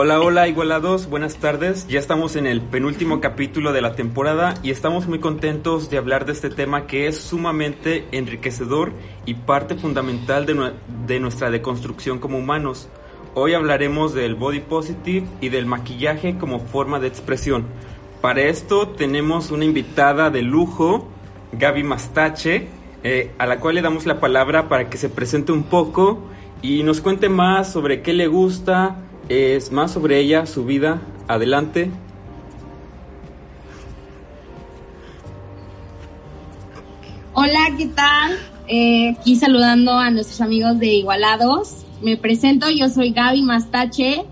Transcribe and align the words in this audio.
Hola, 0.00 0.20
hola, 0.20 0.46
igualados, 0.46 1.10
buenas 1.10 1.38
tardes. 1.38 1.88
Ya 1.88 1.98
estamos 1.98 2.36
en 2.36 2.46
el 2.46 2.60
penúltimo 2.60 3.20
capítulo 3.20 3.72
de 3.72 3.82
la 3.82 3.96
temporada 3.96 4.54
y 4.62 4.70
estamos 4.70 5.08
muy 5.08 5.18
contentos 5.18 5.90
de 5.90 5.98
hablar 5.98 6.24
de 6.24 6.34
este 6.34 6.50
tema 6.50 6.86
que 6.86 7.08
es 7.08 7.18
sumamente 7.18 8.06
enriquecedor 8.12 8.92
y 9.26 9.34
parte 9.34 9.74
fundamental 9.74 10.46
de, 10.46 11.18
nuestra 11.18 11.50
deconstrucción 11.50 12.20
como 12.20 12.38
humanos. 12.38 12.88
Hoy 13.34 13.54
hablaremos 13.54 14.14
del 14.14 14.36
body 14.36 14.60
positive 14.60 15.26
y 15.40 15.48
del 15.48 15.66
maquillaje 15.66 16.38
como 16.38 16.60
forma 16.60 17.00
de 17.00 17.08
expresión. 17.08 17.64
Para 18.20 18.42
esto 18.42 18.86
tenemos 18.86 19.50
una 19.50 19.64
invitada 19.64 20.30
de 20.30 20.42
lujo, 20.42 21.08
Gaby 21.50 21.82
Mastache, 21.82 22.68
eh, 23.02 23.32
a 23.36 23.46
la 23.46 23.58
cual 23.58 23.74
le 23.74 23.82
damos 23.82 24.06
la 24.06 24.20
palabra 24.20 24.68
para 24.68 24.90
que 24.90 24.96
se 24.96 25.08
presente 25.08 25.50
un 25.50 25.64
poco 25.64 26.20
y 26.62 26.84
nos 26.84 27.00
cuente 27.00 27.28
más 27.28 27.72
sobre 27.72 28.00
qué 28.02 28.12
le 28.12 28.28
gusta, 28.28 28.96
es 29.28 29.72
más 29.72 29.92
sobre 29.92 30.20
ella, 30.20 30.46
su 30.46 30.64
vida. 30.64 31.00
Adelante. 31.26 31.90
Hola, 37.34 37.72
¿qué 37.76 37.86
tal? 37.86 38.36
Eh, 38.66 39.16
aquí 39.18 39.36
saludando 39.36 39.92
a 39.92 40.10
nuestros 40.10 40.40
amigos 40.40 40.78
de 40.78 40.88
Igualados. 40.88 41.84
Me 42.02 42.16
presento, 42.16 42.68
yo 42.70 42.88
soy 42.88 43.12
Gaby 43.12 43.42
Mastache 43.42 44.24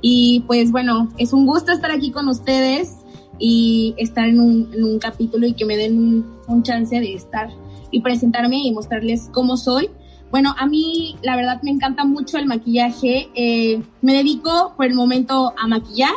y 0.00 0.44
pues 0.46 0.70
bueno, 0.70 1.08
es 1.18 1.32
un 1.32 1.46
gusto 1.46 1.72
estar 1.72 1.90
aquí 1.90 2.10
con 2.10 2.28
ustedes 2.28 2.96
y 3.38 3.94
estar 3.96 4.28
en 4.28 4.40
un, 4.40 4.98
capítulo 4.98 5.46
y 5.46 5.54
que 5.54 5.64
me 5.64 5.76
den 5.76 5.98
un, 5.98 6.36
un 6.46 6.62
chance 6.62 6.98
de 6.98 7.14
estar 7.14 7.50
y 7.90 8.00
presentarme 8.00 8.58
y 8.58 8.72
mostrarles 8.72 9.28
cómo 9.32 9.56
soy. 9.56 9.90
Bueno, 10.32 10.54
a 10.58 10.64
mí 10.64 11.14
la 11.20 11.36
verdad 11.36 11.60
me 11.62 11.70
encanta 11.70 12.06
mucho 12.06 12.38
el 12.38 12.46
maquillaje. 12.46 13.28
Eh, 13.34 13.82
me 14.00 14.14
dedico 14.14 14.72
por 14.78 14.86
el 14.86 14.94
momento 14.94 15.52
a 15.58 15.68
maquillar. 15.68 16.14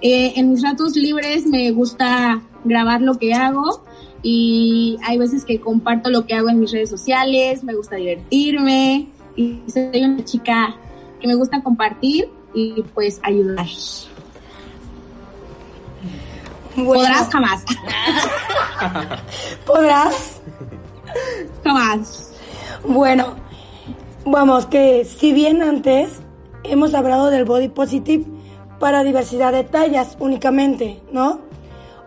Eh, 0.00 0.32
en 0.36 0.52
mis 0.52 0.62
ratos 0.62 0.96
libres 0.96 1.44
me 1.44 1.70
gusta 1.70 2.40
grabar 2.64 3.02
lo 3.02 3.18
que 3.18 3.34
hago 3.34 3.84
y 4.22 4.96
hay 5.04 5.18
veces 5.18 5.44
que 5.44 5.60
comparto 5.60 6.08
lo 6.08 6.24
que 6.24 6.34
hago 6.34 6.48
en 6.48 6.60
mis 6.60 6.72
redes 6.72 6.88
sociales, 6.88 7.62
me 7.62 7.74
gusta 7.74 7.96
divertirme 7.96 9.08
y 9.36 9.60
soy 9.70 10.02
una 10.02 10.24
chica 10.24 10.74
que 11.20 11.28
me 11.28 11.34
gusta 11.34 11.62
compartir 11.62 12.30
y 12.54 12.82
pues 12.94 13.20
ayudar. 13.22 13.66
Podrás 16.74 17.28
jamás. 17.30 17.64
Podrás. 19.66 20.40
Jamás. 21.62 22.35
Bueno, 22.88 23.34
vamos, 24.24 24.66
que 24.66 25.04
si 25.04 25.32
bien 25.32 25.60
antes 25.60 26.20
hemos 26.62 26.94
hablado 26.94 27.30
del 27.30 27.44
body 27.44 27.68
positive 27.68 28.24
para 28.78 29.02
diversidad 29.02 29.52
de 29.52 29.64
tallas 29.64 30.16
únicamente, 30.20 31.02
¿no? 31.10 31.40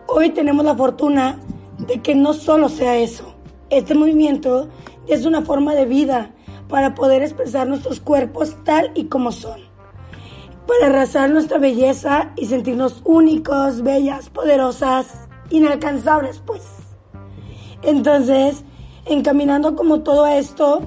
Hoy 0.06 0.30
tenemos 0.30 0.64
la 0.64 0.74
fortuna 0.74 1.38
de 1.86 2.00
que 2.00 2.14
no 2.14 2.32
solo 2.32 2.70
sea 2.70 2.96
eso. 2.96 3.34
Este 3.68 3.94
movimiento 3.94 4.70
es 5.06 5.26
una 5.26 5.42
forma 5.42 5.74
de 5.74 5.84
vida 5.84 6.30
para 6.66 6.94
poder 6.94 7.22
expresar 7.22 7.68
nuestros 7.68 8.00
cuerpos 8.00 8.56
tal 8.64 8.90
y 8.94 9.04
como 9.04 9.32
son. 9.32 9.60
Para 10.66 10.86
arrasar 10.86 11.28
nuestra 11.28 11.58
belleza 11.58 12.32
y 12.36 12.46
sentirnos 12.46 13.02
únicos, 13.04 13.82
bellas, 13.82 14.30
poderosas, 14.30 15.28
inalcanzables, 15.50 16.38
pues. 16.38 16.62
Entonces, 17.82 18.64
encaminando 19.10 19.74
como 19.74 20.00
todo 20.00 20.26
esto, 20.26 20.82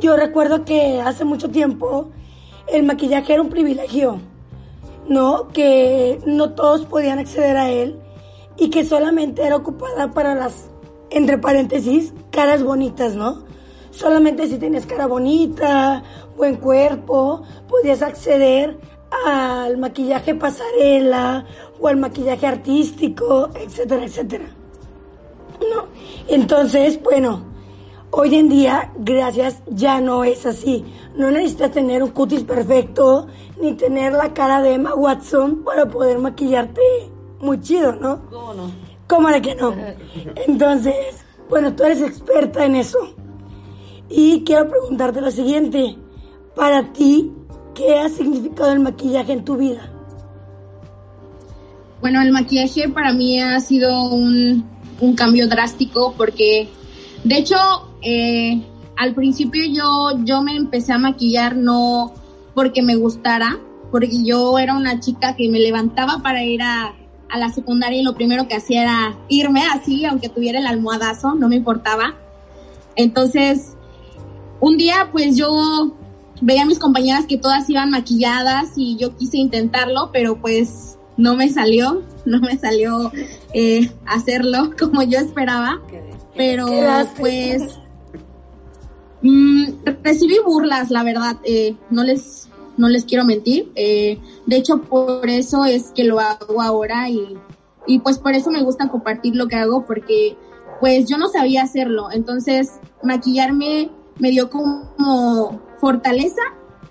yo 0.00 0.16
recuerdo 0.16 0.64
que 0.64 1.00
hace 1.00 1.24
mucho 1.24 1.48
tiempo 1.50 2.10
el 2.66 2.84
maquillaje 2.84 3.34
era 3.34 3.42
un 3.42 3.50
privilegio, 3.50 4.20
¿no? 5.08 5.48
Que 5.48 6.18
no 6.26 6.54
todos 6.54 6.86
podían 6.86 7.18
acceder 7.18 7.56
a 7.56 7.70
él 7.70 8.00
y 8.56 8.70
que 8.70 8.84
solamente 8.84 9.42
era 9.44 9.56
ocupada 9.56 10.12
para 10.12 10.34
las, 10.34 10.70
entre 11.10 11.38
paréntesis, 11.38 12.12
caras 12.30 12.62
bonitas, 12.62 13.14
¿no? 13.14 13.44
Solamente 13.90 14.48
si 14.48 14.58
tienes 14.58 14.86
cara 14.86 15.06
bonita, 15.06 16.02
buen 16.36 16.56
cuerpo, 16.56 17.42
podías 17.68 18.02
acceder 18.02 18.76
al 19.24 19.76
maquillaje 19.76 20.34
pasarela 20.34 21.46
o 21.78 21.86
al 21.86 21.96
maquillaje 21.96 22.46
artístico, 22.46 23.50
etcétera, 23.54 24.04
etcétera. 24.04 24.63
¿No? 25.60 25.86
Entonces, 26.28 27.02
bueno, 27.02 27.44
hoy 28.10 28.34
en 28.34 28.48
día, 28.48 28.92
gracias, 28.96 29.62
ya 29.66 30.00
no 30.00 30.24
es 30.24 30.46
así. 30.46 30.84
No 31.16 31.30
necesitas 31.30 31.72
tener 31.72 32.02
un 32.02 32.10
cutis 32.10 32.42
perfecto, 32.42 33.26
ni 33.60 33.74
tener 33.74 34.12
la 34.12 34.32
cara 34.34 34.62
de 34.62 34.74
Emma 34.74 34.94
Watson 34.94 35.64
para 35.64 35.86
poder 35.86 36.18
maquillarte 36.18 36.80
muy 37.40 37.60
chido, 37.60 37.92
¿no? 37.92 38.26
¿Cómo 38.30 38.54
no? 38.54 38.70
¿Cómo 39.06 39.28
de 39.28 39.42
que 39.42 39.54
no? 39.54 39.74
Entonces, 40.46 41.24
bueno, 41.48 41.74
tú 41.74 41.84
eres 41.84 42.00
experta 42.00 42.64
en 42.64 42.76
eso. 42.76 42.98
Y 44.08 44.44
quiero 44.44 44.68
preguntarte 44.68 45.20
lo 45.20 45.30
siguiente. 45.30 45.96
Para 46.54 46.92
ti, 46.92 47.32
¿qué 47.74 47.98
ha 47.98 48.08
significado 48.08 48.72
el 48.72 48.80
maquillaje 48.80 49.32
en 49.32 49.44
tu 49.44 49.56
vida? 49.56 49.90
Bueno, 52.00 52.20
el 52.22 52.32
maquillaje 52.32 52.88
para 52.88 53.12
mí 53.12 53.40
ha 53.40 53.58
sido 53.60 54.10
un 54.10 54.73
un 55.00 55.14
cambio 55.14 55.48
drástico 55.48 56.14
porque, 56.16 56.68
de 57.24 57.36
hecho, 57.36 57.56
eh, 58.02 58.62
al 58.96 59.14
principio 59.14 59.62
yo, 59.66 60.24
yo 60.24 60.42
me 60.42 60.56
empecé 60.56 60.92
a 60.92 60.98
maquillar 60.98 61.56
no 61.56 62.12
porque 62.54 62.82
me 62.82 62.96
gustara, 62.96 63.58
porque 63.90 64.22
yo 64.24 64.58
era 64.58 64.76
una 64.76 65.00
chica 65.00 65.34
que 65.36 65.48
me 65.48 65.58
levantaba 65.58 66.20
para 66.22 66.44
ir 66.44 66.62
a, 66.62 66.94
a 67.28 67.38
la 67.38 67.48
secundaria 67.50 68.00
y 68.00 68.04
lo 68.04 68.14
primero 68.14 68.46
que 68.46 68.54
hacía 68.54 68.82
era 68.82 69.18
irme 69.28 69.62
así, 69.66 70.04
aunque 70.04 70.28
tuviera 70.28 70.60
el 70.60 70.66
almohadazo, 70.66 71.34
no 71.34 71.48
me 71.48 71.56
importaba. 71.56 72.14
Entonces, 72.96 73.72
un 74.60 74.76
día 74.76 75.08
pues 75.10 75.36
yo 75.36 75.96
veía 76.40 76.62
a 76.62 76.66
mis 76.66 76.78
compañeras 76.78 77.26
que 77.26 77.38
todas 77.38 77.68
iban 77.68 77.90
maquilladas 77.90 78.72
y 78.76 78.96
yo 78.96 79.16
quise 79.16 79.38
intentarlo, 79.38 80.10
pero 80.12 80.40
pues 80.40 80.98
no 81.16 81.36
me 81.36 81.48
salió, 81.48 82.02
no 82.24 82.40
me 82.40 82.58
salió 82.58 83.12
eh, 83.52 83.90
hacerlo 84.06 84.70
como 84.78 85.02
yo 85.02 85.18
esperaba, 85.18 85.80
pero 86.36 86.66
pues 87.18 87.62
mm, 89.22 89.64
recibí 90.02 90.36
burlas, 90.44 90.90
la 90.90 91.02
verdad, 91.02 91.36
eh, 91.44 91.76
no 91.90 92.04
les 92.04 92.48
no 92.76 92.88
les 92.88 93.04
quiero 93.04 93.24
mentir, 93.24 93.70
eh, 93.76 94.18
de 94.46 94.56
hecho 94.56 94.82
por 94.82 95.28
eso 95.30 95.64
es 95.64 95.92
que 95.94 96.02
lo 96.02 96.18
hago 96.18 96.60
ahora 96.60 97.08
y, 97.08 97.36
y 97.86 98.00
pues 98.00 98.18
por 98.18 98.32
eso 98.34 98.50
me 98.50 98.64
gusta 98.64 98.88
compartir 98.88 99.36
lo 99.36 99.46
que 99.46 99.54
hago 99.54 99.84
porque 99.86 100.36
pues 100.80 101.08
yo 101.08 101.16
no 101.16 101.28
sabía 101.28 101.62
hacerlo, 101.62 102.08
entonces 102.10 102.72
maquillarme 103.02 103.90
me 104.18 104.30
dio 104.30 104.50
como 104.50 105.60
fortaleza 105.78 106.42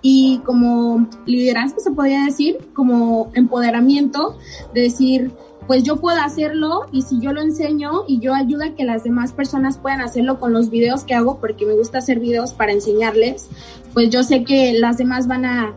y 0.06 0.42
como 0.44 1.08
liderazgo 1.24 1.80
se 1.80 1.90
podría 1.90 2.26
decir, 2.26 2.58
como 2.74 3.30
empoderamiento, 3.32 4.36
de 4.74 4.82
decir, 4.82 5.32
pues 5.66 5.82
yo 5.82 5.96
puedo 5.96 6.20
hacerlo 6.20 6.82
y 6.92 7.00
si 7.00 7.20
yo 7.20 7.32
lo 7.32 7.40
enseño 7.40 8.04
y 8.06 8.20
yo 8.20 8.34
ayudo 8.34 8.64
a 8.64 8.74
que 8.74 8.84
las 8.84 9.02
demás 9.02 9.32
personas 9.32 9.78
puedan 9.78 10.02
hacerlo 10.02 10.38
con 10.38 10.52
los 10.52 10.68
videos 10.68 11.04
que 11.04 11.14
hago, 11.14 11.40
porque 11.40 11.64
me 11.64 11.72
gusta 11.72 11.98
hacer 11.98 12.20
videos 12.20 12.52
para 12.52 12.72
enseñarles, 12.72 13.48
pues 13.94 14.10
yo 14.10 14.22
sé 14.22 14.44
que 14.44 14.74
las 14.78 14.98
demás 14.98 15.26
van 15.26 15.46
a 15.46 15.74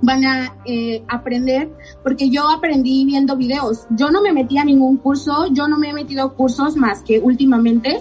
van 0.00 0.24
a 0.24 0.56
eh, 0.64 1.04
aprender, 1.06 1.70
porque 2.02 2.30
yo 2.30 2.48
aprendí 2.48 3.04
viendo 3.04 3.36
videos. 3.36 3.86
Yo 3.90 4.10
no 4.10 4.22
me 4.22 4.32
metí 4.32 4.56
a 4.56 4.64
ningún 4.64 4.96
curso, 4.96 5.46
yo 5.52 5.68
no 5.68 5.78
me 5.78 5.90
he 5.90 5.92
metido 5.92 6.24
a 6.24 6.34
cursos 6.34 6.74
más 6.74 7.02
que 7.02 7.20
últimamente, 7.20 8.00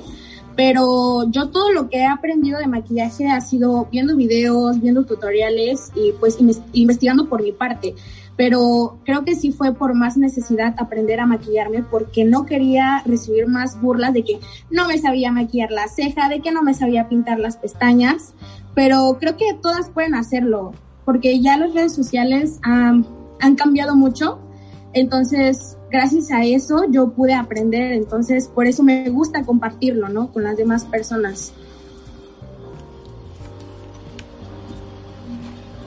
pero 0.56 1.30
yo 1.32 1.50
todo 1.50 1.72
lo 1.72 1.90
que 1.90 2.00
he 2.00 2.06
aprendido 2.06 2.60
de 2.60 2.68
maquillaje 2.68 3.30
ha 3.30 3.42
sido 3.42 3.88
viendo 3.92 4.16
videos, 4.16 4.80
viendo 4.80 5.06
tutoriales 5.06 5.92
y 5.96 6.12
pues 6.20 6.38
investigando 6.74 7.28
por 7.30 7.42
mi 7.42 7.52
parte. 7.52 7.96
Pero 8.38 8.98
creo 9.06 9.24
que 9.24 9.36
sí 9.36 9.52
fue 9.52 9.74
por 9.74 9.94
más 9.94 10.18
necesidad 10.18 10.74
aprender 10.78 11.20
a 11.20 11.26
maquillarme 11.26 11.84
porque 11.84 12.24
no 12.24 12.46
quería 12.46 13.04
recibir 13.06 13.48
más 13.48 13.80
burlas 13.82 14.14
de 14.14 14.24
que 14.24 14.40
no 14.70 14.88
me 14.88 14.98
sabía 14.98 15.32
maquillar 15.32 15.72
la 15.72 15.88
ceja, 15.88 16.28
de 16.30 16.42
que 16.42 16.52
no 16.52 16.64
me 16.64 16.74
sabía 16.74 17.08
pintar 17.08 17.40
las 17.40 17.58
pestañas. 17.58 18.34
Pero 18.74 19.18
creo 19.20 19.38
que 19.38 19.54
todas 19.62 19.90
pueden 19.90 20.16
hacerlo 20.16 20.74
porque 21.06 21.42
ya 21.42 21.58
las 21.58 21.74
redes 21.74 21.94
sociales 21.94 22.60
han 22.64 23.06
cambiado 23.58 23.96
mucho. 23.96 24.40
Entonces, 24.94 25.78
gracias 25.90 26.32
a 26.32 26.44
eso 26.44 26.84
yo 26.90 27.12
pude 27.12 27.34
aprender, 27.34 27.94
entonces 27.94 28.48
por 28.48 28.68
eso 28.68 28.84
me 28.84 29.10
gusta 29.10 29.46
compartirlo, 29.46 30.10
¿no? 30.10 30.32
Con 30.32 30.44
las 30.44 30.58
demás 30.58 30.86
personas. 30.86 31.54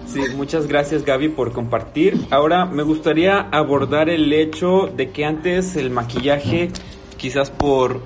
Sí, 0.07 0.21
muchas 0.37 0.69
gracias 0.69 1.05
Gaby 1.05 1.31
por 1.31 1.53
compartir. 1.53 2.27
Ahora 2.31 2.67
me 2.67 2.85
gustaría 2.85 3.41
abordar 3.41 4.09
el 4.09 4.33
hecho 4.33 4.89
de 4.97 5.11
que 5.11 5.25
antes 5.25 5.75
el 5.75 5.91
maquillaje, 5.91 6.71
quizás 7.17 7.51
por 7.51 8.01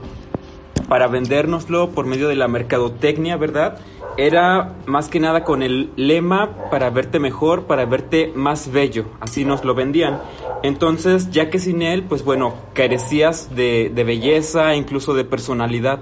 para 0.89 1.07
vendérnoslo 1.07 1.91
por 1.91 2.07
medio 2.07 2.29
de 2.29 2.35
la 2.35 2.49
mercadotecnia, 2.49 3.37
¿verdad? 3.37 3.79
Era 4.19 4.75
más 4.87 5.09
que 5.09 5.21
nada 5.21 5.45
con 5.45 5.63
el 5.63 5.93
lema 5.95 6.69
para 6.73 6.91
verte 6.91 7.21
mejor, 7.21 7.67
para 7.67 7.87
verte 7.87 8.33
más 8.35 8.73
bello, 8.73 9.05
así 9.21 9.45
nos 9.45 9.65
lo 9.65 9.77
vendían. 9.77 10.21
Entonces, 10.65 11.31
ya 11.31 11.51
que 11.51 11.61
sin 11.61 11.83
él, 11.83 12.03
pues 12.03 12.25
bueno, 12.25 12.55
carecías 12.75 13.55
de, 13.55 13.93
de 13.95 14.03
belleza, 14.03 14.75
incluso 14.75 15.15
de 15.15 15.25
personalidad. 15.25 16.01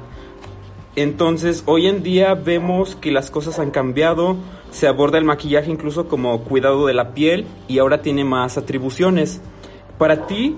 Entonces, 0.96 1.62
hoy 1.66 1.88
en 1.88 2.02
día 2.02 2.32
vemos 2.32 2.96
que 2.96 3.10
las 3.10 3.30
cosas 3.30 3.58
han 3.58 3.70
cambiado, 3.70 4.36
se 4.70 4.88
aborda 4.88 5.19
el 5.19 5.24
maquillaje 5.24 5.70
incluso 5.70 6.08
como 6.08 6.40
cuidado 6.40 6.86
de 6.86 6.94
la 6.94 7.12
piel 7.12 7.44
y 7.69 7.80
ahora 7.80 8.00
tiene 8.00 8.24
más 8.24 8.56
atribuciones. 8.56 9.42
Para 9.98 10.26
ti, 10.26 10.56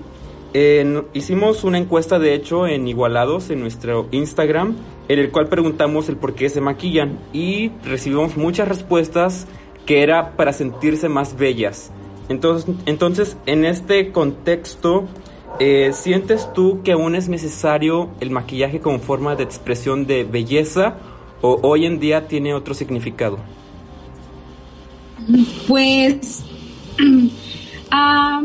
hicimos 1.13 1.65
una 1.65 1.77
encuesta 1.77 2.19
de 2.19 2.35
hecho 2.35 2.67
en 2.67 2.87
Igualados 2.87 3.49
en 3.49 3.59
nuestro 3.59 4.07
Instagram, 4.11 4.77
en 5.09 5.19
el 5.19 5.31
cual 5.31 5.49
preguntamos 5.49 6.07
el 6.07 6.15
por 6.15 6.35
qué 6.35 6.49
se 6.49 6.61
maquillan 6.61 7.19
y 7.33 7.71
recibimos 7.83 8.37
muchas 8.37 8.69
respuestas 8.69 9.45
que 9.85 10.01
era 10.01 10.37
para 10.37 10.53
sentirse 10.53 11.09
más 11.09 11.37
bellas. 11.37 11.91
Entonces, 12.29 12.73
entonces 12.85 13.37
en 13.45 13.65
este 13.65 14.11
contexto, 14.11 15.07
eh, 15.57 15.91
¿Sientes 15.93 16.53
tú 16.53 16.81
que 16.83 16.93
aún 16.93 17.15
es 17.15 17.27
necesario 17.27 18.09
el 18.21 18.31
maquillaje 18.31 18.79
como 18.79 18.99
forma 18.99 19.35
de 19.35 19.43
expresión 19.43 20.05
de 20.05 20.23
belleza 20.23 20.95
o 21.41 21.59
hoy 21.63 21.85
en 21.85 21.99
día 21.99 22.27
tiene 22.27 22.53
otro 22.53 22.73
significado? 22.73 23.39
Pues 25.67 26.43
ah, 27.91 28.41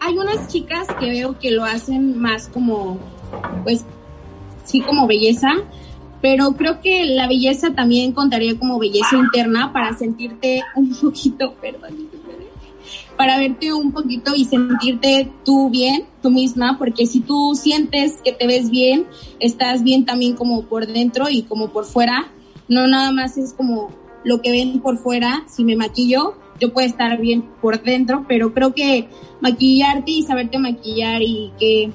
hay 0.00 0.18
unas 0.18 0.48
chicas 0.48 0.86
que 0.98 1.08
veo 1.08 1.38
que 1.38 1.50
lo 1.50 1.64
hacen 1.64 2.18
más 2.18 2.48
como, 2.48 2.98
pues 3.64 3.86
sí 4.64 4.82
como 4.82 5.06
belleza, 5.06 5.48
pero 6.20 6.52
creo 6.52 6.80
que 6.80 7.04
la 7.06 7.26
belleza 7.26 7.74
también 7.74 8.12
contaría 8.12 8.58
como 8.58 8.78
belleza 8.78 9.16
interna 9.16 9.72
para 9.72 9.96
sentirte 9.96 10.62
un 10.76 10.94
poquito, 10.94 11.54
perdón, 11.60 12.08
para 13.16 13.38
verte 13.38 13.72
un 13.72 13.92
poquito 13.92 14.34
y 14.34 14.44
sentirte 14.44 15.30
tú 15.44 15.68
bien, 15.68 16.06
tú 16.22 16.30
misma, 16.30 16.78
porque 16.78 17.06
si 17.06 17.20
tú 17.20 17.54
sientes 17.54 18.20
que 18.24 18.32
te 18.32 18.46
ves 18.46 18.70
bien, 18.70 19.06
estás 19.40 19.82
bien 19.82 20.06
también 20.06 20.34
como 20.36 20.62
por 20.62 20.86
dentro 20.86 21.28
y 21.28 21.42
como 21.42 21.68
por 21.68 21.84
fuera, 21.84 22.32
no 22.68 22.86
nada 22.86 23.12
más 23.12 23.36
es 23.36 23.52
como 23.52 23.90
lo 24.24 24.40
que 24.40 24.50
ven 24.50 24.80
por 24.80 24.98
fuera, 24.98 25.44
si 25.48 25.64
me 25.64 25.76
maquillo, 25.76 26.34
yo 26.60 26.72
puedo 26.72 26.86
estar 26.86 27.18
bien 27.20 27.42
por 27.60 27.82
dentro, 27.82 28.24
pero 28.28 28.52
creo 28.52 28.74
que 28.74 29.08
maquillarte 29.40 30.10
y 30.10 30.22
saberte 30.22 30.58
maquillar 30.58 31.22
y 31.22 31.52
que 31.58 31.90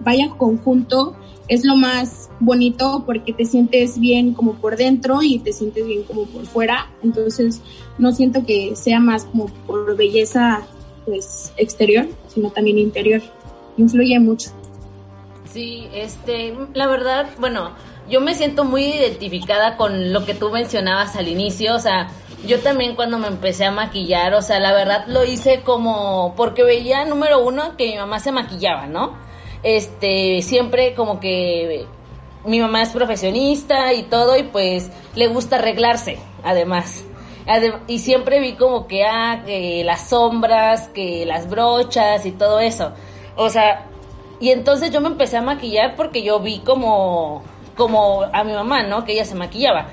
vaya 0.00 0.30
conjunto 0.30 1.16
es 1.48 1.64
lo 1.64 1.76
más 1.76 2.28
bonito 2.40 3.04
porque 3.06 3.32
te 3.32 3.44
sientes 3.44 3.98
bien 3.98 4.34
como 4.34 4.54
por 4.54 4.76
dentro 4.76 5.22
y 5.22 5.38
te 5.38 5.52
sientes 5.52 5.86
bien 5.86 6.02
como 6.02 6.24
por 6.24 6.46
fuera. 6.46 6.90
Entonces 7.02 7.60
no 7.98 8.12
siento 8.12 8.44
que 8.44 8.74
sea 8.76 9.00
más 9.00 9.24
como 9.24 9.46
por 9.66 9.96
belleza 9.96 10.66
pues 11.04 11.52
exterior, 11.56 12.06
sino 12.28 12.50
también 12.50 12.78
interior. 12.78 13.22
Influye 13.76 14.18
mucho. 14.18 14.50
Sí, 15.52 15.86
este, 15.94 16.54
la 16.74 16.86
verdad, 16.86 17.28
bueno, 17.38 17.70
yo 18.10 18.20
me 18.20 18.34
siento 18.34 18.64
muy 18.64 18.84
identificada 18.84 19.76
con 19.76 20.12
lo 20.12 20.24
que 20.24 20.34
tú 20.34 20.50
mencionabas 20.50 21.16
al 21.16 21.28
inicio, 21.28 21.74
o 21.74 21.78
sea, 21.78 22.08
yo 22.46 22.60
también 22.60 22.94
cuando 22.94 23.18
me 23.18 23.28
empecé 23.28 23.64
a 23.64 23.70
maquillar, 23.70 24.34
o 24.34 24.42
sea, 24.42 24.60
la 24.60 24.72
verdad 24.72 25.06
lo 25.06 25.24
hice 25.24 25.62
como 25.62 26.34
porque 26.36 26.62
veía 26.62 27.04
número 27.04 27.42
uno 27.42 27.76
que 27.76 27.86
mi 27.86 27.96
mamá 27.96 28.20
se 28.20 28.32
maquillaba, 28.32 28.86
¿no? 28.86 29.25
Este, 29.66 30.42
siempre 30.42 30.94
como 30.94 31.18
que 31.18 31.86
mi 32.44 32.60
mamá 32.60 32.82
es 32.82 32.90
profesionista 32.90 33.92
y 33.94 34.04
todo 34.04 34.36
y 34.36 34.44
pues 34.44 34.92
le 35.16 35.26
gusta 35.26 35.56
arreglarse, 35.56 36.18
además. 36.44 37.04
y 37.88 37.98
siempre 37.98 38.38
vi 38.40 38.54
como 38.54 38.86
que, 38.86 39.04
ah, 39.04 39.42
que 39.44 39.82
las 39.84 40.08
sombras, 40.08 40.88
que 40.88 41.26
las 41.26 41.50
brochas 41.50 42.26
y 42.26 42.32
todo 42.32 42.60
eso. 42.60 42.92
O 43.34 43.50
sea, 43.50 43.86
y 44.38 44.50
entonces 44.50 44.92
yo 44.92 45.00
me 45.00 45.08
empecé 45.08 45.36
a 45.36 45.42
maquillar 45.42 45.96
porque 45.96 46.22
yo 46.22 46.38
vi 46.38 46.60
como, 46.60 47.42
como 47.76 48.22
a 48.32 48.44
mi 48.44 48.52
mamá, 48.52 48.84
¿no? 48.84 49.04
Que 49.04 49.14
ella 49.14 49.24
se 49.24 49.34
maquillaba 49.34 49.88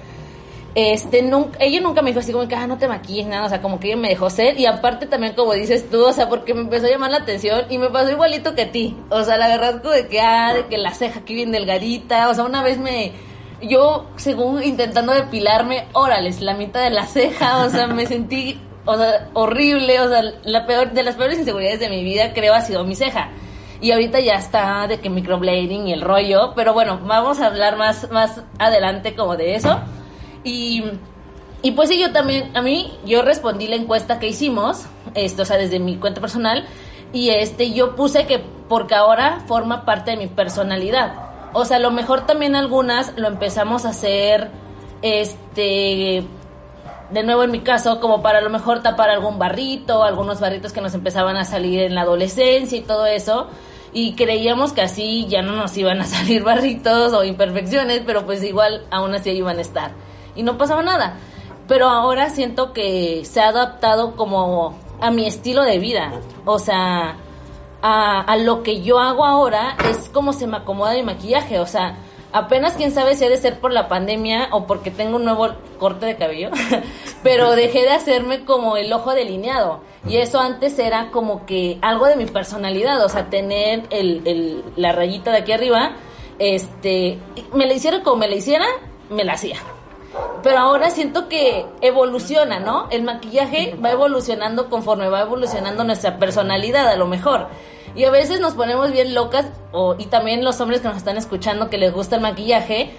este, 0.76 1.22
nunca, 1.22 1.60
ella 1.60 1.82
nunca 1.82 2.02
me 2.02 2.10
dijo 2.10 2.20
así 2.20 2.32
como 2.32 2.48
que, 2.48 2.56
ah, 2.56 2.66
no 2.66 2.78
te 2.78 2.88
maquilles, 2.88 3.28
nada, 3.28 3.46
o 3.46 3.50
sea, 3.50 3.62
como 3.62 3.80
que 3.80 3.88
ella 3.88 3.98
me 3.98 4.10
dejó 4.10 4.30
ser, 4.30 4.60
y 4.60 4.66
aparte 4.66 5.06
también 5.06 5.34
como 5.34 5.54
dices 5.54 5.90
tú, 5.90 6.04
o 6.04 6.14
sea, 6.14 6.30
porque 6.30 6.54
me 6.54 6.62
empezó 6.62 6.88
a 6.88 6.90
llamar 6.90 7.12
la 7.12 7.18
atención 7.18 7.66
y 7.70 7.78
me 7.78 7.90
pasó 7.90 8.12
igualito 8.12 8.56
que 8.56 8.64
a 8.64 8.72
ti, 8.72 8.98
o 9.10 9.24
sea, 9.24 9.38
la 9.38 9.48
verdad 9.48 9.82
como 9.82 9.94
de 9.94 10.08
que, 10.08 10.20
ah, 10.20 10.54
de 10.54 10.66
que 10.66 10.78
la 10.78 10.94
ceja 10.94 11.20
aquí 11.20 11.36
bien 11.36 11.52
delgadita, 11.52 12.30
o 12.30 12.34
sea, 12.34 12.44
una 12.44 12.64
vez 12.64 12.80
me, 12.80 13.12
yo, 13.62 14.08
según 14.16 14.64
intentando 14.64 15.14
depilarme, 15.14 15.86
órales, 15.94 16.42
la 16.42 16.56
mitad 16.56 16.84
de 16.84 16.90
la 16.90 17.06
ceja, 17.06 17.66
o 17.66 17.70
sea, 17.70 17.88
me 17.88 18.06
sentí, 18.06 18.60
o 18.86 18.98
sea, 18.98 19.30
horrible, 19.34 20.02
o 20.02 20.10
sea, 20.10 20.24
la 20.44 20.66
peor, 20.66 20.92
de 20.92 21.04
las 21.04 21.16
peores 21.16 21.38
inseguridades 21.38 21.80
de 21.80 21.90
mi 21.90 22.04
vida 22.04 22.34
creo 22.34 22.54
ha 22.54 22.62
sido 22.62 22.84
mi 22.84 22.96
ceja. 22.96 23.30
Y 23.80 23.92
ahorita 23.92 24.22
ya 24.22 24.36
está 24.36 24.88
de 24.88 25.00
que 25.02 25.10
microblading 25.10 25.88
y 25.88 25.94
el 25.94 26.02
rollo, 26.02 26.54
pero 26.56 26.74
bueno, 26.74 27.02
vamos 27.04 27.42
a 27.42 27.48
hablar 27.48 27.76
más, 27.76 28.10
más 28.12 28.42
adelante 28.58 29.14
como 29.14 29.36
de 29.36 29.56
eso. 29.56 29.82
Y, 30.44 30.84
y 31.62 31.72
pues 31.72 31.90
sí, 31.90 32.00
yo 32.00 32.12
también, 32.12 32.56
a 32.56 32.62
mí, 32.62 32.92
yo 33.06 33.22
respondí 33.22 33.68
la 33.68 33.76
encuesta 33.76 34.20
que 34.20 34.28
hicimos, 34.28 34.86
esto, 35.16 35.44
o 35.44 35.46
sea, 35.46 35.58
desde 35.58 35.80
mi 35.80 35.98
cuenta 35.98 36.20
personal, 36.20 36.66
y 37.14 37.30
este, 37.30 37.72
yo 37.72 37.96
puse 37.96 38.26
que 38.26 38.44
porque 38.68 38.96
ahora 38.96 39.44
forma 39.48 39.86
parte 39.86 40.12
de 40.12 40.18
mi 40.18 40.28
personalidad. 40.28 41.14
O 41.54 41.64
sea, 41.64 41.78
a 41.78 41.80
lo 41.80 41.92
mejor 41.92 42.26
también 42.26 42.56
algunas 42.56 43.16
lo 43.18 43.28
empezamos 43.28 43.86
a 43.86 43.90
hacer, 43.90 44.50
este, 45.04 46.24
de 47.12 47.24
nuevo 47.24 47.44
en 47.44 47.52
mi 47.52 47.60
caso, 47.60 48.00
como 48.00 48.24
para 48.24 48.40
a 48.40 48.42
lo 48.42 48.50
mejor 48.50 48.82
tapar 48.82 49.12
algún 49.12 49.38
barrito, 49.38 50.04
algunos 50.04 50.40
barritos 50.40 50.74
que 50.74 50.82
nos 50.82 50.96
empezaban 50.96 51.38
a 51.38 51.46
salir 51.46 51.84
en 51.84 51.94
la 51.94 52.02
adolescencia 52.02 52.78
y 52.78 52.82
todo 52.82 53.06
eso. 53.06 53.48
Y 53.94 54.16
creíamos 54.16 54.74
que 54.74 54.82
así 54.82 55.28
ya 55.30 55.44
no 55.44 55.52
nos 55.52 55.78
iban 55.78 56.02
a 56.02 56.06
salir 56.08 56.44
barritos 56.44 57.14
o 57.14 57.24
imperfecciones, 57.24 58.02
pero 58.06 58.26
pues 58.26 58.44
igual 58.44 58.86
aún 58.90 59.14
así 59.14 59.30
iban 59.30 59.60
a 59.60 59.62
estar 59.62 59.92
y 60.36 60.44
no 60.44 60.58
pasaba 60.58 60.84
nada. 60.84 61.18
Pero 61.68 61.88
ahora 61.88 62.30
siento 62.30 62.74
que 62.74 63.24
se 63.26 63.42
ha 63.42 63.50
adaptado 63.50 64.16
como 64.16 64.78
a 65.00 65.12
mi 65.12 65.26
estilo 65.26 65.64
de 65.64 65.80
vida. 65.80 66.14
O 66.46 66.60
sea, 66.60 67.18
a, 67.82 68.38
lo 68.38 68.64
que 68.64 68.82
yo 68.82 69.00
hago 69.00 69.26
ahora 69.26 69.76
es 69.90 70.10
como 70.10 70.34
se 70.34 70.48
me 70.48 70.58
acomoda 70.58 70.94
mi 70.94 71.04
maquillaje. 71.04 71.60
O 71.60 71.66
sea, 71.66 71.98
apenas 72.32 72.74
quién 72.74 72.92
sabe 72.92 73.16
si 73.16 73.26
ha 73.26 73.30
de 73.30 73.38
ser 73.38 73.60
por 73.60 73.72
la 73.72 73.88
pandemia 73.88 74.50
o 74.52 74.66
porque 74.66 74.92
tengo 74.92 75.16
un 75.18 75.26
nuevo 75.26 75.50
corte 75.80 76.06
de 76.06 76.16
cabello, 76.16 76.50
pero 77.24 77.52
dejé 77.52 77.82
de 77.84 77.92
hacerme 77.92 78.46
como 78.46 78.78
el 78.78 78.92
ojo 78.92 79.14
delineado. 79.14 79.82
Y 80.08 80.18
eso 80.18 80.40
antes 80.40 80.78
era 80.80 81.12
como 81.12 81.46
que 81.46 81.78
algo 81.82 82.08
de 82.08 82.18
mi 82.18 82.26
personalidad, 82.26 83.04
o 83.06 83.10
sea, 83.10 83.30
tener 83.30 83.84
el, 83.90 84.64
la 84.76 84.92
rayita 84.92 85.32
de 85.32 85.38
aquí 85.38 85.54
arriba, 85.54 85.94
este, 86.40 87.20
me 87.54 87.66
la 87.66 87.74
hiciera 87.74 88.04
como 88.04 88.18
me 88.18 88.28
la 88.28 88.36
hiciera, 88.36 88.66
me 89.10 89.24
la 89.24 89.34
hacía 89.34 89.58
pero 90.44 90.60
ahora 90.60 90.90
siento 90.90 91.30
que 91.30 91.66
evoluciona, 91.82 92.60
¿no? 92.60 92.88
El 92.92 93.04
maquillaje 93.04 93.76
va 93.84 93.92
evolucionando 93.92 94.70
conforme 94.70 95.08
va 95.08 95.22
evolucionando 95.22 95.84
nuestra 95.84 96.18
personalidad, 96.20 96.88
a 96.90 96.96
lo 96.96 97.08
mejor. 97.08 97.48
Y 97.96 98.06
a 98.06 98.12
veces 98.12 98.40
nos 98.40 98.54
ponemos 98.54 98.92
bien 98.92 99.14
locas, 99.14 99.46
o, 99.72 99.96
y 99.98 100.08
también 100.08 100.44
los 100.44 100.60
hombres 100.60 100.82
que 100.82 100.88
nos 100.88 100.98
están 100.98 101.18
escuchando 101.18 101.70
que 101.70 101.78
les 101.78 101.94
gusta 101.94 102.16
el 102.16 102.22
maquillaje, 102.22 102.92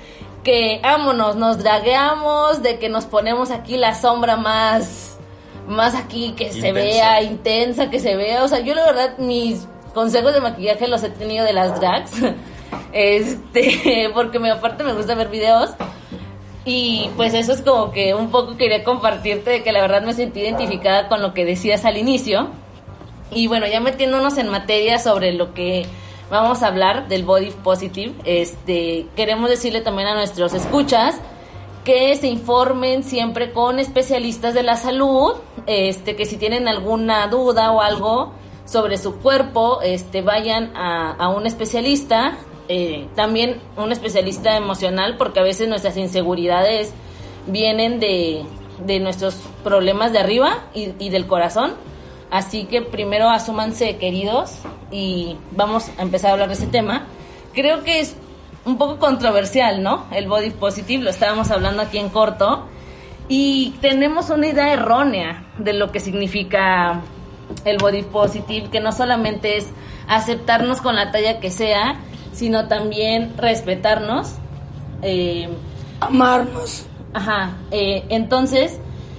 que 0.42 0.80
ámonos, 0.82 1.36
nos 1.36 1.58
dragueamos, 1.58 2.62
de 2.62 2.78
que 2.78 2.88
nos 2.88 3.04
ponemos 3.06 3.50
aquí 3.50 3.76
la 3.76 3.94
sombra 3.94 4.36
más, 4.36 5.18
más 5.66 5.94
aquí, 5.94 6.34
que 6.36 6.52
se 6.52 6.72
vea 6.72 7.22
intensa, 7.22 7.90
que 7.90 7.98
se 7.98 8.16
vea. 8.16 8.44
O 8.44 8.48
sea, 8.48 8.60
yo 8.60 8.74
la 8.74 8.84
verdad, 8.84 9.18
mis 9.18 9.66
consejos 9.94 10.32
de 10.32 10.40
maquillaje 10.40 10.86
los 10.88 11.02
he 11.02 11.10
tenido 11.10 11.44
de 11.44 11.52
las 11.52 11.80
drags. 11.80 12.12
Este, 12.92 14.10
porque 14.14 14.38
me, 14.38 14.50
aparte 14.50 14.82
me 14.82 14.92
gusta 14.94 15.14
ver 15.14 15.28
videos. 15.28 15.70
Y 16.64 17.10
pues 17.16 17.34
eso 17.34 17.52
es 17.52 17.60
como 17.60 17.92
que 17.92 18.14
un 18.14 18.30
poco 18.30 18.56
quería 18.56 18.84
compartirte 18.84 19.50
de 19.50 19.62
que 19.62 19.72
la 19.72 19.82
verdad 19.82 20.02
me 20.02 20.14
sentí 20.14 20.40
identificada 20.40 21.08
con 21.08 21.20
lo 21.20 21.34
que 21.34 21.44
decías 21.44 21.84
al 21.84 21.98
inicio. 21.98 22.48
Y 23.30 23.48
bueno, 23.48 23.66
ya 23.66 23.80
metiéndonos 23.80 24.38
en 24.38 24.48
materia 24.48 24.98
sobre 24.98 25.32
lo 25.32 25.52
que 25.52 25.86
vamos 26.30 26.62
a 26.62 26.68
hablar 26.68 27.08
del 27.08 27.24
body 27.24 27.50
positive, 27.50 28.14
este, 28.24 29.06
queremos 29.14 29.50
decirle 29.50 29.82
también 29.82 30.08
a 30.08 30.14
nuestros 30.14 30.54
escuchas 30.54 31.16
que 31.84 32.16
se 32.16 32.28
informen 32.28 33.04
siempre 33.04 33.52
con 33.52 33.78
especialistas 33.78 34.54
de 34.54 34.62
la 34.62 34.76
salud, 34.76 35.34
este, 35.66 36.16
que 36.16 36.24
si 36.24 36.38
tienen 36.38 36.66
alguna 36.66 37.26
duda 37.28 37.72
o 37.72 37.82
algo 37.82 38.32
sobre 38.64 38.96
su 38.96 39.16
cuerpo, 39.16 39.82
este, 39.82 40.22
vayan 40.22 40.74
a, 40.74 41.12
a 41.12 41.28
un 41.28 41.46
especialista, 41.46 42.38
eh, 42.68 43.08
también 43.14 43.60
un 43.76 43.92
especialista 43.92 44.56
emocional, 44.56 45.16
porque 45.16 45.40
a 45.40 45.42
veces 45.42 45.68
nuestras 45.68 45.96
inseguridades 45.96 46.92
vienen 47.46 48.00
de, 48.00 48.44
de 48.84 49.00
nuestros 49.00 49.36
problemas 49.62 50.12
de 50.12 50.18
arriba 50.18 50.64
y, 50.74 50.92
y, 50.98 51.10
del 51.10 51.26
corazón. 51.26 51.74
Así 52.30 52.64
que 52.64 52.82
primero 52.82 53.28
asúmanse 53.28 53.96
queridos 53.96 54.58
y 54.90 55.36
vamos 55.52 55.90
a 55.98 56.02
empezar 56.02 56.30
a 56.30 56.32
hablar 56.34 56.48
de 56.48 56.54
ese 56.54 56.66
tema. 56.66 57.06
Creo 57.52 57.84
que 57.84 58.00
es 58.00 58.16
un 58.64 58.78
poco 58.78 58.98
controversial, 58.98 59.82
¿no? 59.82 60.06
El 60.10 60.26
body 60.26 60.50
positive, 60.50 61.04
lo 61.04 61.10
estábamos 61.10 61.50
hablando 61.50 61.82
aquí 61.82 61.98
en 61.98 62.08
corto, 62.08 62.66
y 63.28 63.74
tenemos 63.80 64.30
una 64.30 64.48
idea 64.48 64.72
errónea 64.72 65.46
de 65.58 65.72
lo 65.72 65.92
que 65.92 66.00
significa 66.00 67.02
el 67.64 67.78
body 67.78 68.02
positive, 68.02 68.68
que 68.70 68.80
no 68.80 68.92
solamente 68.92 69.56
es 69.56 69.70
aceptarnos 70.08 70.80
con 70.82 70.96
la 70.96 71.10
talla 71.10 71.40
que 71.40 71.50
sea, 71.50 71.96
sino 72.34 72.68
también 72.68 73.32
respetarnos. 73.36 74.34
Eh, 75.02 75.48
Amarnos. 76.00 76.84
Ajá. 77.12 77.56
Eh, 77.70 78.04
entonces, 78.08 78.78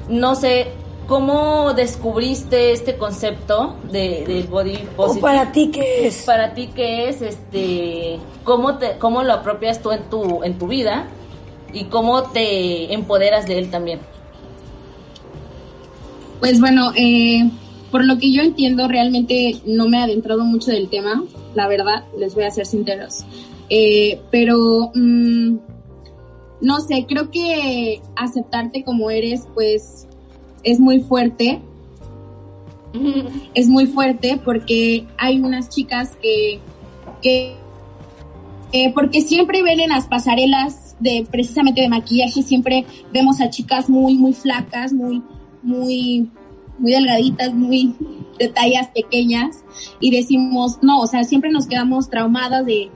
no 0.09 0.35
sé, 0.35 0.67
¿cómo 1.07 1.73
descubriste 1.73 2.71
este 2.71 2.97
concepto 2.97 3.77
de, 3.91 4.25
del 4.27 4.47
body 4.47 4.77
positive? 4.95 5.21
para 5.21 5.51
ti 5.51 5.71
qué 5.71 6.07
es? 6.07 6.23
Para 6.23 6.53
ti 6.53 6.69
qué 6.75 7.09
es, 7.09 7.21
este, 7.21 8.19
cómo 8.43 8.77
te, 8.77 8.97
cómo 8.97 9.23
lo 9.23 9.33
apropias 9.33 9.81
tú 9.81 9.91
en 9.91 10.03
tu, 10.09 10.43
en 10.43 10.57
tu 10.57 10.67
vida 10.67 11.07
y 11.73 11.85
cómo 11.85 12.23
te 12.23 12.93
empoderas 12.93 13.47
de 13.47 13.57
él 13.59 13.71
también. 13.71 13.99
Pues 16.39 16.59
bueno, 16.59 16.91
eh, 16.95 17.49
por 17.91 18.03
lo 18.03 18.17
que 18.17 18.31
yo 18.31 18.41
entiendo, 18.41 18.87
realmente 18.87 19.55
no 19.65 19.87
me 19.87 19.99
he 19.99 20.03
adentrado 20.03 20.43
mucho 20.43 20.71
del 20.71 20.89
tema, 20.89 21.23
la 21.55 21.67
verdad, 21.67 22.05
les 22.17 22.35
voy 22.35 22.43
a 22.43 22.51
ser 22.51 22.65
sinceros. 22.65 23.25
Eh, 23.69 24.21
pero, 24.29 24.91
mm, 24.93 25.57
no 26.61 26.79
sé, 26.81 27.05
creo 27.07 27.31
que 27.31 28.01
aceptarte 28.15 28.83
como 28.83 29.09
eres, 29.09 29.47
pues, 29.53 30.07
es 30.63 30.79
muy 30.79 30.99
fuerte. 30.99 31.61
Es 33.53 33.67
muy 33.67 33.87
fuerte 33.87 34.39
porque 34.43 35.05
hay 35.17 35.41
unas 35.41 35.67
chicas 35.67 36.15
que, 36.21 36.59
que 37.21 37.57
porque 38.93 39.19
siempre 39.19 39.61
ven 39.61 39.81
en 39.81 39.89
las 39.89 40.07
pasarelas 40.07 40.95
de 40.99 41.27
precisamente 41.29 41.81
de 41.81 41.89
maquillaje, 41.89 42.41
siempre 42.41 42.85
vemos 43.11 43.41
a 43.41 43.49
chicas 43.49 43.89
muy, 43.89 44.15
muy 44.15 44.33
flacas, 44.33 44.93
muy, 44.93 45.21
muy, 45.61 46.29
muy 46.77 46.91
delgaditas, 46.91 47.53
muy 47.53 47.95
de 48.39 48.49
tallas 48.49 48.89
pequeñas 48.93 49.63
y 49.99 50.11
decimos, 50.11 50.79
no, 50.81 50.99
o 50.99 51.07
sea, 51.07 51.23
siempre 51.23 51.51
nos 51.51 51.67
quedamos 51.67 52.09
traumadas 52.09 52.65
de 52.65 52.89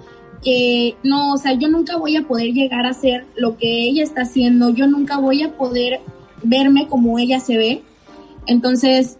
que 0.43 0.95
no, 1.03 1.33
o 1.33 1.38
sea, 1.38 1.53
yo 1.53 1.67
nunca 1.67 1.98
voy 1.98 2.15
a 2.15 2.27
poder 2.27 2.53
llegar 2.53 2.86
a 2.86 2.89
hacer 2.89 3.25
lo 3.36 3.57
que 3.57 3.83
ella 3.83 4.03
está 4.03 4.21
haciendo, 4.21 4.69
yo 4.69 4.88
nunca 4.88 5.17
voy 5.17 5.43
a 5.43 5.57
poder 5.57 6.01
verme 6.43 6.88
como 6.88 7.19
ella 7.19 7.39
se 7.39 7.57
ve. 7.57 7.83
Entonces, 8.45 9.17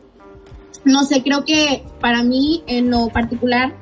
no 0.85 1.03
sé, 1.03 1.21
creo 1.21 1.43
que 1.45 1.83
para 1.99 2.23
mí 2.23 2.63
en 2.67 2.89
lo 2.89 3.09
particular 3.09 3.75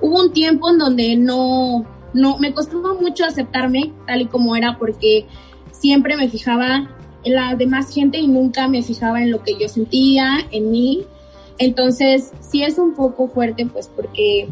hubo 0.00 0.20
un 0.20 0.32
tiempo 0.32 0.70
en 0.70 0.78
donde 0.78 1.16
no, 1.16 1.84
no, 2.12 2.38
me 2.38 2.52
costó 2.52 2.78
mucho 3.00 3.24
aceptarme 3.24 3.92
tal 4.06 4.22
y 4.22 4.26
como 4.26 4.56
era 4.56 4.76
porque 4.78 5.26
siempre 5.72 6.16
me 6.16 6.28
fijaba 6.28 6.90
la 7.24 7.54
demás 7.54 7.92
gente 7.92 8.18
y 8.18 8.28
nunca 8.28 8.68
me 8.68 8.82
fijaba 8.82 9.22
en 9.22 9.30
lo 9.30 9.42
que 9.42 9.56
yo 9.58 9.68
sentía, 9.68 10.38
en 10.50 10.70
mí. 10.70 11.04
Entonces, 11.58 12.32
sí 12.40 12.62
es 12.62 12.78
un 12.78 12.94
poco 12.94 13.28
fuerte, 13.28 13.66
pues 13.66 13.88
porque 13.88 14.48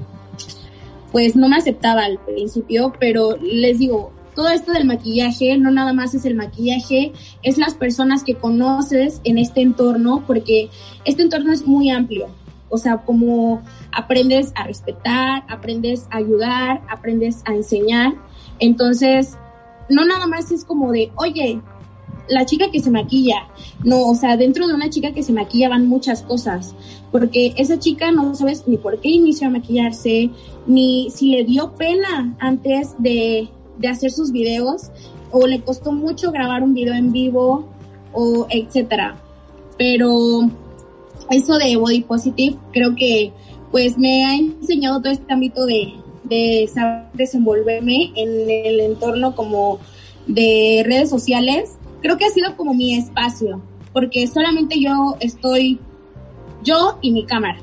pues 1.10 1.36
no 1.36 1.48
me 1.48 1.56
aceptaba 1.56 2.04
al 2.04 2.18
principio, 2.18 2.92
pero 2.98 3.36
les 3.36 3.78
digo, 3.78 4.12
todo 4.34 4.48
esto 4.48 4.72
del 4.72 4.86
maquillaje 4.86 5.58
no 5.58 5.70
nada 5.70 5.92
más 5.92 6.14
es 6.14 6.24
el 6.24 6.34
maquillaje, 6.34 7.12
es 7.42 7.58
las 7.58 7.74
personas 7.74 8.24
que 8.24 8.34
conoces 8.34 9.20
en 9.24 9.36
este 9.36 9.60
entorno, 9.60 10.24
porque 10.26 10.70
este 11.04 11.22
entorno 11.22 11.52
es 11.52 11.66
muy 11.66 11.90
amplio. 11.90 12.28
O 12.70 12.78
sea, 12.78 12.98
como 12.98 13.62
aprendes 13.92 14.52
a 14.54 14.64
respetar, 14.64 15.44
aprendes 15.50 16.06
a 16.10 16.16
ayudar, 16.16 16.80
aprendes 16.88 17.42
a 17.44 17.54
enseñar. 17.54 18.14
Entonces, 18.58 19.36
no 19.90 20.06
nada 20.06 20.26
más 20.26 20.50
es 20.50 20.64
como 20.64 20.90
de, 20.92 21.12
oye, 21.16 21.60
la 22.28 22.46
chica 22.46 22.70
que 22.70 22.80
se 22.80 22.90
maquilla. 22.90 23.48
No, 23.84 24.08
o 24.08 24.14
sea, 24.14 24.36
dentro 24.36 24.66
de 24.66 24.74
una 24.74 24.90
chica 24.90 25.12
que 25.12 25.22
se 25.22 25.32
maquilla 25.32 25.68
van 25.68 25.86
muchas 25.86 26.22
cosas, 26.22 26.74
porque 27.10 27.54
esa 27.56 27.78
chica 27.78 28.10
no 28.10 28.34
sabes 28.34 28.64
ni 28.66 28.76
por 28.76 29.00
qué 29.00 29.10
inició 29.10 29.48
a 29.48 29.50
maquillarse, 29.50 30.30
ni 30.66 31.10
si 31.10 31.30
le 31.30 31.44
dio 31.44 31.74
pena 31.74 32.34
antes 32.38 32.94
de, 32.98 33.48
de 33.78 33.88
hacer 33.88 34.10
sus 34.10 34.32
videos, 34.32 34.90
o 35.30 35.46
le 35.46 35.60
costó 35.60 35.92
mucho 35.92 36.30
grabar 36.30 36.62
un 36.62 36.74
video 36.74 36.94
en 36.94 37.12
vivo, 37.12 37.68
o 38.12 38.46
etcétera. 38.50 39.16
Pero 39.78 40.50
eso 41.30 41.54
de 41.56 41.76
body 41.76 42.02
positive 42.02 42.56
creo 42.72 42.94
que 42.94 43.32
pues 43.70 43.96
me 43.96 44.24
ha 44.24 44.36
enseñado 44.36 45.00
todo 45.00 45.12
este 45.12 45.32
ámbito 45.32 45.64
de, 45.64 45.94
de 46.24 46.68
saber 46.72 47.06
desenvolverme 47.14 48.12
en 48.14 48.50
el 48.50 48.80
entorno 48.80 49.34
como 49.34 49.78
de 50.26 50.82
redes 50.86 51.08
sociales 51.08 51.78
creo 52.02 52.18
que 52.18 52.26
ha 52.26 52.30
sido 52.30 52.56
como 52.56 52.74
mi 52.74 52.94
espacio, 52.94 53.62
porque 53.92 54.26
solamente 54.26 54.80
yo 54.80 55.16
estoy, 55.20 55.78
yo 56.62 56.98
y 57.00 57.12
mi 57.12 57.24
cámara. 57.24 57.58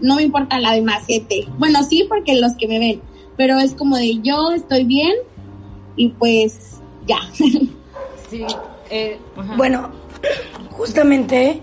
No 0.00 0.16
me 0.16 0.22
importa 0.22 0.58
la 0.58 0.72
demás 0.72 1.04
gente. 1.06 1.46
Bueno, 1.58 1.82
sí, 1.82 2.06
porque 2.08 2.40
los 2.40 2.52
que 2.56 2.66
me 2.66 2.78
ven, 2.78 3.02
pero 3.36 3.58
es 3.58 3.74
como 3.74 3.96
de 3.96 4.20
yo 4.22 4.52
estoy 4.52 4.84
bien 4.84 5.14
y 5.96 6.08
pues 6.10 6.80
ya. 7.06 7.18
Sí. 8.30 8.46
Eh, 8.90 9.18
bueno, 9.56 9.90
justamente 10.70 11.60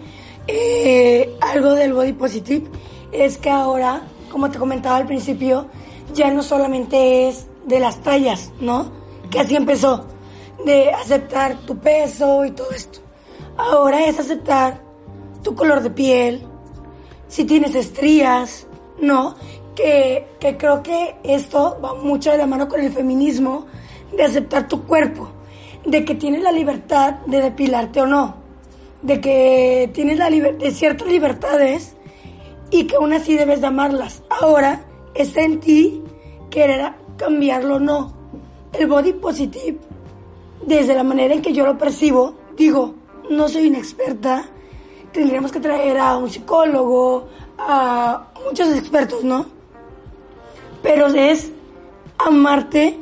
eh, 0.48 1.34
algo 1.40 1.76
del 1.76 1.94
body 1.94 2.12
positive 2.12 2.68
es 3.14 3.38
que 3.38 3.50
ahora, 3.50 4.02
como 4.30 4.52
te 4.52 4.60
comentaba 4.60 4.98
al 4.98 5.06
principio, 5.06 5.68
ya 6.14 6.30
no 6.30 6.44
solamente 6.44 7.30
es 7.30 7.48
de 7.66 7.80
las 7.80 8.04
tallas, 8.04 8.52
¿no? 8.60 8.92
Que 9.30 9.40
así 9.40 9.56
empezó 9.56 10.08
de 10.66 10.92
aceptar 10.92 11.58
tu 11.66 11.78
peso 11.78 12.46
y 12.46 12.52
todo 12.52 12.72
esto. 12.72 13.00
Ahora 13.58 14.06
es 14.06 14.20
aceptar 14.20 14.82
tu 15.44 15.56
color 15.56 15.82
de 15.82 15.90
piel, 15.90 16.44
si 17.28 17.46
tienes 17.46 17.76
estrías, 17.76 18.68
¿no? 19.02 19.36
Que, 19.76 20.28
que 20.40 20.58
creo 20.58 20.82
que 20.82 21.16
esto 21.24 21.78
va 21.84 21.94
mucho 21.94 22.32
de 22.32 22.38
la 22.38 22.48
mano 22.48 22.68
con 22.68 22.80
el 22.80 22.92
feminismo, 22.92 23.68
de 24.16 24.24
aceptar 24.24 24.68
tu 24.68 24.84
cuerpo, 24.86 25.30
de 25.86 26.04
que 26.04 26.16
tienes 26.16 26.42
la 26.42 26.52
libertad 26.52 27.16
de 27.26 27.42
depilarte 27.42 28.02
o 28.02 28.08
no, 28.08 28.36
de 29.02 29.22
que 29.22 29.90
tienes 29.94 30.18
la 30.18 30.30
de 30.30 30.72
ciertas 30.72 31.08
libertades 31.08 31.96
y 32.72 32.86
que 32.86 32.96
aún 32.96 33.14
así 33.14 33.36
debes 33.36 33.62
de 33.62 33.68
amarlas. 33.68 34.24
Ahora 34.30 34.86
está 35.14 35.42
en 35.42 35.60
ti 35.60 36.04
querer 36.50 36.94
cambiarlo 37.18 37.76
o 37.76 37.80
no. 37.80 38.14
El 38.74 38.88
body 38.88 39.14
positive 39.14 39.80
desde 40.68 40.94
la 40.94 41.04
manera 41.04 41.34
en 41.34 41.42
que 41.42 41.54
yo 41.54 41.66
lo 41.66 41.78
percibo, 41.78 42.36
digo, 42.58 42.94
no 43.30 43.48
soy 43.48 43.68
una 43.68 43.78
experta, 43.78 44.46
tendríamos 45.14 45.52
que 45.52 45.62
traer 45.62 45.98
a 45.98 46.18
un 46.18 46.30
psicólogo, 46.30 47.30
a 47.58 48.28
muchos 48.46 48.76
expertos, 48.76 49.24
¿no? 49.24 49.46
Pero 50.84 51.08
es 51.08 51.52
amarte 52.18 53.00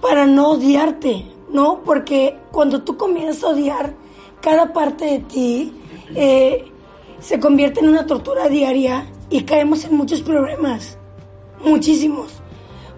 para 0.00 0.24
no 0.26 0.50
odiarte, 0.50 1.26
¿no? 1.50 1.80
Porque 1.84 2.38
cuando 2.52 2.82
tú 2.82 2.96
comienzas 2.96 3.42
a 3.42 3.48
odiar 3.48 3.94
cada 4.40 4.72
parte 4.72 5.04
de 5.04 5.18
ti, 5.18 5.72
eh, 6.14 6.70
se 7.18 7.40
convierte 7.40 7.80
en 7.80 7.88
una 7.88 8.06
tortura 8.06 8.48
diaria 8.48 9.04
y 9.30 9.42
caemos 9.42 9.84
en 9.84 9.96
muchos 9.96 10.22
problemas, 10.22 10.96
muchísimos. 11.64 12.34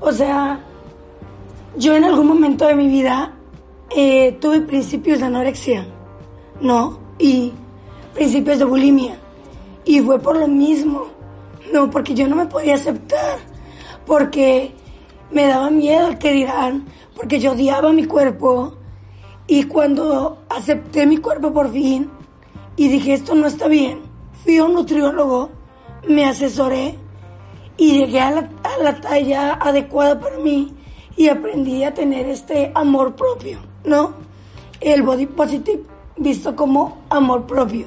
O 0.00 0.12
sea, 0.12 0.60
yo 1.78 1.94
en 1.94 2.04
algún 2.04 2.26
momento 2.26 2.66
de 2.66 2.74
mi 2.74 2.88
vida 2.88 3.37
eh, 3.90 4.32
tuve 4.40 4.60
principios 4.60 5.20
de 5.20 5.26
anorexia, 5.26 5.86
¿no? 6.60 6.98
Y 7.18 7.52
principios 8.14 8.58
de 8.58 8.64
bulimia. 8.64 9.18
Y 9.84 10.00
fue 10.00 10.18
por 10.18 10.36
lo 10.36 10.48
mismo, 10.48 11.06
no, 11.72 11.90
porque 11.90 12.14
yo 12.14 12.28
no 12.28 12.36
me 12.36 12.46
podía 12.46 12.74
aceptar, 12.74 13.38
porque 14.06 14.72
me 15.30 15.46
daba 15.46 15.70
miedo 15.70 16.06
al 16.06 16.18
que 16.18 16.32
dirán, 16.32 16.86
porque 17.14 17.38
yo 17.40 17.52
odiaba 17.52 17.92
mi 17.92 18.04
cuerpo. 18.04 18.74
Y 19.46 19.64
cuando 19.64 20.42
acepté 20.50 21.06
mi 21.06 21.16
cuerpo 21.16 21.52
por 21.52 21.72
fin 21.72 22.10
y 22.76 22.88
dije 22.88 23.14
esto 23.14 23.34
no 23.34 23.46
está 23.46 23.66
bien, 23.66 24.00
fui 24.44 24.58
a 24.58 24.64
un 24.64 24.74
nutriólogo, 24.74 25.50
me 26.06 26.26
asesoré 26.26 26.96
y 27.78 27.98
llegué 27.98 28.20
a 28.20 28.30
la, 28.30 28.50
a 28.62 28.82
la 28.82 29.00
talla 29.00 29.54
adecuada 29.54 30.20
para 30.20 30.38
mí 30.38 30.74
y 31.16 31.28
aprendí 31.28 31.82
a 31.82 31.94
tener 31.94 32.26
este 32.28 32.70
amor 32.74 33.16
propio, 33.16 33.58
¿no? 33.84 34.14
El 34.80 35.02
body 35.02 35.26
positive 35.26 35.82
visto 36.16 36.54
como 36.56 36.98
amor 37.10 37.46
propio. 37.46 37.86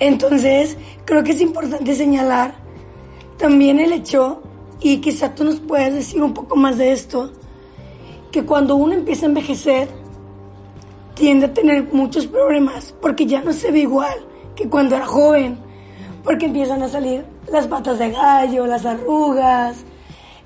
Entonces, 0.00 0.76
creo 1.04 1.22
que 1.22 1.32
es 1.32 1.40
importante 1.40 1.94
señalar 1.94 2.54
también 3.38 3.80
el 3.80 3.92
hecho, 3.92 4.42
y 4.80 4.98
quizá 4.98 5.34
tú 5.34 5.44
nos 5.44 5.60
puedas 5.60 5.92
decir 5.94 6.22
un 6.22 6.34
poco 6.34 6.56
más 6.56 6.78
de 6.78 6.92
esto, 6.92 7.32
que 8.30 8.44
cuando 8.44 8.76
uno 8.76 8.94
empieza 8.94 9.26
a 9.26 9.28
envejecer, 9.28 9.88
tiende 11.14 11.46
a 11.46 11.54
tener 11.54 11.92
muchos 11.92 12.26
problemas, 12.26 12.94
porque 13.00 13.26
ya 13.26 13.40
no 13.42 13.52
se 13.52 13.70
ve 13.70 13.80
igual 13.80 14.18
que 14.56 14.68
cuando 14.68 14.96
era 14.96 15.06
joven, 15.06 15.58
porque 16.22 16.46
empiezan 16.46 16.82
a 16.82 16.88
salir 16.88 17.24
las 17.50 17.66
patas 17.66 17.98
de 17.98 18.10
gallo, 18.10 18.66
las 18.66 18.84
arrugas, 18.84 19.84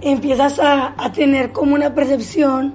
empiezas 0.00 0.58
a, 0.58 0.94
a 1.02 1.12
tener 1.12 1.52
como 1.52 1.74
una 1.74 1.94
percepción 1.94 2.74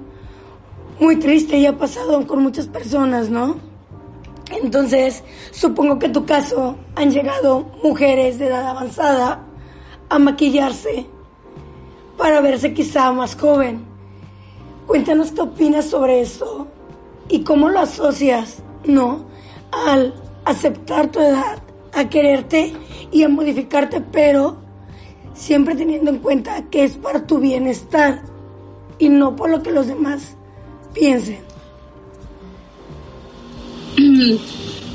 muy 1.00 1.16
triste 1.16 1.58
y 1.58 1.66
ha 1.66 1.76
pasado 1.76 2.26
con 2.26 2.42
muchas 2.42 2.66
personas, 2.66 3.28
¿no? 3.30 3.56
Entonces, 4.62 5.24
supongo 5.50 5.98
que 5.98 6.06
en 6.06 6.12
tu 6.12 6.24
caso 6.24 6.76
han 6.94 7.10
llegado 7.10 7.66
mujeres 7.82 8.38
de 8.38 8.46
edad 8.46 8.68
avanzada 8.68 9.44
a 10.08 10.18
maquillarse 10.18 11.06
para 12.16 12.40
verse 12.40 12.72
quizá 12.74 13.12
más 13.12 13.34
joven. 13.34 13.84
Cuéntanos 14.86 15.32
qué 15.32 15.40
opinas 15.40 15.86
sobre 15.86 16.20
eso 16.20 16.68
y 17.28 17.42
cómo 17.42 17.68
lo 17.68 17.80
asocias, 17.80 18.62
¿no? 18.84 19.24
Al 19.72 20.14
aceptar 20.44 21.10
tu 21.10 21.20
edad, 21.20 21.58
a 21.92 22.08
quererte 22.08 22.74
y 23.10 23.22
a 23.22 23.28
modificarte, 23.28 24.00
pero 24.00 24.58
siempre 25.32 25.74
teniendo 25.74 26.10
en 26.10 26.18
cuenta 26.18 26.62
que 26.70 26.84
es 26.84 26.96
para 26.96 27.26
tu 27.26 27.38
bienestar 27.38 28.22
y 28.98 29.08
no 29.08 29.34
por 29.34 29.50
lo 29.50 29.62
que 29.62 29.72
los 29.72 29.86
demás 29.86 30.36
piensen. 30.94 31.40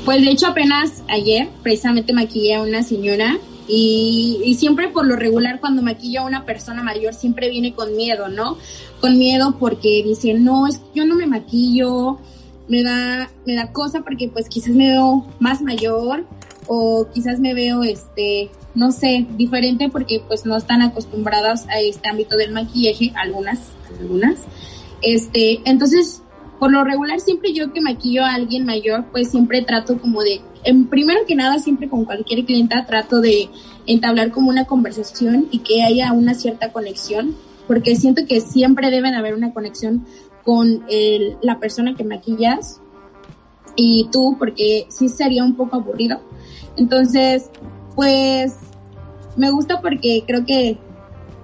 Pues 0.04 0.22
de 0.22 0.30
hecho 0.30 0.46
apenas 0.46 1.02
ayer 1.08 1.50
precisamente 1.62 2.14
maquillé 2.14 2.54
a 2.54 2.62
una 2.62 2.82
señora 2.82 3.38
y, 3.68 4.56
siempre 4.58 4.88
por 4.88 5.06
lo 5.06 5.14
regular 5.14 5.60
cuando 5.60 5.82
maquillo 5.82 6.22
a 6.22 6.24
una 6.24 6.44
persona 6.44 6.82
mayor 6.82 7.14
siempre 7.14 7.50
viene 7.50 7.74
con 7.74 7.94
miedo, 7.94 8.28
¿no? 8.28 8.56
Con 9.00 9.18
miedo 9.18 9.56
porque 9.60 10.02
dice, 10.04 10.34
no, 10.34 10.66
es 10.66 10.80
yo 10.94 11.04
no 11.04 11.14
me 11.14 11.26
maquillo, 11.26 12.18
me 12.66 12.82
da, 12.82 13.30
me 13.46 13.54
da 13.54 13.72
cosa 13.72 14.00
porque 14.00 14.28
pues 14.28 14.48
quizás 14.48 14.70
me 14.70 14.88
veo 14.88 15.26
más 15.38 15.62
mayor 15.62 16.24
o 16.66 17.06
quizás 17.12 17.38
me 17.38 17.54
veo 17.54 17.84
este, 17.84 18.50
no 18.74 18.90
sé, 18.90 19.26
diferente 19.36 19.88
porque 19.90 20.20
pues 20.26 20.46
no 20.46 20.56
están 20.56 20.82
acostumbradas 20.82 21.68
a 21.68 21.78
este 21.78 22.08
ámbito 22.08 22.36
del 22.36 22.52
maquillaje, 22.52 23.12
algunas, 23.14 23.60
algunas. 24.00 24.40
Este, 25.02 25.60
entonces 25.64 26.22
por 26.60 26.70
lo 26.70 26.84
regular 26.84 27.18
siempre 27.20 27.54
yo 27.54 27.72
que 27.72 27.80
maquillo 27.80 28.22
a 28.22 28.34
alguien 28.34 28.66
mayor, 28.66 29.06
pues 29.10 29.30
siempre 29.30 29.62
trato 29.62 29.98
como 29.98 30.20
de, 30.22 30.42
en 30.62 30.88
primero 30.88 31.20
que 31.26 31.34
nada, 31.34 31.58
siempre 31.58 31.88
con 31.88 32.04
cualquier 32.04 32.44
clienta 32.44 32.84
trato 32.84 33.22
de 33.22 33.48
entablar 33.86 34.30
como 34.30 34.50
una 34.50 34.66
conversación 34.66 35.48
y 35.50 35.60
que 35.60 35.82
haya 35.82 36.12
una 36.12 36.34
cierta 36.34 36.70
conexión, 36.70 37.34
porque 37.66 37.96
siento 37.96 38.26
que 38.28 38.42
siempre 38.42 38.90
deben 38.90 39.14
haber 39.14 39.34
una 39.34 39.54
conexión 39.54 40.04
con 40.44 40.84
la 41.40 41.58
persona 41.58 41.94
que 41.96 42.04
maquillas 42.04 42.82
y 43.74 44.08
tú, 44.12 44.36
porque 44.38 44.86
sí 44.90 45.08
sería 45.08 45.44
un 45.44 45.54
poco 45.54 45.76
aburrido. 45.76 46.20
Entonces, 46.76 47.48
pues 47.96 48.54
me 49.36 49.50
gusta 49.50 49.80
porque 49.80 50.24
creo 50.26 50.44
que 50.44 50.76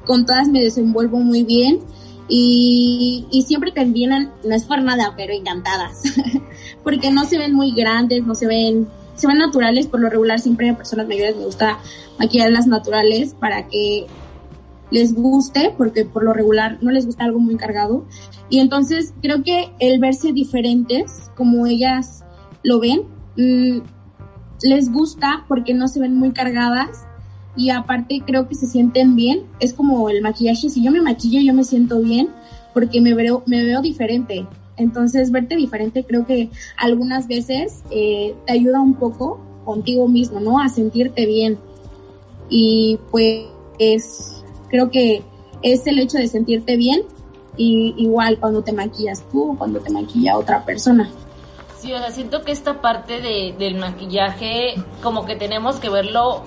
con 0.04 0.26
todas 0.26 0.48
me 0.48 0.60
desenvuelvo 0.60 1.18
muy 1.20 1.44
bien 1.44 1.80
y, 2.28 3.26
y 3.30 3.42
siempre 3.42 3.70
te 3.72 3.84
vienen, 3.84 4.30
no 4.44 4.54
es 4.54 4.64
por 4.64 4.82
nada, 4.82 5.14
pero 5.16 5.32
encantadas, 5.32 6.02
porque 6.82 7.10
no 7.10 7.24
se 7.24 7.38
ven 7.38 7.54
muy 7.54 7.72
grandes, 7.72 8.24
no 8.24 8.34
se 8.34 8.46
ven, 8.46 8.88
se 9.14 9.26
ven 9.26 9.38
naturales, 9.38 9.86
por 9.86 10.00
lo 10.00 10.10
regular 10.10 10.40
siempre 10.40 10.70
a 10.70 10.76
personas 10.76 11.06
mayores 11.06 11.36
me 11.36 11.44
gusta 11.44 11.78
maquillar 12.18 12.50
las 12.50 12.66
naturales 12.66 13.34
para 13.34 13.68
que 13.68 14.06
les 14.90 15.14
guste, 15.14 15.74
porque 15.76 16.04
por 16.04 16.24
lo 16.24 16.32
regular 16.32 16.78
no 16.80 16.90
les 16.90 17.06
gusta 17.06 17.24
algo 17.24 17.40
muy 17.40 17.56
cargado. 17.56 18.06
Y 18.48 18.60
entonces 18.60 19.12
creo 19.20 19.42
que 19.42 19.70
el 19.80 19.98
verse 19.98 20.32
diferentes, 20.32 21.30
como 21.34 21.66
ellas 21.66 22.24
lo 22.62 22.80
ven, 22.80 23.02
mm, 23.36 23.80
les 24.62 24.90
gusta 24.90 25.44
porque 25.48 25.74
no 25.74 25.88
se 25.88 26.00
ven 26.00 26.16
muy 26.16 26.32
cargadas 26.32 27.05
y 27.56 27.70
aparte 27.70 28.22
creo 28.24 28.48
que 28.48 28.54
se 28.54 28.66
sienten 28.66 29.16
bien. 29.16 29.44
Es 29.60 29.72
como 29.72 30.08
el 30.10 30.22
maquillaje, 30.22 30.68
si 30.68 30.82
yo 30.82 30.90
me 30.90 31.00
maquillo 31.00 31.40
yo 31.40 31.54
me 31.54 31.64
siento 31.64 32.00
bien 32.00 32.28
porque 32.74 33.00
me 33.00 33.14
veo, 33.14 33.42
me 33.46 33.64
veo 33.64 33.80
diferente. 33.80 34.46
Entonces 34.76 35.30
verte 35.30 35.56
diferente 35.56 36.04
creo 36.04 36.26
que 36.26 36.50
algunas 36.76 37.26
veces 37.26 37.82
eh, 37.90 38.34
te 38.46 38.52
ayuda 38.52 38.80
un 38.80 38.94
poco 38.94 39.40
contigo 39.64 40.06
mismo, 40.06 40.40
¿no? 40.40 40.60
A 40.60 40.68
sentirte 40.68 41.24
bien. 41.24 41.58
Y 42.50 42.98
pues 43.10 44.44
creo 44.68 44.90
que 44.90 45.22
es 45.62 45.86
el 45.86 45.98
hecho 45.98 46.18
de 46.18 46.28
sentirte 46.28 46.76
bien 46.76 47.02
y 47.56 47.94
igual 47.96 48.38
cuando 48.38 48.62
te 48.62 48.72
maquillas 48.72 49.24
tú, 49.32 49.54
cuando 49.56 49.80
te 49.80 49.90
maquilla 49.90 50.36
otra 50.36 50.64
persona. 50.64 51.10
Sí, 51.78 51.92
o 51.92 51.98
sea, 51.98 52.10
siento 52.10 52.42
que 52.42 52.52
esta 52.52 52.80
parte 52.80 53.20
de, 53.20 53.54
del 53.58 53.76
maquillaje 53.76 54.74
como 55.02 55.24
que 55.24 55.36
tenemos 55.36 55.76
que 55.76 55.88
verlo 55.88 56.42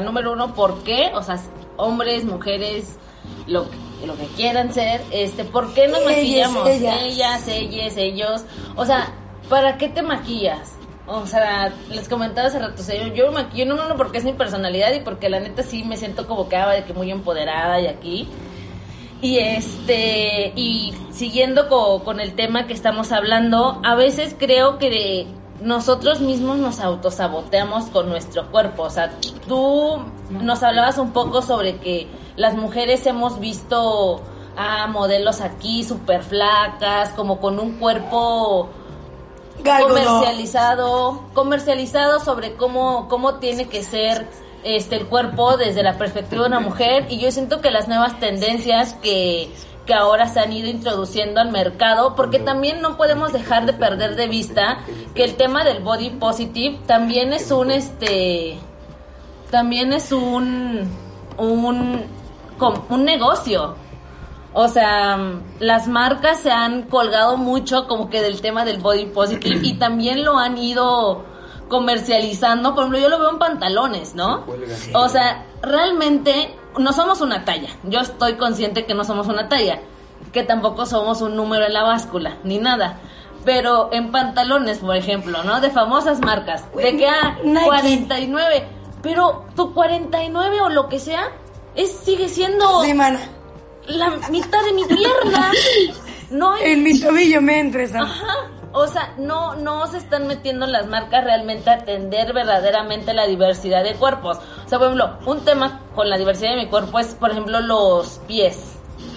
número 0.00 0.32
uno, 0.32 0.54
¿por 0.54 0.82
qué? 0.82 1.10
O 1.14 1.22
sea, 1.22 1.38
hombres, 1.76 2.24
mujeres, 2.24 2.98
lo, 3.46 3.66
lo 4.06 4.16
que 4.16 4.26
quieran 4.36 4.72
ser, 4.72 5.00
este, 5.10 5.44
¿por 5.44 5.72
qué 5.74 5.88
nos 5.88 6.04
maquillamos? 6.04 6.68
Ellas. 6.68 7.48
ellas, 7.48 7.96
ellos. 7.96 8.44
O 8.76 8.84
sea, 8.84 9.12
¿para 9.48 9.78
qué 9.78 9.88
te 9.88 10.02
maquillas? 10.02 10.76
O 11.06 11.26
sea, 11.26 11.72
les 11.90 12.08
comentaba 12.08 12.48
hace 12.48 12.60
rato, 12.60 12.82
yo, 13.14 13.32
me 13.32 13.42
maquillo 13.42 13.66
no, 13.66 13.88
no, 13.88 13.96
porque 13.96 14.18
es 14.18 14.24
mi 14.24 14.32
personalidad 14.32 14.92
y 14.92 15.00
porque 15.00 15.28
la 15.28 15.40
neta 15.40 15.64
sí 15.64 15.82
me 15.82 15.96
siento 15.96 16.28
como 16.28 16.48
que, 16.48 16.56
ah, 16.56 16.70
de 16.70 16.84
que 16.84 16.92
muy 16.92 17.10
empoderada 17.10 17.80
y 17.80 17.88
aquí. 17.88 18.28
Y 19.20 19.38
este, 19.38 20.52
y 20.54 20.94
siguiendo 21.10 21.68
con 21.68 22.20
el 22.20 22.34
tema 22.34 22.66
que 22.66 22.72
estamos 22.72 23.12
hablando, 23.12 23.80
a 23.84 23.94
veces 23.96 24.36
creo 24.38 24.78
que 24.78 24.88
de, 24.88 25.26
nosotros 25.60 26.20
mismos 26.20 26.58
nos 26.58 26.80
autosaboteamos 26.80 27.84
con 27.86 28.08
nuestro 28.08 28.50
cuerpo. 28.50 28.84
O 28.84 28.90
sea, 28.90 29.12
tú 29.46 29.98
nos 30.30 30.62
hablabas 30.62 30.98
un 30.98 31.12
poco 31.12 31.42
sobre 31.42 31.78
que 31.78 32.08
las 32.36 32.54
mujeres 32.54 33.06
hemos 33.06 33.38
visto 33.40 34.22
a 34.56 34.86
modelos 34.86 35.40
aquí 35.40 35.84
súper 35.84 36.22
flacas, 36.22 37.10
como 37.10 37.40
con 37.40 37.58
un 37.58 37.78
cuerpo 37.78 38.68
comercializado, 39.62 41.22
comercializado 41.34 42.20
sobre 42.20 42.54
cómo, 42.54 43.08
cómo 43.08 43.34
tiene 43.34 43.68
que 43.68 43.82
ser 43.82 44.26
este 44.62 44.96
el 44.96 45.06
cuerpo 45.06 45.56
desde 45.56 45.82
la 45.82 45.96
perspectiva 45.98 46.42
de 46.42 46.48
una 46.48 46.60
mujer. 46.60 47.06
Y 47.08 47.18
yo 47.18 47.30
siento 47.30 47.60
que 47.60 47.70
las 47.70 47.88
nuevas 47.88 48.18
tendencias 48.20 48.94
que 48.94 49.50
que 49.90 49.94
ahora 49.94 50.28
se 50.28 50.38
han 50.38 50.52
ido 50.52 50.68
introduciendo 50.68 51.40
al 51.40 51.50
mercado, 51.50 52.14
porque 52.14 52.38
también 52.38 52.80
no 52.80 52.96
podemos 52.96 53.32
dejar 53.32 53.66
de 53.66 53.72
perder 53.72 54.14
de 54.14 54.28
vista 54.28 54.78
que 55.16 55.24
el 55.24 55.34
tema 55.34 55.64
del 55.64 55.82
body 55.82 56.10
positive 56.10 56.78
también 56.86 57.32
es 57.32 57.50
un 57.50 57.72
este 57.72 58.56
también 59.50 59.92
es 59.92 60.12
un 60.12 60.88
un 61.38 62.04
un 62.88 63.04
negocio. 63.04 63.74
O 64.52 64.68
sea, 64.68 65.18
las 65.58 65.88
marcas 65.88 66.38
se 66.38 66.52
han 66.52 66.82
colgado 66.82 67.36
mucho 67.36 67.88
como 67.88 68.10
que 68.10 68.22
del 68.22 68.40
tema 68.40 68.64
del 68.64 68.78
body 68.78 69.06
positive 69.06 69.58
y 69.60 69.74
también 69.74 70.24
lo 70.24 70.38
han 70.38 70.56
ido 70.56 71.24
comercializando. 71.68 72.76
Por 72.76 72.84
ejemplo, 72.84 73.00
yo 73.00 73.08
lo 73.08 73.18
veo 73.18 73.30
en 73.30 73.38
pantalones, 73.40 74.14
¿no? 74.14 74.44
O 74.94 75.08
sea, 75.08 75.46
realmente 75.62 76.54
no 76.78 76.92
somos 76.92 77.20
una 77.20 77.44
talla. 77.44 77.70
Yo 77.84 78.00
estoy 78.00 78.34
consciente 78.34 78.86
que 78.86 78.94
no 78.94 79.04
somos 79.04 79.28
una 79.28 79.48
talla, 79.48 79.80
que 80.32 80.42
tampoco 80.42 80.86
somos 80.86 81.22
un 81.22 81.36
número 81.36 81.66
en 81.66 81.72
la 81.72 81.82
báscula, 81.82 82.36
ni 82.44 82.58
nada. 82.58 82.98
Pero 83.44 83.90
en 83.92 84.10
pantalones, 84.12 84.78
por 84.78 84.96
ejemplo, 84.96 85.42
¿no? 85.44 85.60
De 85.60 85.70
famosas 85.70 86.20
marcas, 86.20 86.64
de 86.74 86.96
que 86.96 87.08
a 87.08 87.20
ah, 87.22 87.38
49, 87.64 88.66
pero 89.02 89.46
tu 89.56 89.72
49 89.72 90.60
o 90.60 90.68
lo 90.68 90.88
que 90.88 90.98
sea, 90.98 91.28
es 91.74 91.90
sigue 91.90 92.28
siendo 92.28 92.82
la 93.86 94.10
mitad 94.30 94.62
de 94.64 94.72
mi 94.72 94.84
pierna. 94.84 95.52
No 96.30 96.56
En 96.56 96.84
mi 96.84 97.00
tobillo 97.00 97.42
me 97.42 97.58
entres. 97.58 97.92
Ajá. 97.92 98.48
O 98.72 98.86
sea, 98.86 99.14
no, 99.18 99.56
no 99.56 99.86
se 99.88 99.98
están 99.98 100.28
metiendo 100.28 100.66
las 100.66 100.86
marcas 100.86 101.24
realmente 101.24 101.70
a 101.70 101.74
atender 101.74 102.32
verdaderamente 102.32 103.12
la 103.12 103.26
diversidad 103.26 103.82
de 103.82 103.94
cuerpos. 103.94 104.38
O 104.64 104.68
sea, 104.68 104.78
por 104.78 104.88
ejemplo, 104.88 105.18
un 105.26 105.44
tema 105.44 105.80
con 105.94 106.08
la 106.08 106.16
diversidad 106.16 106.50
de 106.50 106.56
mi 106.56 106.66
cuerpo 106.66 107.00
es, 107.00 107.14
por 107.14 107.30
ejemplo, 107.30 107.60
los 107.60 108.20
pies. 108.28 108.76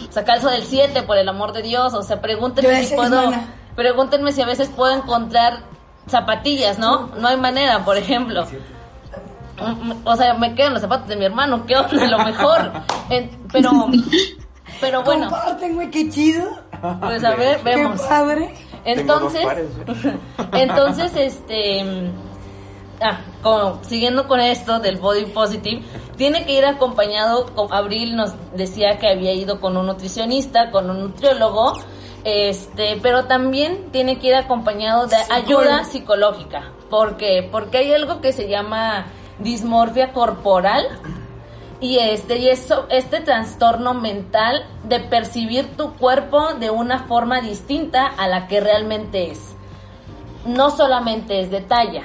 O 0.10 0.12
sea, 0.12 0.24
calzo 0.24 0.50
del 0.50 0.64
7, 0.64 1.04
por 1.04 1.18
el 1.18 1.30
amor 1.30 1.54
de 1.54 1.62
Dios. 1.62 1.94
O 1.94 2.02
sea, 2.02 2.20
pregúntenme 2.20 2.84
si 2.84 2.96
puedo. 2.96 3.32
Pregúntenme 3.76 4.32
si 4.32 4.42
a 4.42 4.46
veces 4.46 4.70
puedo 4.70 4.94
encontrar 4.94 5.60
zapatillas, 6.08 6.80
¿no? 6.80 7.10
No 7.20 7.28
hay 7.28 7.38
manera, 7.38 7.86
por 7.86 7.98
ejemplo. 7.98 8.46
O 10.04 10.16
sea, 10.16 10.34
me 10.34 10.56
quedan 10.56 10.74
los 10.74 10.82
zapatos 10.82 11.08
de 11.08 11.16
mi 11.16 11.26
hermano, 11.26 11.66
¿qué 11.66 11.78
onda? 11.78 12.08
Lo 12.08 12.20
mejor. 12.20 12.72
pero, 13.52 13.72
pero 14.82 15.04
bueno. 15.04 15.30
Comparten, 15.30 15.76
güey, 15.76 15.92
qué 15.92 16.10
chido. 16.10 16.50
Pues 17.00 17.24
a 17.24 17.36
ver, 17.36 17.64
vemos. 17.64 18.02
Qué 18.02 18.08
padre. 18.08 18.54
Entonces, 18.84 19.46
entonces, 20.52 21.12
este, 21.16 22.12
ah, 23.02 23.22
siguiendo 23.84 24.28
con 24.28 24.42
esto 24.42 24.80
del 24.80 24.98
body 24.98 25.26
positive, 25.28 25.82
tiene 26.18 26.46
que 26.46 26.58
ir 26.58 26.66
acompañado, 26.66 27.46
con, 27.56 27.72
Abril 27.74 28.18
nos 28.18 28.34
decía 28.54 28.98
que 29.00 29.08
había 29.08 29.34
ido 29.34 29.62
con 29.62 29.78
un 29.78 29.86
nutricionista, 29.86 30.72
con 30.72 30.90
un 30.90 31.00
nutriólogo, 31.00 31.74
este, 32.26 33.00
pero 33.02 33.26
también 33.26 33.90
tiene 33.92 34.20
que 34.20 34.28
ir 34.28 34.36
acompañado 34.36 35.08
de 35.08 35.16
ayuda 35.30 35.86
psicológica. 35.86 36.74
¿Por 36.90 37.16
qué? 37.16 37.48
Porque 37.50 37.78
hay 37.78 37.94
algo 37.94 38.20
que 38.20 38.34
se 38.34 38.50
llama 38.50 39.06
dismorfia 39.40 40.12
corporal 40.12 40.86
y 41.80 41.98
este 42.00 42.38
y 42.38 42.50
eso 42.50 42.86
este 42.90 43.20
trastorno 43.20 43.94
mental 43.94 44.66
de 44.84 45.00
percibir 45.00 45.76
tu 45.76 45.94
cuerpo 45.94 46.54
de 46.54 46.70
una 46.70 47.00
forma 47.00 47.42
distinta 47.42 48.08
a 48.08 48.28
la 48.28 48.48
que 48.48 48.62
realmente 48.62 49.32
es. 49.32 49.56
No 50.46 50.72
solamente 50.72 51.40
es 51.40 51.52
de 51.52 51.62
talla, 51.62 52.04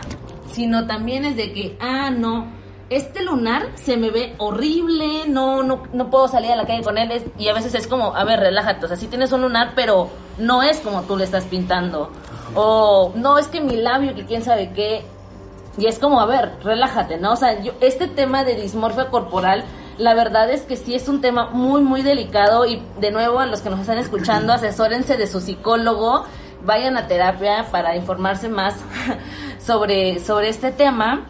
sino 0.52 0.86
también 0.86 1.24
es 1.24 1.36
de 1.36 1.52
que 1.52 1.76
ah 1.80 2.10
no, 2.10 2.46
este 2.90 3.22
lunar 3.22 3.68
se 3.74 3.96
me 3.96 4.10
ve 4.10 4.34
horrible, 4.38 5.28
no 5.28 5.62
no 5.62 5.82
no 5.92 6.10
puedo 6.10 6.28
salir 6.28 6.52
a 6.52 6.56
la 6.56 6.66
calle 6.66 6.82
con 6.82 6.98
él 6.98 7.30
y 7.38 7.48
a 7.48 7.54
veces 7.54 7.74
es 7.74 7.86
como, 7.86 8.16
a 8.16 8.24
ver, 8.24 8.40
relájate, 8.40 8.86
o 8.86 8.88
sea, 8.88 8.96
sí 8.96 9.06
tienes 9.06 9.32
un 9.32 9.42
lunar, 9.42 9.72
pero 9.74 10.08
no 10.38 10.62
es 10.62 10.80
como 10.80 11.02
tú 11.02 11.16
le 11.16 11.24
estás 11.24 11.44
pintando. 11.44 12.10
O 12.54 13.12
no, 13.14 13.38
es 13.38 13.48
que 13.48 13.60
mi 13.60 13.76
labio 13.76 14.14
que 14.14 14.24
quién 14.24 14.42
sabe 14.42 14.72
qué 14.72 15.04
y 15.78 15.86
es 15.86 15.98
como, 15.98 16.20
a 16.20 16.26
ver, 16.26 16.52
relájate, 16.64 17.18
¿no? 17.18 17.32
O 17.32 17.36
sea, 17.36 17.60
yo, 17.60 17.72
este 17.80 18.08
tema 18.08 18.44
de 18.44 18.56
dismorfia 18.56 19.10
corporal, 19.10 19.64
la 19.96 20.14
verdad 20.14 20.50
es 20.50 20.62
que 20.62 20.76
sí 20.76 20.94
es 20.94 21.08
un 21.08 21.20
tema 21.20 21.50
muy, 21.50 21.82
muy 21.82 22.02
delicado 22.02 22.66
y 22.66 22.82
de 23.00 23.12
nuevo 23.12 23.38
a 23.38 23.46
los 23.46 23.60
que 23.60 23.70
nos 23.70 23.80
están 23.80 23.98
escuchando, 23.98 24.52
asesórense 24.52 25.16
de 25.16 25.26
su 25.28 25.40
psicólogo, 25.40 26.24
vayan 26.64 26.96
a 26.96 27.06
terapia 27.06 27.66
para 27.70 27.94
informarse 27.96 28.48
más 28.48 28.74
sobre, 29.64 30.18
sobre 30.18 30.48
este 30.48 30.72
tema. 30.72 31.26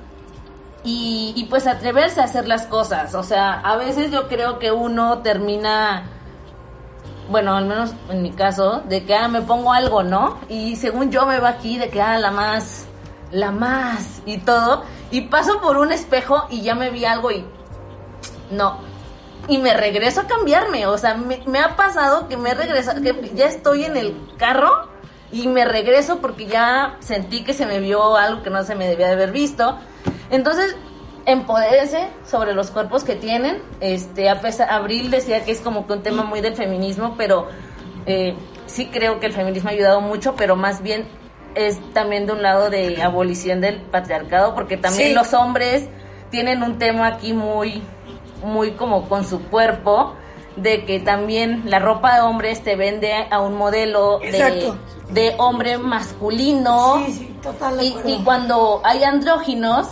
Y, 0.84 1.34
y 1.36 1.44
pues 1.46 1.66
atreverse 1.66 2.20
a 2.20 2.24
hacer 2.24 2.48
las 2.48 2.64
cosas. 2.66 3.14
O 3.14 3.22
sea, 3.22 3.60
a 3.60 3.76
veces 3.76 4.10
yo 4.10 4.28
creo 4.28 4.58
que 4.58 4.70
uno 4.72 5.18
termina 5.18 6.04
bueno, 7.28 7.56
al 7.56 7.66
menos 7.66 7.92
en 8.08 8.22
mi 8.22 8.30
caso, 8.30 8.82
de 8.88 9.04
que 9.04 9.14
ah, 9.14 9.28
me 9.28 9.42
pongo 9.42 9.72
algo, 9.72 10.02
¿no? 10.02 10.38
Y 10.48 10.76
según 10.76 11.10
yo 11.10 11.26
me 11.26 11.38
va 11.40 11.50
aquí 11.50 11.76
de 11.76 11.90
que 11.90 12.00
ah, 12.00 12.18
la 12.18 12.30
más 12.30 12.87
la 13.30 13.50
más 13.50 14.22
y 14.26 14.38
todo. 14.38 14.84
Y 15.10 15.22
paso 15.22 15.60
por 15.60 15.76
un 15.76 15.92
espejo 15.92 16.46
y 16.50 16.62
ya 16.62 16.74
me 16.74 16.90
vi 16.90 17.04
algo 17.04 17.30
y 17.30 17.44
no. 18.50 18.78
Y 19.48 19.58
me 19.58 19.74
regreso 19.74 20.22
a 20.22 20.26
cambiarme. 20.26 20.86
O 20.86 20.98
sea, 20.98 21.14
me, 21.14 21.58
ha 21.58 21.76
pasado 21.76 22.28
que 22.28 22.36
me 22.36 22.54
regreso, 22.54 22.92
que 23.02 23.32
ya 23.34 23.46
estoy 23.46 23.84
en 23.84 23.96
el 23.96 24.16
carro 24.36 24.88
y 25.30 25.48
me 25.48 25.64
regreso 25.64 26.18
porque 26.18 26.46
ya 26.46 26.96
sentí 27.00 27.44
que 27.44 27.52
se 27.52 27.66
me 27.66 27.80
vio 27.80 28.16
algo 28.16 28.42
que 28.42 28.50
no 28.50 28.64
se 28.64 28.74
me 28.74 28.88
debía 28.88 29.08
de 29.08 29.14
haber 29.14 29.32
visto. 29.32 29.78
Entonces, 30.30 30.76
empodérense 31.24 32.08
sobre 32.26 32.54
los 32.54 32.70
cuerpos 32.70 33.04
que 33.04 33.14
tienen. 33.14 33.62
Este, 33.80 34.28
a 34.28 34.40
pesar, 34.40 34.70
Abril 34.70 35.10
decía 35.10 35.44
que 35.44 35.52
es 35.52 35.60
como 35.60 35.86
que 35.86 35.94
un 35.94 36.02
tema 36.02 36.24
muy 36.24 36.40
del 36.40 36.54
feminismo, 36.54 37.14
pero 37.16 37.48
eh, 38.06 38.34
sí 38.66 38.86
creo 38.86 39.20
que 39.20 39.26
el 39.26 39.32
feminismo 39.32 39.68
ha 39.68 39.72
ayudado 39.72 40.00
mucho, 40.00 40.34
pero 40.36 40.56
más 40.56 40.82
bien 40.82 41.06
es 41.58 41.78
también 41.92 42.26
de 42.26 42.32
un 42.32 42.42
lado 42.42 42.70
de 42.70 43.02
abolición 43.02 43.60
del 43.60 43.80
patriarcado, 43.80 44.54
porque 44.54 44.76
también 44.76 45.14
los 45.14 45.34
hombres 45.34 45.88
tienen 46.30 46.62
un 46.62 46.78
tema 46.78 47.08
aquí 47.08 47.32
muy, 47.32 47.82
muy 48.44 48.72
como 48.72 49.08
con 49.08 49.24
su 49.24 49.42
cuerpo, 49.42 50.14
de 50.54 50.84
que 50.84 51.00
también 51.00 51.62
la 51.66 51.80
ropa 51.80 52.14
de 52.14 52.20
hombres 52.20 52.62
te 52.62 52.76
vende 52.76 53.12
a 53.30 53.40
un 53.40 53.56
modelo 53.56 54.20
de, 54.20 54.72
de, 55.10 55.34
hombre 55.38 55.78
masculino. 55.78 57.04
y, 57.80 57.96
y, 58.04 58.22
cuando 58.24 58.80
hay 58.84 59.02
andróginos 59.02 59.88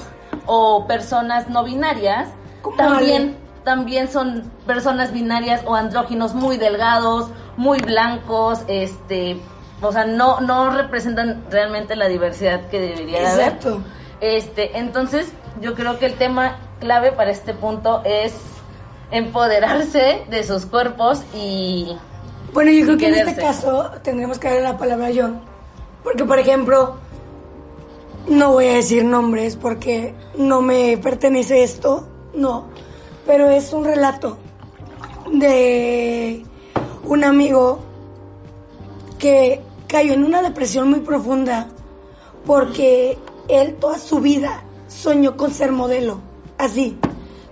o 0.46 0.86
personas 0.86 1.48
no 1.48 1.64
binarias, 1.64 2.28
también, 2.76 3.36
también 3.64 4.08
son 4.08 4.50
personas 4.66 5.12
binarias 5.12 5.62
o 5.66 5.74
andróginos 5.74 6.34
muy 6.34 6.58
delgados, 6.58 7.30
muy 7.56 7.78
blancos, 7.78 8.60
este 8.68 9.40
o 9.80 9.92
sea, 9.92 10.04
no, 10.04 10.40
no 10.40 10.70
representan 10.70 11.44
realmente 11.50 11.96
la 11.96 12.08
diversidad 12.08 12.68
que 12.68 12.80
debería 12.80 13.32
haber. 13.32 13.48
Exacto. 13.48 13.82
Este, 14.20 14.78
entonces, 14.78 15.28
yo 15.60 15.74
creo 15.74 15.98
que 15.98 16.06
el 16.06 16.14
tema 16.14 16.56
clave 16.80 17.12
para 17.12 17.30
este 17.30 17.54
punto 17.54 18.02
es 18.04 18.34
empoderarse 19.10 20.24
de 20.28 20.42
sus 20.42 20.66
cuerpos 20.66 21.22
y 21.34 21.96
bueno, 22.56 22.70
yo 22.70 22.86
creo 22.86 22.96
que 22.96 23.08
en 23.08 23.14
este 23.16 23.42
caso 23.42 23.90
tendremos 24.02 24.38
que 24.38 24.48
darle 24.48 24.62
la 24.62 24.78
palabra 24.78 25.08
a 25.08 25.10
John. 25.14 25.40
Porque, 26.02 26.24
por 26.24 26.38
ejemplo, 26.38 26.96
no 28.28 28.52
voy 28.52 28.68
a 28.68 28.74
decir 28.76 29.04
nombres 29.04 29.56
porque 29.56 30.14
no 30.38 30.62
me 30.62 30.96
pertenece 30.96 31.62
esto, 31.62 32.08
no. 32.32 32.68
Pero 33.26 33.50
es 33.50 33.74
un 33.74 33.84
relato 33.84 34.38
de 35.30 36.46
un 37.04 37.24
amigo 37.24 37.80
que 39.18 39.60
cayó 39.88 40.14
en 40.14 40.24
una 40.24 40.42
depresión 40.42 40.90
muy 40.90 41.00
profunda 41.00 41.68
porque 42.44 43.18
él 43.48 43.76
toda 43.80 43.98
su 43.98 44.20
vida 44.20 44.62
soñó 44.88 45.36
con 45.36 45.52
ser 45.52 45.72
modelo, 45.72 46.20
así, 46.58 46.96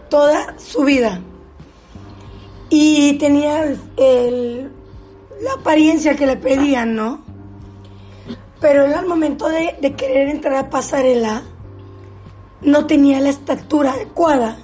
toda 0.08 0.58
su 0.58 0.84
vida. 0.84 1.20
Y 2.70 3.14
tenía 3.18 3.64
la 3.66 5.52
apariencia 5.58 6.16
que 6.16 6.26
le 6.26 6.36
pedían, 6.36 6.94
¿no? 6.94 7.22
Pero 8.60 8.84
él 8.84 8.94
al 8.94 9.06
momento 9.06 9.48
de, 9.48 9.76
de 9.80 9.94
querer 9.94 10.28
entrar 10.28 10.56
a 10.56 10.70
pasarela, 10.70 11.42
no 12.62 12.86
tenía 12.86 13.20
la 13.20 13.28
estatura 13.28 13.92
adecuada 13.92 14.56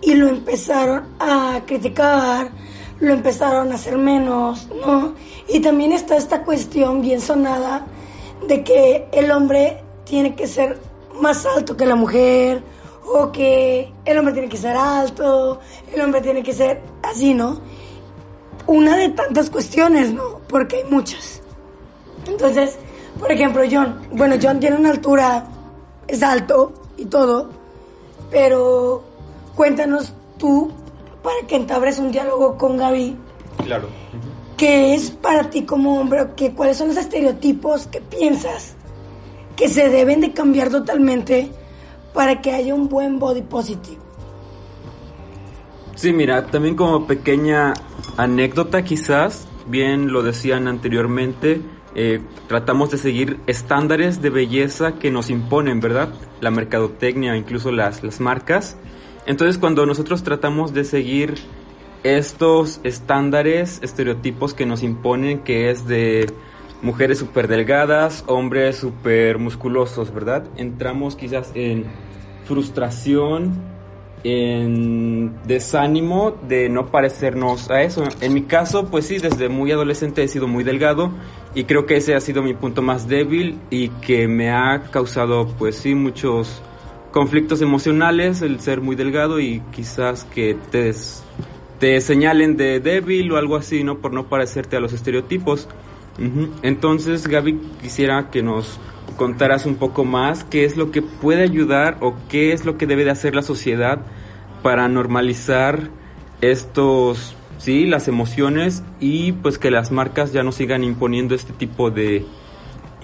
y 0.00 0.14
lo 0.14 0.28
empezaron 0.28 1.04
a 1.20 1.60
criticar, 1.66 2.50
lo 2.98 3.14
empezaron 3.14 3.70
a 3.70 3.76
hacer 3.76 3.96
menos, 3.96 4.68
¿no? 4.84 5.14
Y 5.48 5.60
también 5.60 5.92
está 5.92 6.16
esta 6.16 6.42
cuestión 6.44 7.00
bien 7.00 7.20
sonada 7.20 7.86
de 8.46 8.64
que 8.64 9.08
el 9.12 9.30
hombre 9.30 9.82
tiene 10.04 10.34
que 10.34 10.46
ser 10.46 10.78
más 11.20 11.46
alto 11.46 11.76
que 11.76 11.86
la 11.86 11.94
mujer, 11.94 12.62
o 13.04 13.32
que 13.32 13.92
el 14.04 14.18
hombre 14.18 14.32
tiene 14.32 14.48
que 14.48 14.56
ser 14.56 14.76
alto, 14.76 15.60
el 15.92 16.00
hombre 16.00 16.20
tiene 16.20 16.42
que 16.42 16.52
ser 16.52 16.80
así, 17.02 17.34
¿no? 17.34 17.60
Una 18.66 18.96
de 18.96 19.10
tantas 19.10 19.50
cuestiones, 19.50 20.12
¿no? 20.12 20.40
Porque 20.48 20.76
hay 20.76 20.84
muchas. 20.84 21.42
Entonces, 22.26 22.78
por 23.18 23.30
ejemplo, 23.30 23.62
John, 23.70 24.00
bueno, 24.12 24.36
John 24.40 24.60
tiene 24.60 24.76
una 24.76 24.90
altura, 24.90 25.44
es 26.06 26.22
alto 26.22 26.72
y 26.96 27.06
todo, 27.06 27.50
pero 28.30 29.02
cuéntanos 29.56 30.14
tú 30.38 30.70
para 31.22 31.46
que 31.46 31.56
entabres 31.56 31.98
un 31.98 32.12
diálogo 32.12 32.56
con 32.56 32.76
Gaby. 32.76 33.16
Claro. 33.64 33.88
¿Qué 34.62 34.94
es 34.94 35.10
para 35.10 35.50
ti 35.50 35.62
como 35.62 36.00
hombre? 36.00 36.24
Que, 36.36 36.52
¿Cuáles 36.52 36.76
son 36.76 36.86
los 36.86 36.96
estereotipos 36.96 37.88
que 37.88 38.00
piensas 38.00 38.76
que 39.56 39.68
se 39.68 39.88
deben 39.88 40.20
de 40.20 40.32
cambiar 40.32 40.70
totalmente 40.70 41.50
para 42.14 42.40
que 42.40 42.52
haya 42.52 42.72
un 42.72 42.88
buen 42.88 43.18
body 43.18 43.42
positive? 43.42 43.98
Sí, 45.96 46.12
mira, 46.12 46.46
también 46.46 46.76
como 46.76 47.08
pequeña 47.08 47.74
anécdota 48.16 48.84
quizás, 48.84 49.48
bien 49.66 50.12
lo 50.12 50.22
decían 50.22 50.68
anteriormente, 50.68 51.60
eh, 51.96 52.20
tratamos 52.46 52.92
de 52.92 52.98
seguir 52.98 53.40
estándares 53.48 54.22
de 54.22 54.30
belleza 54.30 54.92
que 54.92 55.10
nos 55.10 55.28
imponen, 55.28 55.80
¿verdad? 55.80 56.10
La 56.40 56.52
mercadotecnia, 56.52 57.36
incluso 57.36 57.72
las, 57.72 58.04
las 58.04 58.20
marcas. 58.20 58.76
Entonces 59.26 59.58
cuando 59.58 59.86
nosotros 59.86 60.22
tratamos 60.22 60.72
de 60.72 60.84
seguir 60.84 61.34
estos 62.02 62.80
estándares, 62.84 63.80
estereotipos 63.82 64.54
que 64.54 64.66
nos 64.66 64.82
imponen, 64.82 65.40
que 65.40 65.70
es 65.70 65.86
de 65.86 66.26
mujeres 66.82 67.18
súper 67.18 67.48
delgadas, 67.48 68.24
hombres 68.26 68.76
súper 68.76 69.38
musculosos, 69.38 70.12
¿verdad? 70.12 70.44
Entramos 70.56 71.14
quizás 71.14 71.52
en 71.54 71.86
frustración, 72.44 73.52
en 74.24 75.32
desánimo 75.46 76.32
de 76.48 76.68
no 76.68 76.86
parecernos 76.86 77.70
a 77.70 77.82
eso. 77.82 78.04
En 78.20 78.34
mi 78.34 78.42
caso, 78.42 78.86
pues 78.86 79.06
sí, 79.06 79.18
desde 79.18 79.48
muy 79.48 79.72
adolescente 79.72 80.22
he 80.22 80.28
sido 80.28 80.48
muy 80.48 80.64
delgado 80.64 81.10
y 81.54 81.64
creo 81.64 81.86
que 81.86 81.96
ese 81.96 82.14
ha 82.14 82.20
sido 82.20 82.42
mi 82.42 82.54
punto 82.54 82.82
más 82.82 83.08
débil 83.08 83.58
y 83.70 83.88
que 83.88 84.28
me 84.28 84.50
ha 84.50 84.82
causado, 84.90 85.46
pues 85.58 85.76
sí, 85.76 85.94
muchos 85.94 86.62
conflictos 87.12 87.60
emocionales, 87.62 88.42
el 88.42 88.60
ser 88.60 88.80
muy 88.80 88.96
delgado 88.96 89.38
y 89.38 89.60
quizás 89.72 90.24
que 90.24 90.56
te, 90.70 90.92
te 91.82 92.00
señalen 92.00 92.56
de 92.56 92.78
débil 92.78 93.32
o 93.32 93.38
algo 93.38 93.56
así, 93.56 93.82
¿no? 93.82 93.98
Por 93.98 94.12
no 94.12 94.28
parecerte 94.28 94.76
a 94.76 94.80
los 94.80 94.92
estereotipos. 94.92 95.68
Entonces, 96.62 97.26
Gaby, 97.26 97.58
quisiera 97.82 98.30
que 98.30 98.40
nos 98.40 98.78
contaras 99.16 99.66
un 99.66 99.74
poco 99.74 100.04
más 100.04 100.44
qué 100.44 100.64
es 100.64 100.76
lo 100.76 100.92
que 100.92 101.02
puede 101.02 101.42
ayudar 101.42 101.96
o 102.00 102.14
qué 102.28 102.52
es 102.52 102.64
lo 102.64 102.78
que 102.78 102.86
debe 102.86 103.04
de 103.04 103.10
hacer 103.10 103.34
la 103.34 103.42
sociedad 103.42 103.98
para 104.62 104.86
normalizar 104.86 105.88
estos, 106.40 107.34
sí, 107.58 107.84
las 107.86 108.06
emociones 108.06 108.84
y 109.00 109.32
pues 109.32 109.58
que 109.58 109.72
las 109.72 109.90
marcas 109.90 110.32
ya 110.32 110.44
no 110.44 110.52
sigan 110.52 110.84
imponiendo 110.84 111.34
este 111.34 111.52
tipo 111.52 111.90
de, 111.90 112.24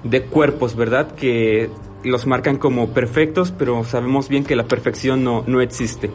de 0.04 0.22
cuerpos, 0.22 0.76
¿verdad? 0.76 1.16
Que 1.16 1.68
los 2.04 2.28
marcan 2.28 2.58
como 2.58 2.90
perfectos, 2.90 3.52
pero 3.58 3.82
sabemos 3.82 4.28
bien 4.28 4.44
que 4.44 4.54
la 4.54 4.68
perfección 4.68 5.24
no, 5.24 5.42
no 5.48 5.60
existe. 5.60 6.12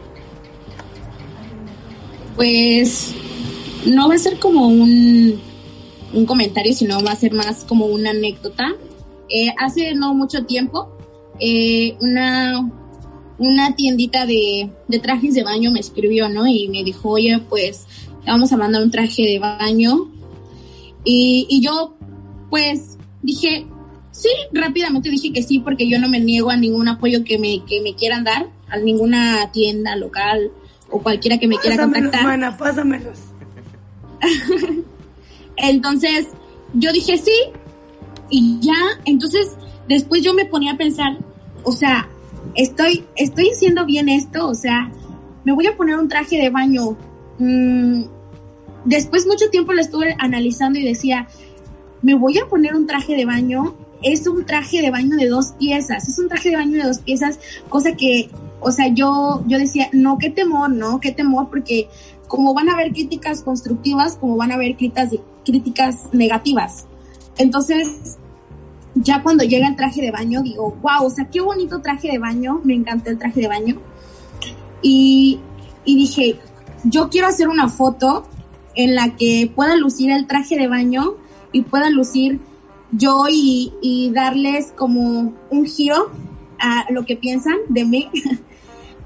Pues 2.36 3.14
no 3.86 4.08
va 4.08 4.14
a 4.14 4.18
ser 4.18 4.38
como 4.38 4.68
un, 4.68 5.40
un 6.12 6.26
comentario, 6.26 6.72
sino 6.74 7.02
va 7.02 7.12
a 7.12 7.16
ser 7.16 7.32
más 7.32 7.64
como 7.64 7.86
una 7.86 8.10
anécdota. 8.10 8.74
Eh, 9.28 9.48
hace 9.58 9.94
no 9.94 10.14
mucho 10.14 10.44
tiempo, 10.44 10.96
eh, 11.40 11.96
una, 12.00 12.70
una 13.38 13.74
tiendita 13.74 14.26
de, 14.26 14.70
de 14.88 14.98
trajes 14.98 15.34
de 15.34 15.42
baño 15.42 15.70
me 15.70 15.80
escribió, 15.80 16.28
¿no? 16.28 16.46
Y 16.46 16.68
me 16.68 16.84
dijo, 16.84 17.10
oye, 17.10 17.38
pues 17.48 17.86
vamos 18.26 18.52
a 18.52 18.56
mandar 18.56 18.82
un 18.82 18.90
traje 18.90 19.22
de 19.22 19.38
baño. 19.38 20.10
Y, 21.04 21.46
y 21.48 21.60
yo, 21.60 21.96
pues, 22.50 22.96
dije, 23.22 23.66
sí, 24.10 24.30
rápidamente 24.52 25.10
dije 25.10 25.32
que 25.32 25.42
sí, 25.42 25.58
porque 25.58 25.88
yo 25.88 25.98
no 25.98 26.08
me 26.08 26.20
niego 26.20 26.50
a 26.50 26.56
ningún 26.56 26.88
apoyo 26.88 27.24
que 27.24 27.38
me, 27.38 27.64
que 27.64 27.80
me 27.80 27.94
quieran 27.94 28.24
dar, 28.24 28.48
a 28.68 28.78
ninguna 28.78 29.50
tienda 29.52 29.96
local 29.96 30.50
o 30.90 31.02
cualquiera 31.02 31.38
que 31.38 31.48
me 31.48 31.56
quiera 31.58 31.82
contactar. 31.82 32.24
Mana, 32.24 32.56
pásamelos. 32.56 33.18
entonces, 35.56 36.28
yo 36.74 36.92
dije 36.92 37.18
sí, 37.18 37.32
y 38.30 38.58
ya, 38.60 39.00
entonces, 39.04 39.56
después 39.88 40.22
yo 40.22 40.34
me 40.34 40.46
ponía 40.46 40.72
a 40.72 40.76
pensar, 40.76 41.18
o 41.62 41.72
sea, 41.72 42.08
estoy, 42.54 43.04
estoy 43.16 43.50
haciendo 43.50 43.84
bien 43.84 44.08
esto, 44.08 44.48
o 44.48 44.54
sea, 44.54 44.90
me 45.44 45.52
voy 45.52 45.66
a 45.66 45.76
poner 45.76 45.96
un 45.96 46.08
traje 46.08 46.36
de 46.36 46.50
baño. 46.50 46.96
Mm, 47.38 48.04
después 48.84 49.26
mucho 49.26 49.50
tiempo 49.50 49.72
lo 49.72 49.80
estuve 49.80 50.16
analizando 50.18 50.78
y 50.78 50.84
decía, 50.84 51.28
me 52.02 52.14
voy 52.14 52.38
a 52.38 52.46
poner 52.46 52.74
un 52.74 52.86
traje 52.86 53.16
de 53.16 53.24
baño. 53.24 53.74
Es 54.02 54.26
un 54.26 54.44
traje 54.44 54.82
de 54.82 54.90
baño 54.90 55.16
de 55.16 55.28
dos 55.28 55.52
piezas, 55.58 56.06
es 56.08 56.18
un 56.18 56.28
traje 56.28 56.50
de 56.50 56.56
baño 56.56 56.76
de 56.76 56.88
dos 56.88 56.98
piezas, 56.98 57.38
cosa 57.70 57.92
que, 57.92 58.28
o 58.64 58.70
sea, 58.70 58.88
yo, 58.88 59.44
yo 59.46 59.58
decía, 59.58 59.88
no, 59.92 60.16
qué 60.18 60.30
temor, 60.30 60.70
no, 60.70 60.98
qué 61.00 61.12
temor, 61.12 61.48
porque 61.50 61.88
como 62.28 62.54
van 62.54 62.70
a 62.70 62.72
haber 62.72 62.92
críticas 62.92 63.42
constructivas, 63.42 64.16
como 64.16 64.36
van 64.36 64.50
a 64.50 64.54
haber 64.54 64.76
críticas, 64.76 65.10
críticas 65.44 66.12
negativas. 66.12 66.86
Entonces, 67.36 68.16
ya 68.94 69.22
cuando 69.22 69.44
llega 69.44 69.68
el 69.68 69.76
traje 69.76 70.00
de 70.00 70.10
baño, 70.10 70.42
digo, 70.42 70.76
wow, 70.82 71.06
o 71.06 71.10
sea, 71.10 71.26
qué 71.26 71.40
bonito 71.40 71.80
traje 71.80 72.10
de 72.10 72.18
baño, 72.18 72.60
me 72.64 72.74
encantó 72.74 73.10
el 73.10 73.18
traje 73.18 73.42
de 73.42 73.48
baño. 73.48 73.80
Y, 74.80 75.40
y 75.84 75.96
dije, 75.96 76.38
yo 76.84 77.10
quiero 77.10 77.28
hacer 77.28 77.48
una 77.48 77.68
foto 77.68 78.26
en 78.74 78.94
la 78.94 79.14
que 79.16 79.50
pueda 79.54 79.76
lucir 79.76 80.10
el 80.10 80.26
traje 80.26 80.56
de 80.56 80.68
baño 80.68 81.16
y 81.52 81.62
pueda 81.62 81.90
lucir 81.90 82.40
yo 82.92 83.26
y, 83.30 83.72
y 83.82 84.10
darles 84.10 84.72
como 84.72 85.34
un 85.50 85.66
giro 85.66 86.10
a 86.58 86.86
lo 86.90 87.04
que 87.04 87.16
piensan 87.16 87.56
de 87.68 87.84
mí. 87.84 88.10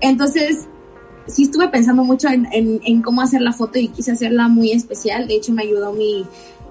Entonces, 0.01 0.67
sí 1.27 1.45
estuve 1.45 1.69
pensando 1.69 2.05
mucho 2.05 2.29
en, 2.29 2.47
en, 2.53 2.81
en, 2.85 3.03
cómo 3.03 3.21
hacer 3.21 3.41
la 3.41 3.53
foto 3.53 3.79
y 3.79 3.89
quise 3.89 4.13
hacerla 4.13 4.49
muy 4.49 4.73
especial. 4.73 5.29
De 5.29 5.37
hecho, 5.37 5.53
me 5.53 5.63
ayudó 5.63 5.93
mi, 5.93 6.25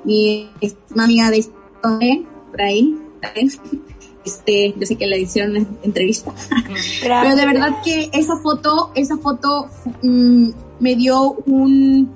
mi 0.03 0.49
amiga 0.97 1.29
de 1.29 1.45
por 1.81 2.61
ahí, 2.61 2.97
este, 4.25 4.73
yo 4.77 4.85
sé 4.85 4.95
que 4.95 5.07
le 5.07 5.19
hicieron 5.19 5.67
entrevista, 5.83 6.33
pero 7.01 7.35
de 7.35 7.45
verdad 7.45 7.81
que 7.83 8.09
esa 8.13 8.37
foto, 8.37 8.91
esa 8.95 9.17
foto 9.17 9.67
mmm, 10.01 10.49
me 10.79 10.95
dio 10.95 11.31
un, 11.45 12.11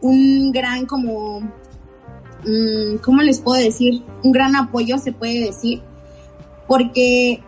un 0.00 0.52
gran 0.52 0.86
como, 0.86 1.40
mmm, 1.40 2.96
¿cómo 3.02 3.22
les 3.22 3.40
puedo 3.40 3.62
decir? 3.62 4.02
Un 4.22 4.32
gran 4.32 4.56
apoyo, 4.56 4.98
se 4.98 5.12
puede 5.12 5.40
decir, 5.46 5.82
porque 6.66 7.42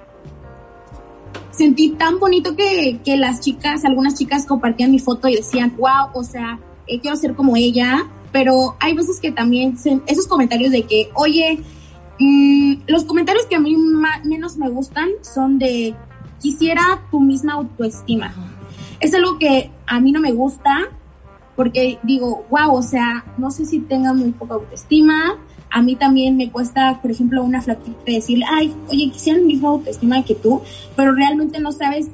sentí 1.57 1.90
tan 1.90 2.19
bonito 2.19 2.55
que, 2.55 3.01
que 3.05 3.16
las 3.16 3.40
chicas, 3.40 3.85
algunas 3.85 4.14
chicas 4.14 4.47
compartían 4.47 4.90
mi 4.90 4.99
foto 4.99 5.29
y 5.29 5.37
decían, 5.37 5.75
wow, 5.79 6.11
o 6.14 6.23
sea, 6.23 6.59
eh, 6.87 7.01
quiero 7.01 7.16
ser 7.16 7.35
como 7.35 7.57
ella, 7.57 8.07
pero 8.33 8.77
hay 8.81 8.95
veces 8.95 9.21
que 9.21 9.33
también 9.33 9.77
esos 10.07 10.27
comentarios 10.27 10.71
de 10.71 10.83
que, 10.83 11.11
oye, 11.14 11.61
mmm, 12.19 12.75
los 12.87 13.05
comentarios 13.05 13.47
que 13.47 13.57
a 13.57 13.61
mí 13.61 13.77
menos 14.25 14.57
me 14.57 14.69
gustan 14.69 15.09
son 15.23 15.59
de 15.59 15.95
quisiera 16.40 17.03
tu 17.11 17.21
misma 17.21 17.55
autoestima. 17.55 18.35
Es 19.01 19.14
algo 19.14 19.38
que 19.38 19.71
a 19.87 20.01
mí 20.01 20.12
no 20.12 20.21
me 20.21 20.33
gusta 20.33 20.90
porque 21.55 21.99
digo, 22.03 22.45
wow, 22.51 22.75
o 22.75 22.83
sea, 22.83 23.25
no 23.38 23.51
sé 23.51 23.64
si 23.64 23.81
tenga 23.81 24.12
muy 24.12 24.33
poca 24.33 24.55
autoestima. 24.55 25.38
A 25.77 25.83
mí 25.83 25.95
también 25.95 26.39
me 26.39 26.51
cuesta, 26.51 27.01
por 27.03 27.11
ejemplo, 27.11 27.45
una 27.45 27.61
flaquita 27.61 28.01
decir, 28.07 28.41
ay, 28.51 28.75
oye, 28.89 29.11
quisiera 29.12 29.39
la 29.39 29.45
misma 29.45 29.69
autoestima 29.69 30.25
que 30.25 30.35
tú, 30.35 30.62
pero 30.97 31.12
realmente 31.12 31.61
no 31.61 31.71
sabes 31.71 32.07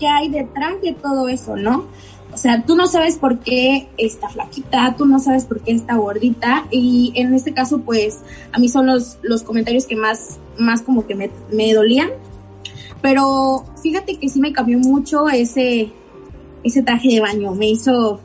qué 0.00 0.08
hay 0.08 0.28
detrás 0.28 0.82
de 0.82 0.94
todo 0.94 1.28
eso, 1.28 1.54
¿no? 1.54 1.86
O 2.32 2.36
sea, 2.36 2.64
tú 2.64 2.74
no 2.74 2.88
sabes 2.88 3.16
por 3.16 3.38
qué 3.38 3.86
está 3.98 4.28
flaquita, 4.30 4.96
tú 4.98 5.06
no 5.06 5.20
sabes 5.20 5.44
por 5.44 5.60
qué 5.60 5.70
está 5.70 5.94
gordita 5.94 6.66
y 6.72 7.12
en 7.14 7.32
este 7.34 7.54
caso 7.54 7.82
pues 7.82 8.18
a 8.50 8.58
mí 8.58 8.68
son 8.68 8.86
los, 8.86 9.18
los 9.22 9.44
comentarios 9.44 9.86
que 9.86 9.94
más, 9.94 10.40
más 10.58 10.82
como 10.82 11.06
que 11.06 11.14
me, 11.14 11.30
me 11.52 11.72
dolían. 11.72 12.10
Pero 13.00 13.64
fíjate 13.80 14.16
que 14.16 14.28
sí 14.28 14.40
me 14.40 14.52
cambió 14.52 14.80
mucho 14.80 15.28
ese, 15.28 15.92
ese 16.64 16.82
traje 16.82 17.10
de 17.10 17.20
baño, 17.20 17.54
me 17.54 17.70
hizo 17.70 18.18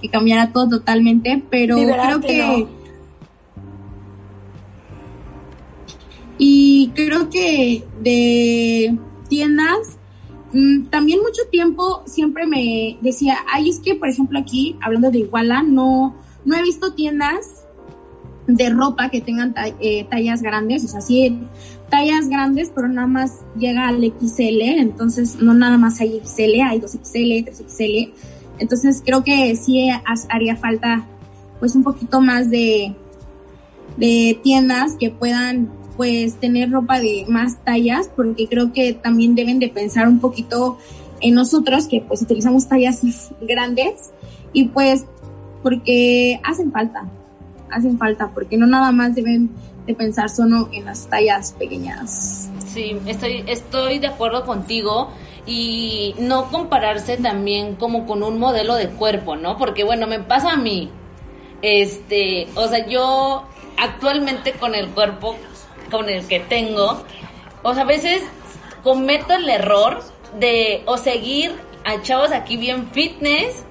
que 0.00 0.08
cambiara 0.08 0.52
todo 0.52 0.68
totalmente, 0.68 1.42
pero 1.50 1.74
creo 1.74 2.20
que... 2.20 2.68
No. 2.70 2.85
Y 6.38 6.92
creo 6.94 7.30
que 7.30 7.84
de 8.02 8.98
tiendas 9.28 9.96
Mm, 10.52 10.86
también 10.86 11.20
mucho 11.20 11.42
tiempo 11.50 12.02
siempre 12.06 12.46
me 12.46 12.98
decía, 13.02 13.36
ay, 13.52 13.68
es 13.68 13.80
que, 13.80 13.94
por 13.94 14.08
ejemplo, 14.08 14.38
aquí, 14.38 14.76
hablando 14.80 15.10
de 15.10 15.18
Iguala, 15.18 15.62
no, 15.62 16.14
no 16.46 16.56
he 16.56 16.62
visto 16.62 16.94
tiendas 16.94 17.64
de 18.46 18.70
ropa 18.70 19.10
que 19.10 19.20
tengan 19.20 19.54
eh, 19.80 20.06
tallas 20.08 20.40
grandes, 20.40 20.84
o 20.84 20.88
sea, 20.88 21.02
sí, 21.02 21.40
tallas 21.90 22.28
grandes, 22.28 22.70
pero 22.74 22.88
nada 22.88 23.06
más 23.06 23.40
llega 23.58 23.88
al 23.88 24.02
XL, 24.02 24.62
entonces 24.62 25.36
no 25.36 25.52
nada 25.52 25.76
más 25.76 26.00
hay 26.00 26.22
XL, 26.24 26.62
hay 26.62 26.80
2XL, 26.80 27.44
3XL, 27.44 28.12
entonces 28.58 29.02
creo 29.04 29.24
que 29.24 29.54
sí 29.56 29.90
haría 30.30 30.56
falta 30.56 31.04
pues 31.58 31.74
un 31.74 31.82
poquito 31.82 32.20
más 32.20 32.48
de, 32.48 32.94
de 33.98 34.40
tiendas 34.42 34.94
que 34.98 35.10
puedan 35.10 35.70
pues 35.96 36.34
tener 36.34 36.70
ropa 36.70 37.00
de 37.00 37.24
más 37.28 37.62
tallas, 37.64 38.10
porque 38.14 38.48
creo 38.48 38.72
que 38.72 38.92
también 38.92 39.34
deben 39.34 39.58
de 39.58 39.68
pensar 39.68 40.08
un 40.08 40.20
poquito 40.20 40.78
en 41.20 41.34
nosotros, 41.34 41.86
que 41.86 42.00
pues 42.00 42.22
utilizamos 42.22 42.68
tallas 42.68 43.00
grandes, 43.40 44.10
y 44.52 44.64
pues 44.68 45.06
porque 45.62 46.40
hacen 46.44 46.70
falta, 46.70 47.08
hacen 47.70 47.98
falta, 47.98 48.30
porque 48.32 48.56
no 48.56 48.66
nada 48.66 48.92
más 48.92 49.14
deben 49.14 49.50
de 49.86 49.94
pensar 49.94 50.28
solo 50.28 50.68
en 50.72 50.84
las 50.84 51.06
tallas 51.08 51.52
pequeñas. 51.52 52.50
Sí, 52.72 52.96
estoy, 53.06 53.44
estoy 53.46 53.98
de 53.98 54.08
acuerdo 54.08 54.44
contigo 54.44 55.10
y 55.46 56.14
no 56.18 56.50
compararse 56.50 57.16
también 57.16 57.76
como 57.76 58.06
con 58.06 58.22
un 58.22 58.38
modelo 58.38 58.74
de 58.74 58.88
cuerpo, 58.88 59.36
¿no? 59.36 59.56
Porque 59.56 59.84
bueno, 59.84 60.06
me 60.06 60.18
pasa 60.18 60.52
a 60.52 60.56
mí, 60.56 60.90
este, 61.62 62.48
o 62.56 62.66
sea, 62.66 62.86
yo 62.86 63.44
actualmente 63.78 64.52
con 64.52 64.74
el 64.74 64.88
cuerpo 64.88 65.36
con 65.90 66.08
el 66.08 66.26
que 66.26 66.40
tengo, 66.40 67.02
o 67.62 67.74
sea, 67.74 67.82
a 67.82 67.86
veces 67.86 68.22
cometo 68.82 69.34
el 69.34 69.48
error 69.48 70.02
de 70.38 70.82
o 70.86 70.96
seguir 70.96 71.54
a 71.84 72.02
chavos 72.02 72.32
aquí 72.32 72.56
bien 72.56 72.88
fitness 72.92 73.64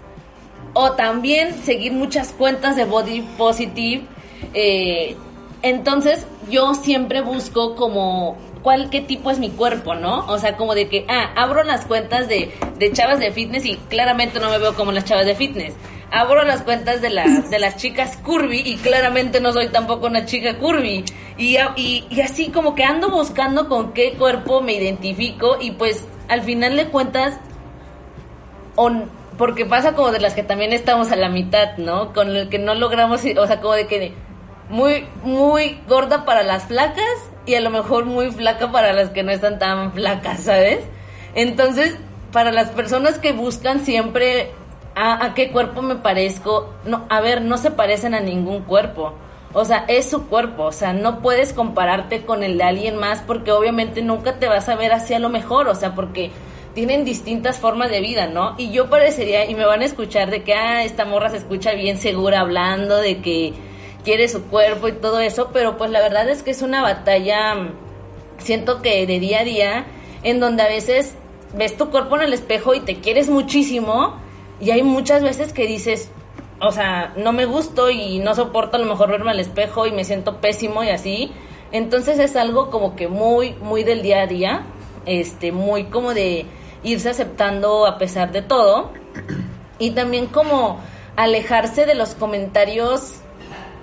o 0.73 0.91
también 0.91 1.53
seguir 1.63 1.93
muchas 1.93 2.33
cuentas 2.33 2.75
de 2.75 2.85
body 2.85 3.21
positive. 3.37 4.05
Eh, 4.53 5.15
entonces 5.61 6.27
yo 6.49 6.73
siempre 6.73 7.21
busco 7.21 7.75
como 7.75 8.37
cuál, 8.61 8.89
qué 8.89 8.99
tipo 8.99 9.31
es 9.31 9.39
mi 9.39 9.49
cuerpo, 9.49 9.95
¿no? 9.95 10.25
O 10.27 10.37
sea, 10.37 10.57
como 10.57 10.75
de 10.75 10.89
que, 10.89 11.05
ah, 11.07 11.31
abro 11.35 11.63
las 11.63 11.85
cuentas 11.85 12.27
de, 12.27 12.53
de 12.77 12.91
chavas 12.91 13.19
de 13.19 13.31
fitness 13.31 13.65
y 13.65 13.77
claramente 13.89 14.39
no 14.39 14.49
me 14.49 14.57
veo 14.57 14.75
como 14.75 14.91
las 14.91 15.05
chavas 15.05 15.25
de 15.25 15.35
fitness 15.35 15.73
abro 16.11 16.43
las 16.43 16.61
cuentas 16.61 17.01
de 17.01 17.09
las, 17.09 17.49
de 17.49 17.59
las 17.59 17.77
chicas 17.77 18.17
curvy 18.17 18.61
y 18.65 18.77
claramente 18.77 19.41
no 19.41 19.51
soy 19.51 19.69
tampoco 19.69 20.07
una 20.07 20.25
chica 20.25 20.57
curvy. 20.57 21.03
Y, 21.37 21.57
y, 21.75 22.21
así 22.21 22.49
como 22.49 22.75
que 22.75 22.83
ando 22.83 23.09
buscando 23.09 23.67
con 23.67 23.91
qué 23.93 24.13
cuerpo 24.13 24.61
me 24.61 24.73
identifico 24.73 25.57
y 25.59 25.71
pues 25.71 26.07
al 26.29 26.41
final 26.41 26.77
de 26.77 26.87
cuentas, 26.87 27.37
porque 29.37 29.65
pasa 29.65 29.93
como 29.93 30.11
de 30.11 30.19
las 30.19 30.33
que 30.33 30.43
también 30.43 30.71
estamos 30.71 31.11
a 31.11 31.17
la 31.17 31.29
mitad, 31.29 31.77
¿no? 31.77 32.13
Con 32.13 32.35
el 32.35 32.49
que 32.49 32.57
no 32.57 32.73
logramos, 32.73 33.21
o 33.37 33.47
sea, 33.47 33.59
como 33.59 33.73
de 33.73 33.87
que 33.87 34.13
muy, 34.69 35.05
muy 35.23 35.79
gorda 35.87 36.25
para 36.25 36.43
las 36.43 36.63
flacas 36.63 37.03
y 37.45 37.55
a 37.55 37.61
lo 37.61 37.69
mejor 37.69 38.05
muy 38.05 38.31
flaca 38.31 38.71
para 38.71 38.93
las 38.93 39.09
que 39.09 39.23
no 39.23 39.31
están 39.31 39.59
tan 39.59 39.91
flacas, 39.91 40.41
¿sabes? 40.41 40.79
Entonces, 41.35 41.97
para 42.31 42.51
las 42.51 42.69
personas 42.69 43.19
que 43.19 43.33
buscan 43.33 43.81
siempre 43.81 44.51
a, 44.95 45.33
qué 45.35 45.51
cuerpo 45.51 45.81
me 45.81 45.95
parezco. 45.95 46.73
No, 46.85 47.05
a 47.09 47.19
ver, 47.21 47.41
no 47.41 47.57
se 47.57 47.71
parecen 47.71 48.13
a 48.13 48.21
ningún 48.21 48.61
cuerpo. 48.63 49.13
O 49.57 49.63
sea, 49.63 49.85
es 49.87 50.09
su 50.09 50.27
cuerpo, 50.27 50.63
o 50.63 50.71
sea, 50.73 50.91
no 50.91 51.21
puedes 51.21 51.53
compararte 51.53 52.25
con 52.25 52.43
el 52.43 52.57
de 52.57 52.65
alguien 52.65 52.97
más 52.97 53.21
porque 53.21 53.53
obviamente 53.53 54.01
nunca 54.01 54.37
te 54.37 54.49
vas 54.49 54.67
a 54.67 54.75
ver 54.75 54.91
hacia 54.91 55.17
lo 55.17 55.29
mejor, 55.29 55.69
o 55.69 55.75
sea, 55.75 55.95
porque 55.95 56.31
tienen 56.73 57.05
distintas 57.05 57.57
formas 57.57 57.89
de 57.89 58.01
vida, 58.01 58.27
¿no? 58.27 58.55
Y 58.57 58.71
yo 58.71 58.89
parecería, 58.89 59.49
y 59.49 59.55
me 59.55 59.65
van 59.65 59.81
a 59.81 59.85
escuchar 59.85 60.29
de 60.29 60.43
que, 60.43 60.53
ah, 60.53 60.83
esta 60.83 61.05
morra 61.05 61.29
se 61.29 61.37
escucha 61.37 61.71
bien 61.71 61.97
segura 61.97 62.41
hablando, 62.41 62.97
de 62.97 63.21
que 63.21 63.53
quiere 64.03 64.27
su 64.27 64.43
cuerpo 64.43 64.89
y 64.89 64.91
todo 64.91 65.21
eso, 65.21 65.51
pero 65.53 65.77
pues 65.77 65.89
la 65.89 66.01
verdad 66.01 66.27
es 66.27 66.43
que 66.43 66.51
es 66.51 66.61
una 66.61 66.81
batalla, 66.81 67.55
siento 68.39 68.81
que 68.81 69.07
de 69.07 69.19
día 69.21 69.39
a 69.39 69.43
día, 69.45 69.85
en 70.23 70.41
donde 70.41 70.63
a 70.63 70.67
veces 70.67 71.15
ves 71.53 71.77
tu 71.77 71.89
cuerpo 71.91 72.17
en 72.17 72.23
el 72.23 72.33
espejo 72.33 72.73
y 72.73 72.81
te 72.81 72.99
quieres 72.99 73.29
muchísimo 73.29 74.19
y 74.59 74.71
hay 74.71 74.83
muchas 74.83 75.23
veces 75.23 75.53
que 75.53 75.65
dices, 75.65 76.11
o 76.59 76.71
sea, 76.71 77.13
no 77.17 77.33
me 77.33 77.45
gusto 77.45 77.89
y 77.89 78.19
no 78.19 78.33
soporto 78.35 78.77
a 78.77 78.79
lo 78.79 78.85
mejor 78.85 79.09
verme 79.09 79.31
al 79.31 79.39
espejo 79.39 79.85
y 79.85 79.91
me 79.91 80.03
siento 80.03 80.37
pésimo 80.37 80.83
y 80.83 80.89
así. 80.89 81.31
Entonces 81.71 82.19
es 82.19 82.35
algo 82.35 82.69
como 82.69 82.95
que 82.95 83.07
muy, 83.07 83.53
muy 83.61 83.83
del 83.83 84.01
día 84.01 84.21
a 84.21 84.27
día, 84.27 84.63
este, 85.05 85.51
muy 85.51 85.85
como 85.85 86.13
de 86.13 86.45
irse 86.83 87.09
aceptando 87.09 87.85
a 87.85 87.97
pesar 87.97 88.31
de 88.31 88.41
todo 88.41 88.91
y 89.79 89.91
también 89.91 90.27
como 90.27 90.79
alejarse 91.15 91.85
de 91.85 91.95
los 91.95 92.15
comentarios 92.15 93.15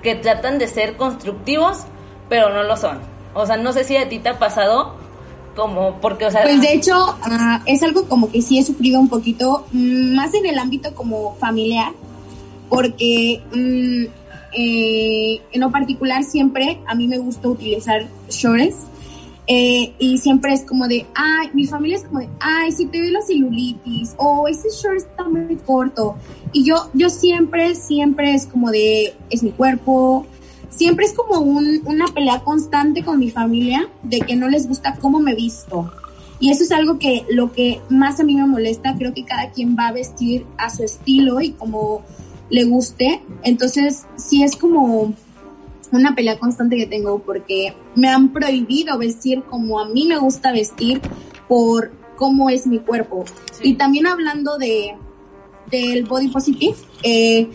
que 0.03 0.15
tratan 0.15 0.59
de 0.59 0.69
ser 0.69 0.97
constructivos, 0.97 1.81
pero 2.29 2.51
no 2.51 2.63
lo 2.63 2.77
son. 2.77 3.01
O 3.35 3.47
sea, 3.47 3.57
no 3.57 3.73
sé 3.73 3.85
si 3.85 3.97
a 3.97 4.09
ti 4.09 4.19
te 4.19 4.31
ha 4.31 4.39
pasado 4.39 4.95
como 5.55 6.01
porque, 6.01 6.27
o 6.27 6.31
sea... 6.31 6.43
Pues 6.43 6.61
de 6.61 6.73
hecho, 6.73 6.95
ah, 7.23 7.63
es 7.67 7.83
algo 7.83 8.09
como 8.09 8.31
que 8.31 8.43
sí 8.43 8.59
he 8.59 8.65
sufrido 8.65 8.99
un 9.01 9.09
poquito, 9.09 9.67
mm, 9.73 10.15
más 10.15 10.33
en 10.35 10.47
el 10.47 10.59
ámbito 10.59 10.95
como 10.95 11.35
familiar, 11.37 11.93
porque 12.73 13.43
mm, 13.55 14.05
eh, 14.55 15.41
en 15.53 15.61
lo 15.61 15.71
particular 15.71 16.25
siempre 16.25 16.81
a 16.87 16.95
mí 16.95 17.07
me 17.07 17.19
gusta 17.19 17.49
utilizar 17.49 18.09
shorts 18.31 18.87
eh, 19.47 19.93
y 19.99 20.17
siempre 20.17 20.55
es 20.55 20.63
como 20.63 20.89
de, 20.89 21.05
ay, 21.15 21.51
mi 21.53 21.67
familia 21.67 21.99
es 21.99 22.05
como 22.05 22.21
de, 22.21 22.31
ay, 22.41 22.73
si 22.73 22.87
te 22.87 22.99
ve 22.99 23.11
la 23.11 23.21
celulitis 23.21 24.15
o 24.17 24.49
ese 24.49 24.69
short 24.71 24.97
está 24.97 25.25
muy 25.25 25.57
corto. 25.57 26.17
Y 26.53 26.65
yo, 26.65 26.89
yo 26.95 27.11
siempre, 27.11 27.75
siempre 27.75 28.33
es 28.33 28.47
como 28.47 28.71
de, 28.71 29.13
es 29.29 29.43
mi 29.43 29.51
cuerpo, 29.51 30.25
siempre 30.71 31.05
es 31.05 31.13
como 31.13 31.41
un, 31.41 31.83
una 31.85 32.07
pelea 32.07 32.41
constante 32.41 33.05
con 33.05 33.19
mi 33.19 33.31
familia 33.31 33.87
de 34.03 34.21
que 34.21 34.35
no 34.35 34.49
les 34.49 34.67
gusta 34.67 34.97
cómo 34.99 35.21
me 35.21 35.35
visto. 35.35 35.93
Y 36.41 36.51
eso 36.51 36.63
es 36.63 36.73
algo 36.73 36.99
que 36.99 37.27
lo 37.29 37.53
que 37.53 37.83
más 37.91 38.19
a 38.19 38.25
mí 38.25 38.35
me 38.35 38.47
molesta, 38.47 38.95
creo 38.97 39.13
que 39.13 39.27
cada 39.27 39.51
quien 39.51 39.77
va 39.79 39.89
a 39.89 39.93
vestir 39.93 40.47
a 40.57 40.71
su 40.71 40.85
estilo 40.85 41.43
y 41.43 41.51
como 41.51 42.03
le 42.53 42.65
guste. 42.65 43.23
Entonces, 43.43 44.07
sí 44.17 44.45
es 44.45 44.55
como 44.55 45.15
una 45.91 46.15
pelea 46.15 46.39
constante 46.39 46.77
que 46.77 46.87
tengo 46.87 47.19
porque 47.19 47.75
me 47.97 48.09
han 48.09 48.33
prohibido 48.33 48.97
vestir 48.99 49.43
como 49.43 49.81
a 49.81 49.89
mí 49.89 50.07
me 50.07 50.19
gusta 50.19 50.53
vestir 50.53 51.01
por 51.49 51.91
cómo 52.17 52.51
es 52.51 52.67
mi 52.67 52.79
cuerpo. 52.79 53.25
Y 53.63 53.75
también 53.75 54.07
hablando 54.07 54.59
de 54.59 54.95
del 55.71 56.05
body 56.05 56.29
positive, 56.29 56.77
eh, 57.03 57.49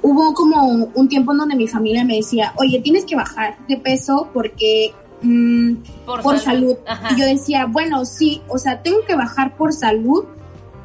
hubo 0.00 0.32
como 0.34 0.90
un 0.94 1.08
tiempo 1.08 1.32
en 1.32 1.38
donde 1.38 1.56
mi 1.56 1.66
familia 1.66 2.04
me 2.04 2.16
decía, 2.16 2.52
oye, 2.56 2.80
tienes 2.80 3.04
que 3.04 3.16
bajar 3.16 3.58
de 3.66 3.76
peso 3.78 4.28
porque 4.32 4.94
mm, 5.22 5.72
por, 6.22 6.38
salud. 6.38 6.76
Y 7.10 7.20
yo 7.20 7.26
decía, 7.26 7.66
bueno, 7.66 8.04
sí, 8.04 8.42
o 8.48 8.58
sea, 8.58 8.82
tengo 8.82 8.98
que 9.04 9.16
bajar 9.16 9.56
por 9.56 9.72
salud, 9.72 10.26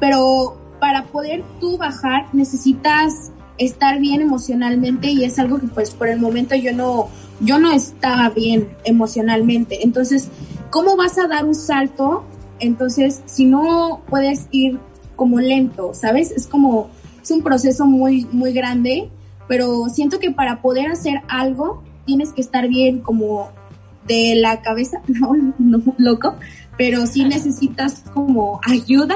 pero 0.00 0.56
para 0.82 1.04
poder 1.04 1.44
tú 1.60 1.78
bajar 1.78 2.26
necesitas 2.32 3.30
estar 3.56 4.00
bien 4.00 4.20
emocionalmente 4.20 5.12
y 5.12 5.22
es 5.22 5.38
algo 5.38 5.60
que 5.60 5.68
pues 5.68 5.92
por 5.92 6.08
el 6.08 6.18
momento 6.18 6.56
yo 6.56 6.72
no 6.72 7.08
yo 7.38 7.60
no 7.60 7.70
estaba 7.70 8.30
bien 8.30 8.68
emocionalmente. 8.82 9.84
Entonces, 9.84 10.28
¿cómo 10.70 10.96
vas 10.96 11.18
a 11.18 11.28
dar 11.28 11.44
un 11.44 11.54
salto? 11.54 12.24
Entonces, 12.58 13.22
si 13.26 13.44
no 13.44 14.02
puedes 14.08 14.48
ir 14.50 14.80
como 15.14 15.38
lento, 15.38 15.94
¿sabes? 15.94 16.32
Es 16.32 16.48
como 16.48 16.90
es 17.22 17.30
un 17.30 17.44
proceso 17.44 17.86
muy 17.86 18.26
muy 18.32 18.52
grande, 18.52 19.08
pero 19.46 19.88
siento 19.88 20.18
que 20.18 20.32
para 20.32 20.62
poder 20.62 20.90
hacer 20.90 21.22
algo 21.28 21.84
tienes 22.06 22.32
que 22.32 22.40
estar 22.40 22.66
bien 22.66 22.98
como 22.98 23.50
de 24.08 24.34
la 24.34 24.62
cabeza, 24.62 25.00
no, 25.06 25.32
no 25.60 25.80
loco, 25.96 26.34
pero 26.76 27.06
sí 27.06 27.24
necesitas 27.36 28.02
como 28.12 28.60
ayuda 28.64 29.14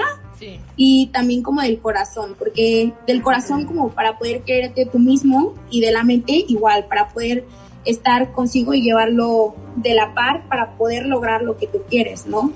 y 0.76 1.06
también 1.08 1.42
como 1.42 1.62
del 1.62 1.78
corazón, 1.80 2.34
porque 2.38 2.92
del 3.06 3.22
corazón 3.22 3.64
como 3.64 3.90
para 3.90 4.18
poder 4.18 4.42
quererte 4.42 4.86
tú 4.86 4.98
mismo 4.98 5.54
y 5.70 5.80
de 5.80 5.92
la 5.92 6.04
mente 6.04 6.44
igual, 6.48 6.86
para 6.86 7.08
poder 7.08 7.44
estar 7.84 8.32
consigo 8.32 8.74
y 8.74 8.82
llevarlo 8.82 9.54
de 9.76 9.94
la 9.94 10.12
par 10.14 10.48
para 10.48 10.76
poder 10.76 11.06
lograr 11.06 11.42
lo 11.42 11.56
que 11.56 11.66
tú 11.66 11.78
quieres, 11.88 12.26
¿no? 12.26 12.52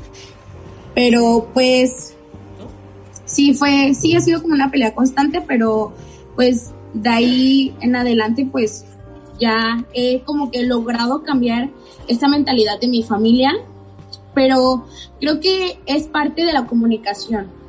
Pero 0.95 1.49
pues 1.55 2.15
sí 3.25 3.55
fue, 3.55 3.95
sí 3.95 4.15
ha 4.17 4.21
sido 4.21 4.43
como 4.43 4.55
una 4.55 4.71
pelea 4.71 4.95
constante, 4.95 5.41
pero 5.41 5.93
pues 6.35 6.73
de 6.93 7.09
ahí 7.09 7.77
en 7.81 7.95
adelante 7.95 8.47
pues 8.51 8.85
ya 9.39 9.85
he 9.95 10.21
como 10.23 10.51
que 10.51 10.65
logrado 10.65 11.23
cambiar 11.23 11.71
esa 12.09 12.29
mentalidad 12.29 12.81
de 12.81 12.89
mi 12.89 13.03
familia, 13.05 13.53
pero 14.35 14.85
creo 15.21 15.41
que 15.41 15.79
es 15.87 16.09
parte 16.09 16.45
de 16.45 16.53
la 16.53 16.67
comunicación 16.67 17.60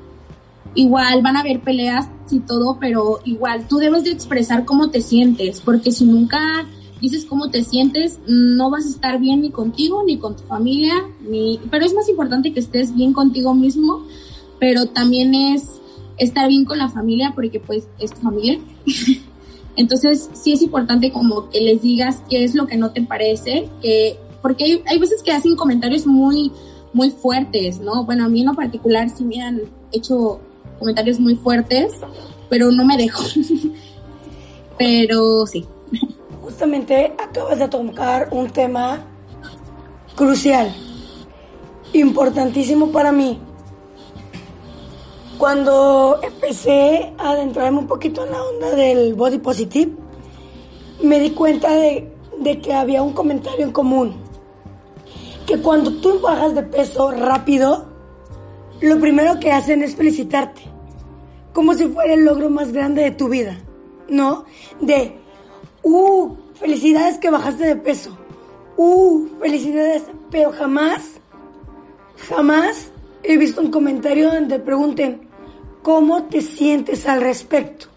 igual 0.76 1.22
van 1.22 1.38
a 1.38 1.42
haber 1.42 1.62
peleas 1.62 2.10
y 2.30 2.40
todo, 2.40 2.78
pero 2.80 3.20
igual 3.26 3.68
tú 3.68 3.78
debes 3.78 4.04
de 4.04 4.12
expresar 4.12 4.66
cómo 4.66 4.90
te 4.90 5.02
sientes, 5.02 5.62
porque 5.62 5.92
si 5.92 6.06
nunca 6.06 6.66
dices 7.02 7.26
cómo 7.26 7.50
te 7.50 7.64
sientes, 7.64 8.20
no 8.28 8.70
vas 8.70 8.86
a 8.86 8.90
estar 8.90 9.20
bien 9.20 9.42
ni 9.42 9.50
contigo, 9.50 10.04
ni 10.06 10.18
con 10.18 10.36
tu 10.36 10.44
familia, 10.44 10.94
ni, 11.28 11.60
pero 11.70 11.86
es 11.86 11.94
más 11.94 12.08
importante 12.08 12.54
que 12.54 12.60
estés 12.60 12.96
bien 12.96 13.12
contigo 13.12 13.54
mismo, 13.54 14.06
pero 14.60 14.86
también 14.86 15.34
es 15.34 15.82
estar 16.18 16.48
bien 16.48 16.66
con 16.66 16.78
la 16.78 16.90
familia, 16.90 17.34
porque 17.34 17.60
pues 17.60 17.88
es 18.00 18.12
tu 18.12 18.22
familia. 18.22 18.60
Entonces 19.76 20.30
sí 20.34 20.54
es 20.54 20.62
importante 20.62 21.12
como 21.12 21.50
que 21.50 21.62
les 21.62 21.82
digas 21.82 22.22
qué 22.30 22.44
es 22.44 22.54
lo 22.54 22.68
que 22.68 22.78
no 22.78 22.92
te 22.92 23.02
parece, 23.02 23.68
que, 23.82 24.18
porque 24.42 24.66
hay, 24.66 24.84
hay 24.86 25.00
veces 25.00 25.24
que 25.24 25.32
hacen 25.32 25.56
comentarios 25.56 26.06
muy, 26.06 26.52
muy 26.94 27.10
fuertes, 27.10 27.80
¿no? 27.80 28.06
Bueno, 28.06 28.26
a 28.26 28.30
mí 28.30 28.42
en 28.42 28.48
lo 28.48 28.54
particular 28.54 29.10
sí 29.10 29.24
me 29.24 29.42
han 29.42 29.62
hecho 29.92 30.40
comentarios 30.82 31.20
muy 31.20 31.36
fuertes, 31.36 31.94
pero 32.50 32.72
no 32.72 32.84
me 32.84 32.98
dejo. 32.98 33.24
pero 34.80 35.46
sí. 35.46 35.66
Justamente 36.42 37.14
acabas 37.20 37.60
de 37.60 37.68
tocar 37.68 38.30
un 38.32 38.50
tema 38.50 39.06
crucial, 40.16 40.74
importantísimo 41.94 42.92
para 42.92 43.12
mí. 43.12 43.40
Cuando 45.38 46.20
empecé 46.24 47.14
a 47.20 47.32
adentrarme 47.32 47.78
un 47.78 47.88
poquito 47.88 48.26
en 48.26 48.32
la 48.32 48.44
onda 48.44 48.72
del 48.72 49.14
body 49.14 49.38
positive, 49.38 49.92
me 51.04 51.20
di 51.20 51.32
cuenta 51.32 51.76
de, 51.76 52.12
de 52.40 52.60
que 52.60 52.74
había 52.74 53.04
un 53.04 53.14
comentario 53.14 53.66
en 53.66 53.72
común. 53.72 54.16
Que 55.46 55.60
cuando 55.60 55.94
tú 56.02 56.20
bajas 56.22 56.56
de 56.56 56.64
peso 56.64 57.12
rápido, 57.12 57.91
lo 58.82 59.00
primero 59.00 59.40
que 59.40 59.52
hacen 59.52 59.84
es 59.84 59.96
felicitarte 59.96 60.72
como 61.54 61.74
si 61.74 61.88
fuera 61.88 62.14
el 62.14 62.26
logro 62.26 62.50
más 62.50 62.72
grande 62.72 63.04
de 63.04 63.12
tu 63.12 63.30
vida, 63.30 63.58
¿no? 64.08 64.46
De, 64.80 65.18
uh, 65.84 66.36
felicidades 66.56 67.18
que 67.18 67.30
bajaste 67.30 67.66
de 67.66 67.76
peso, 67.76 68.18
uh, 68.78 69.28
felicidades, 69.40 70.04
pero 70.30 70.52
jamás, 70.52 71.02
jamás 72.30 72.92
he 73.24 73.38
visto 73.38 73.62
un 73.62 73.72
comentario 73.72 74.32
donde 74.32 74.60
pregunten, 74.60 75.28
¿cómo 75.82 76.24
te 76.24 76.42
sientes 76.42 77.06
al 77.08 77.22
respecto? 77.22 77.88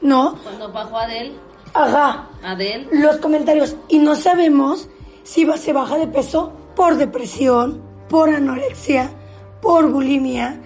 ¿No? 0.00 0.36
Cuando 0.42 0.72
bajó 0.72 0.98
Adel. 0.98 1.32
Ajá. 1.74 2.30
Adel. 2.42 2.88
Los 2.92 3.16
comentarios. 3.18 3.76
Y 3.88 3.98
no 3.98 4.14
sabemos 4.14 4.88
si 5.24 5.44
se 5.56 5.72
baja 5.72 5.98
de 5.98 6.06
peso 6.06 6.52
por 6.76 6.96
depresión, 6.96 7.82
por 8.08 8.30
anorexia, 8.30 9.10
por 9.60 9.90
bulimia, 9.90 10.60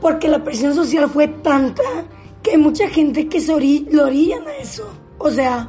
porque 0.00 0.28
la 0.28 0.42
presión 0.42 0.74
social 0.74 1.08
fue 1.08 1.28
tanta 1.28 1.82
que 2.42 2.52
hay 2.52 2.58
mucha 2.58 2.88
gente 2.88 3.28
que 3.28 3.40
se 3.40 3.52
lo 3.90 4.04
orillan 4.04 4.46
a 4.46 4.56
eso. 4.56 4.88
O 5.18 5.30
sea, 5.30 5.68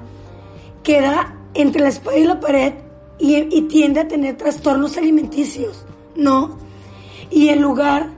queda 0.83 1.35
entre 1.53 1.81
la 1.81 1.89
espalda 1.89 2.19
y 2.19 2.23
la 2.23 2.39
pared 2.39 2.73
y, 3.19 3.61
tiende 3.63 4.01
a 4.01 4.07
tener 4.07 4.37
trastornos 4.37 4.97
alimenticios, 4.97 5.85
¿no? 6.15 6.57
Y 7.31 7.49
en 7.49 7.61
lugar 7.61 8.09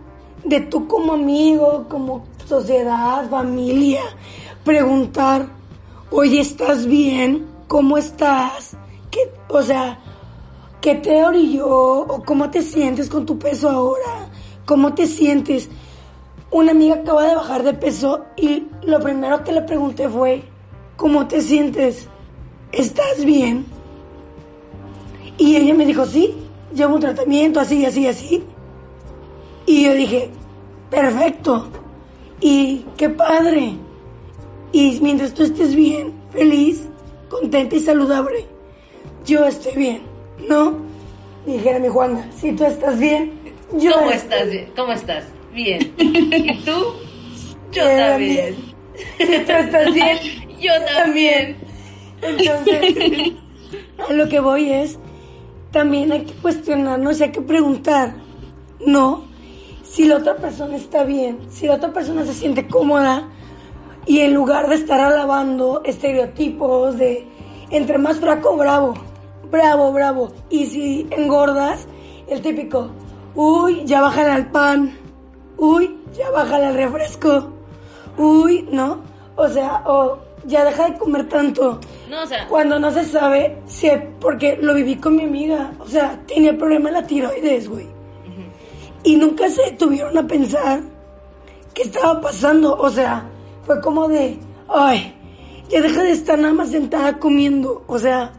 de 0.44 0.60
tú 0.62 0.88
como 0.88 1.14
amigo, 1.14 1.86
como 1.90 2.26
sociedad, 2.46 3.30
familia, 3.30 4.02
preguntar, 4.64 5.48
oye, 6.12 6.42
¿estás 6.42 6.86
bien? 6.86 7.48
¿Cómo 7.68 7.98
estás? 7.98 8.76
¿Qué, 9.10 9.32
o 9.48 9.62
sea, 9.62 10.00
¿qué 10.82 10.96
te 10.96 11.24
orilló? 11.24 11.68
¿O 11.68 12.24
cómo 12.24 12.50
te 12.50 12.62
sientes 12.62 13.10
con 13.10 13.26
tu 13.26 13.38
peso 13.38 13.70
ahora? 13.70 14.30
¿Cómo 14.66 14.94
te 14.94 15.08
sientes? 15.08 15.70
una 16.52 16.72
amiga 16.72 16.96
acaba 16.96 17.28
de 17.28 17.36
bajar 17.36 17.64
de 17.64 17.74
peso 17.74 18.26
y 18.36 18.66
lo 18.84 19.00
primero 19.00 19.44
que 19.44 19.52
le 19.52 19.62
pregunté 19.62 20.10
fue, 20.10 20.44
¿cómo 20.96 21.28
te 21.28 21.42
sientes? 21.42 22.08
¿Estás 22.72 23.24
bien? 23.24 23.66
Y 25.38 25.56
ella 25.56 25.74
me 25.74 25.86
dijo, 25.86 26.06
sí, 26.06 26.36
llevo 26.74 26.96
un 26.96 27.02
tratamiento 27.02 27.60
así, 27.60 27.86
así, 27.86 28.08
así. 28.08 28.44
Y 29.66 29.86
yo 29.86 29.94
dije, 29.94 30.32
perfecto. 30.90 31.68
Y 32.42 32.86
qué 32.98 33.10
padre. 33.10 33.76
Y 34.72 35.00
mientras 35.02 35.34
tú 35.34 35.44
estés 35.44 35.76
bien, 35.76 36.14
feliz, 36.32 36.84
contenta 37.30 37.76
y 37.76 37.80
saludable, 37.80 38.46
yo 39.26 39.46
estoy 39.46 39.76
bien, 39.76 40.02
¿no? 40.48 40.78
Dijera 41.46 41.80
mi 41.80 41.88
Juana, 41.88 42.28
si 42.36 42.52
tú 42.54 42.66
estás 42.66 43.00
bien, 43.00 43.38
Yo 43.78 43.92
¿Cómo 43.94 44.10
estoy- 44.10 44.38
estás? 44.60 44.70
¿Cómo 44.76 44.92
estás? 44.94 45.24
Bien. 45.54 45.94
¿Y 45.98 46.62
tú? 46.66 46.72
Yo 47.72 47.84
Eh, 47.88 47.98
también. 47.98 48.56
Si 49.18 49.26
tú 49.46 49.52
estás 49.52 49.94
bien, 49.94 50.18
Yo 50.60 50.72
también. 50.96 51.58
Entonces, 52.22 53.34
a 54.10 54.12
lo 54.14 54.28
que 54.28 54.40
voy 54.40 54.72
es, 54.72 54.98
también 55.72 56.12
hay 56.12 56.24
que 56.26 56.34
cuestionarnos 56.34 57.20
y 57.20 57.24
hay 57.24 57.32
que 57.32 57.42
preguntar, 57.42 58.16
¿no? 58.86 59.24
Si 59.84 60.06
la 60.06 60.18
otra 60.18 60.36
persona 60.38 60.76
está 60.76 61.04
bien, 61.04 61.38
si 61.50 61.68
la 61.68 61.76
otra 61.76 61.94
persona 61.94 62.26
se 62.26 62.34
siente 62.34 62.68
cómoda 62.68 63.30
y 64.06 64.20
en 64.22 64.34
lugar 64.34 64.68
de 64.68 64.76
estar 64.76 65.00
alabando 65.00 65.82
estereotipos 65.86 66.98
de 66.98 67.26
entre 67.70 67.98
más 68.00 68.18
flaco, 68.20 68.58
bravo, 68.58 68.96
bravo, 69.52 69.92
bravo. 69.92 70.32
Y 70.50 70.66
si 70.66 71.08
engordas, 71.12 71.88
el 72.28 72.42
típico, 72.42 72.90
uy, 73.36 73.84
ya 73.86 74.02
bájale 74.02 74.32
al 74.32 74.52
pan, 74.52 74.98
uy, 75.58 75.98
ya 76.18 76.30
bájale 76.32 76.68
al 76.68 76.76
refresco, 76.76 77.50
uy, 78.18 78.68
¿no? 78.72 79.00
O 79.36 79.48
sea, 79.48 79.84
o 79.86 80.20
ya 80.46 80.66
deja 80.66 80.90
de 80.90 80.98
comer 80.98 81.28
tanto. 81.28 81.80
No, 82.10 82.24
o 82.24 82.26
sea, 82.26 82.48
Cuando 82.48 82.80
no 82.80 82.92
se 82.92 83.06
sabe, 83.06 83.58
sí, 83.68 83.90
porque 84.20 84.58
lo 84.62 84.74
viví 84.74 84.96
con 84.96 85.16
mi 85.16 85.24
amiga. 85.24 85.72
O 85.80 85.88
sea, 85.88 86.20
tenía 86.28 86.58
problema 86.58 86.90
en 86.90 86.96
la 86.96 87.08
tiroides, 87.08 87.70
güey. 87.70 87.88
Y 89.04 89.16
nunca 89.16 89.50
se 89.50 89.64
detuvieron 89.64 90.18
a 90.18 90.28
pensar 90.28 90.82
qué 91.74 91.84
estaba 91.84 92.20
pasando. 92.20 92.76
O 92.76 92.90
sea, 92.90 93.26
fue 93.66 93.80
como 93.80 94.08
de, 94.08 94.38
ay, 94.68 95.16
ya 95.70 95.82
deja 95.82 96.04
de 96.04 96.12
estar 96.12 96.38
nada 96.38 96.54
más 96.54 96.72
sentada 96.72 97.18
comiendo. 97.18 97.84
O 97.88 97.98
sea, 97.98 98.34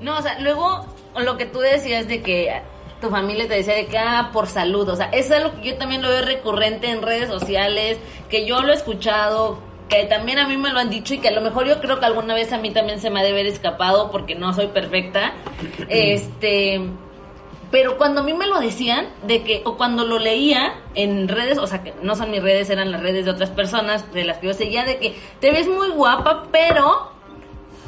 no, 0.00 0.18
o 0.18 0.22
sea, 0.22 0.38
luego 0.40 0.86
lo 1.16 1.36
que 1.36 1.46
tú 1.46 1.60
decías 1.60 2.08
de 2.08 2.22
que 2.22 2.62
tu 3.00 3.10
familia 3.10 3.46
te 3.46 3.54
decía 3.54 3.74
de 3.74 3.86
que, 3.86 3.98
ah, 3.98 4.30
por 4.32 4.46
salud, 4.46 4.88
o 4.88 4.96
sea, 4.96 5.06
eso 5.06 5.34
es 5.34 5.42
algo 5.42 5.60
que 5.60 5.70
yo 5.70 5.76
también 5.76 6.02
lo 6.02 6.08
veo 6.08 6.24
recurrente 6.24 6.88
en 6.88 7.02
redes 7.02 7.28
sociales, 7.28 7.98
que 8.28 8.46
yo 8.46 8.62
lo 8.62 8.72
he 8.72 8.76
escuchado, 8.76 9.58
que 9.88 10.04
también 10.04 10.38
a 10.38 10.48
mí 10.48 10.56
me 10.56 10.70
lo 10.70 10.78
han 10.78 10.90
dicho 10.90 11.14
y 11.14 11.18
que 11.18 11.28
a 11.28 11.32
lo 11.32 11.40
mejor 11.40 11.66
yo 11.66 11.80
creo 11.80 12.00
que 12.00 12.06
alguna 12.06 12.34
vez 12.34 12.52
a 12.52 12.58
mí 12.58 12.70
también 12.70 13.00
se 13.00 13.10
me 13.10 13.20
ha 13.20 13.22
de 13.22 13.30
haber 13.30 13.46
escapado 13.46 14.10
porque 14.10 14.34
no 14.34 14.52
soy 14.52 14.68
perfecta. 14.68 15.32
Este, 15.88 16.80
pero 17.70 17.98
cuando 17.98 18.20
a 18.20 18.24
mí 18.24 18.32
me 18.32 18.46
lo 18.46 18.60
decían, 18.60 19.08
de 19.26 19.42
que, 19.42 19.62
o 19.64 19.76
cuando 19.76 20.04
lo 20.04 20.18
leía 20.18 20.74
en 20.94 21.28
redes, 21.28 21.58
o 21.58 21.66
sea, 21.66 21.82
que 21.82 21.92
no 22.02 22.14
son 22.14 22.30
mis 22.30 22.42
redes, 22.42 22.70
eran 22.70 22.90
las 22.92 23.02
redes 23.02 23.24
de 23.24 23.32
otras 23.32 23.50
personas 23.50 24.12
de 24.12 24.24
las 24.24 24.38
que 24.38 24.46
yo 24.46 24.54
seguía, 24.54 24.84
de 24.84 24.98
que 24.98 25.16
te 25.40 25.50
ves 25.50 25.66
muy 25.66 25.90
guapa, 25.90 26.44
pero 26.52 27.13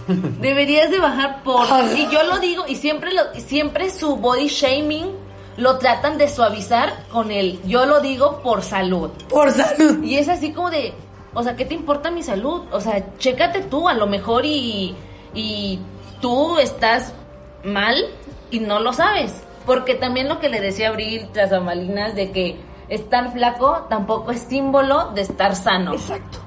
deberías 0.41 0.91
de 0.91 0.99
bajar 0.99 1.43
por... 1.43 1.67
Y 1.97 2.09
yo 2.11 2.23
lo 2.25 2.39
digo, 2.39 2.65
y 2.67 2.77
siempre, 2.77 3.13
lo, 3.13 3.23
siempre 3.35 3.91
su 3.91 4.17
body 4.17 4.49
shaming 4.49 5.27
lo 5.57 5.79
tratan 5.79 6.19
de 6.19 6.29
suavizar 6.29 6.93
con 7.11 7.31
el 7.31 7.63
yo 7.63 7.87
lo 7.87 8.01
digo 8.01 8.41
por 8.43 8.63
salud. 8.63 9.11
por 9.29 9.51
salud. 9.51 10.03
Y 10.03 10.17
es 10.17 10.29
así 10.29 10.53
como 10.53 10.71
de, 10.71 10.93
o 11.35 11.43
sea, 11.43 11.57
¿qué 11.57 11.65
te 11.65 11.75
importa 11.75 12.11
mi 12.11 12.23
salud? 12.23 12.63
O 12.73 12.81
sea, 12.81 13.05
chécate 13.19 13.63
tú, 13.63 13.89
a 13.89 13.95
lo 13.95 14.07
mejor 14.07 14.45
y, 14.45 14.95
y 15.35 15.79
tú 16.21 16.59
estás 16.59 17.13
mal 17.65 17.97
y 18.51 18.61
no 18.61 18.81
lo 18.81 18.93
sabes. 18.93 19.35
Porque 19.65 19.95
también 19.95 20.29
lo 20.29 20.39
que 20.39 20.49
le 20.49 20.61
decía 20.61 20.89
Abril 20.89 21.29
tras 21.33 21.51
de 21.51 22.31
que 22.31 22.57
estar 22.89 23.33
flaco 23.33 23.87
tampoco 23.89 24.31
es 24.31 24.43
símbolo 24.43 25.11
de 25.13 25.23
estar 25.23 25.57
sano. 25.57 25.95
Exacto. 25.95 26.46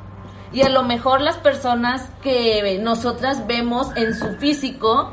Y 0.51 0.63
a 0.63 0.69
lo 0.69 0.83
mejor 0.83 1.21
las 1.21 1.37
personas 1.37 2.09
que 2.21 2.79
nosotras 2.81 3.45
vemos 3.45 3.95
en 3.95 4.15
su 4.15 4.35
físico 4.37 5.11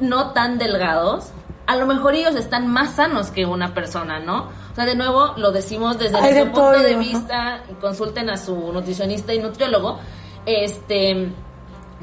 no 0.00 0.32
tan 0.32 0.58
delgados, 0.58 1.30
a 1.66 1.76
lo 1.76 1.86
mejor 1.86 2.14
ellos 2.14 2.34
están 2.34 2.68
más 2.68 2.96
sanos 2.96 3.30
que 3.30 3.46
una 3.46 3.74
persona, 3.74 4.20
¿no? 4.20 4.48
O 4.72 4.74
sea, 4.74 4.84
de 4.84 4.94
nuevo, 4.94 5.34
lo 5.36 5.52
decimos 5.52 5.98
desde 5.98 6.16
de 6.16 6.20
nuestro 6.20 6.52
punto 6.52 6.78
de 6.78 6.94
vista, 6.96 7.62
consulten 7.80 8.30
a 8.30 8.36
su 8.36 8.72
nutricionista 8.72 9.34
y 9.34 9.38
nutriólogo, 9.38 9.98
este... 10.46 11.32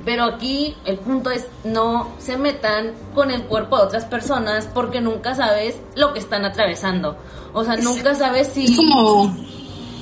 Pero 0.03 0.26
aquí 0.26 0.76
el 0.84 0.97
punto 0.97 1.32
es 1.32 1.47
no 1.63 2.11
se 2.18 2.36
metan 2.36 2.91
con 3.13 3.32
el 3.32 3.43
cuerpo 3.43 3.78
de 3.78 3.84
otras 3.84 4.03
personas 4.03 4.70
porque 4.74 4.99
nunca 4.99 5.36
sabes 5.36 5.80
lo 5.95 6.11
que 6.11 6.20
están 6.20 6.43
atravesando. 6.43 7.16
O 7.53 7.63
sea, 7.63 7.78
nunca 7.78 8.13
sabes 8.13 8.49
si... 8.49 8.66
Es 8.66 8.76
como, 8.76 9.34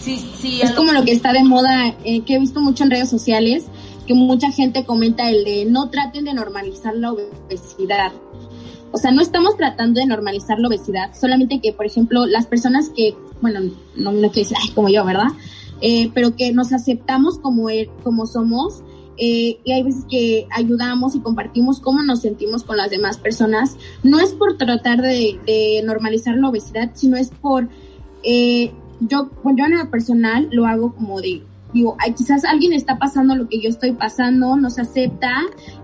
si 0.03 0.61
a 0.61 0.65
es 0.65 0.71
como 0.71 0.91
lo 0.91 1.03
que 1.03 1.11
está 1.11 1.33
de 1.33 1.43
moda, 1.43 1.95
eh, 2.03 2.21
que 2.21 2.35
he 2.35 2.39
visto 2.39 2.61
mucho 2.61 2.83
en 2.83 2.91
redes 2.91 3.09
sociales, 3.09 3.65
que 4.05 4.13
mucha 4.13 4.51
gente 4.51 4.85
comenta 4.85 5.29
el 5.29 5.43
de 5.45 5.65
no 5.65 5.89
traten 5.89 6.25
de 6.25 6.33
normalizar 6.33 6.95
la 6.95 7.11
obesidad. 7.13 8.11
O 8.91 8.97
sea, 8.97 9.11
no 9.11 9.21
estamos 9.21 9.57
tratando 9.57 9.99
de 9.99 10.05
normalizar 10.05 10.59
la 10.59 10.67
obesidad, 10.67 11.11
solamente 11.19 11.59
que, 11.61 11.73
por 11.73 11.85
ejemplo, 11.85 12.25
las 12.25 12.45
personas 12.45 12.89
que, 12.89 13.15
bueno, 13.41 13.61
no 13.95 14.11
me 14.11 14.29
quiero 14.29 14.49
decir, 14.49 14.57
ay, 14.61 14.69
como 14.75 14.89
yo, 14.89 15.03
¿verdad? 15.05 15.29
Eh, 15.81 16.11
pero 16.13 16.35
que 16.35 16.51
nos 16.51 16.73
aceptamos 16.73 17.39
como, 17.39 17.69
e- 17.69 17.89
como 18.03 18.27
somos, 18.27 18.83
eh, 19.17 19.59
y 19.63 19.71
hay 19.71 19.83
veces 19.83 20.05
que 20.09 20.47
ayudamos 20.51 21.15
y 21.15 21.19
compartimos 21.19 21.79
cómo 21.79 22.03
nos 22.03 22.21
sentimos 22.21 22.63
con 22.63 22.77
las 22.77 22.89
demás 22.89 23.17
personas. 23.17 23.77
No 24.03 24.19
es 24.19 24.33
por 24.33 24.57
tratar 24.57 25.01
de, 25.01 25.39
de 25.45 25.81
normalizar 25.85 26.35
la 26.35 26.49
obesidad, 26.49 26.91
sino 26.93 27.17
es 27.17 27.29
por, 27.29 27.69
eh, 28.23 28.71
yo, 29.07 29.29
bueno, 29.43 29.59
yo 29.59 29.65
en 29.65 29.77
lo 29.77 29.89
personal 29.89 30.49
lo 30.51 30.65
hago 30.65 30.93
como 30.93 31.21
de, 31.21 31.43
digo, 31.73 31.95
ay, 31.99 32.13
quizás 32.13 32.45
alguien 32.45 32.73
está 32.73 32.97
pasando 32.97 33.35
lo 33.35 33.47
que 33.47 33.61
yo 33.61 33.69
estoy 33.69 33.93
pasando, 33.93 34.55
no 34.55 34.69
se 34.69 34.81
acepta, 34.81 35.31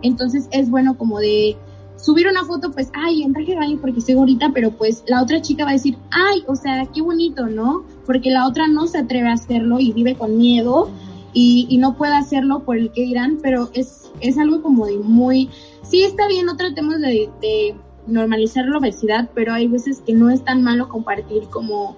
entonces 0.01 0.47
es 0.51 0.69
bueno 0.69 0.97
como 0.97 1.19
de 1.19 1.57
subir 1.97 2.27
una 2.27 2.45
foto, 2.45 2.71
pues, 2.71 2.91
ay, 2.93 3.23
en 3.23 3.33
traje 3.33 3.55
de 3.55 3.77
porque 3.77 3.99
estoy 3.99 4.15
gordita, 4.15 4.51
pero 4.53 4.71
pues 4.71 5.03
la 5.07 5.21
otra 5.21 5.41
chica 5.41 5.65
va 5.65 5.71
a 5.71 5.73
decir, 5.73 5.97
ay, 6.11 6.43
o 6.47 6.55
sea, 6.55 6.85
qué 6.93 7.01
bonito, 7.01 7.47
¿no? 7.47 7.83
Porque 8.05 8.29
la 8.29 8.47
otra 8.47 8.67
no 8.67 8.87
se 8.87 8.99
atreve 8.99 9.29
a 9.29 9.33
hacerlo 9.33 9.79
y 9.79 9.91
vive 9.91 10.15
con 10.15 10.37
miedo 10.37 10.89
y, 11.33 11.67
y 11.69 11.77
no 11.77 11.95
puede 11.97 12.15
hacerlo 12.15 12.63
por 12.63 12.77
el 12.77 12.91
que 12.91 13.01
dirán, 13.01 13.39
pero 13.41 13.69
es, 13.73 14.11
es 14.21 14.37
algo 14.37 14.61
como 14.61 14.85
de 14.85 14.97
muy, 14.97 15.49
sí 15.83 16.03
está 16.03 16.27
bien, 16.27 16.45
no 16.45 16.55
tratemos 16.55 16.99
de, 17.01 17.29
de 17.41 17.75
normalizar 18.07 18.65
la 18.65 18.77
obesidad, 18.77 19.29
pero 19.35 19.53
hay 19.53 19.67
veces 19.67 20.01
que 20.05 20.13
no 20.13 20.29
es 20.29 20.43
tan 20.43 20.63
malo 20.63 20.87
compartir 20.87 21.43
como 21.49 21.97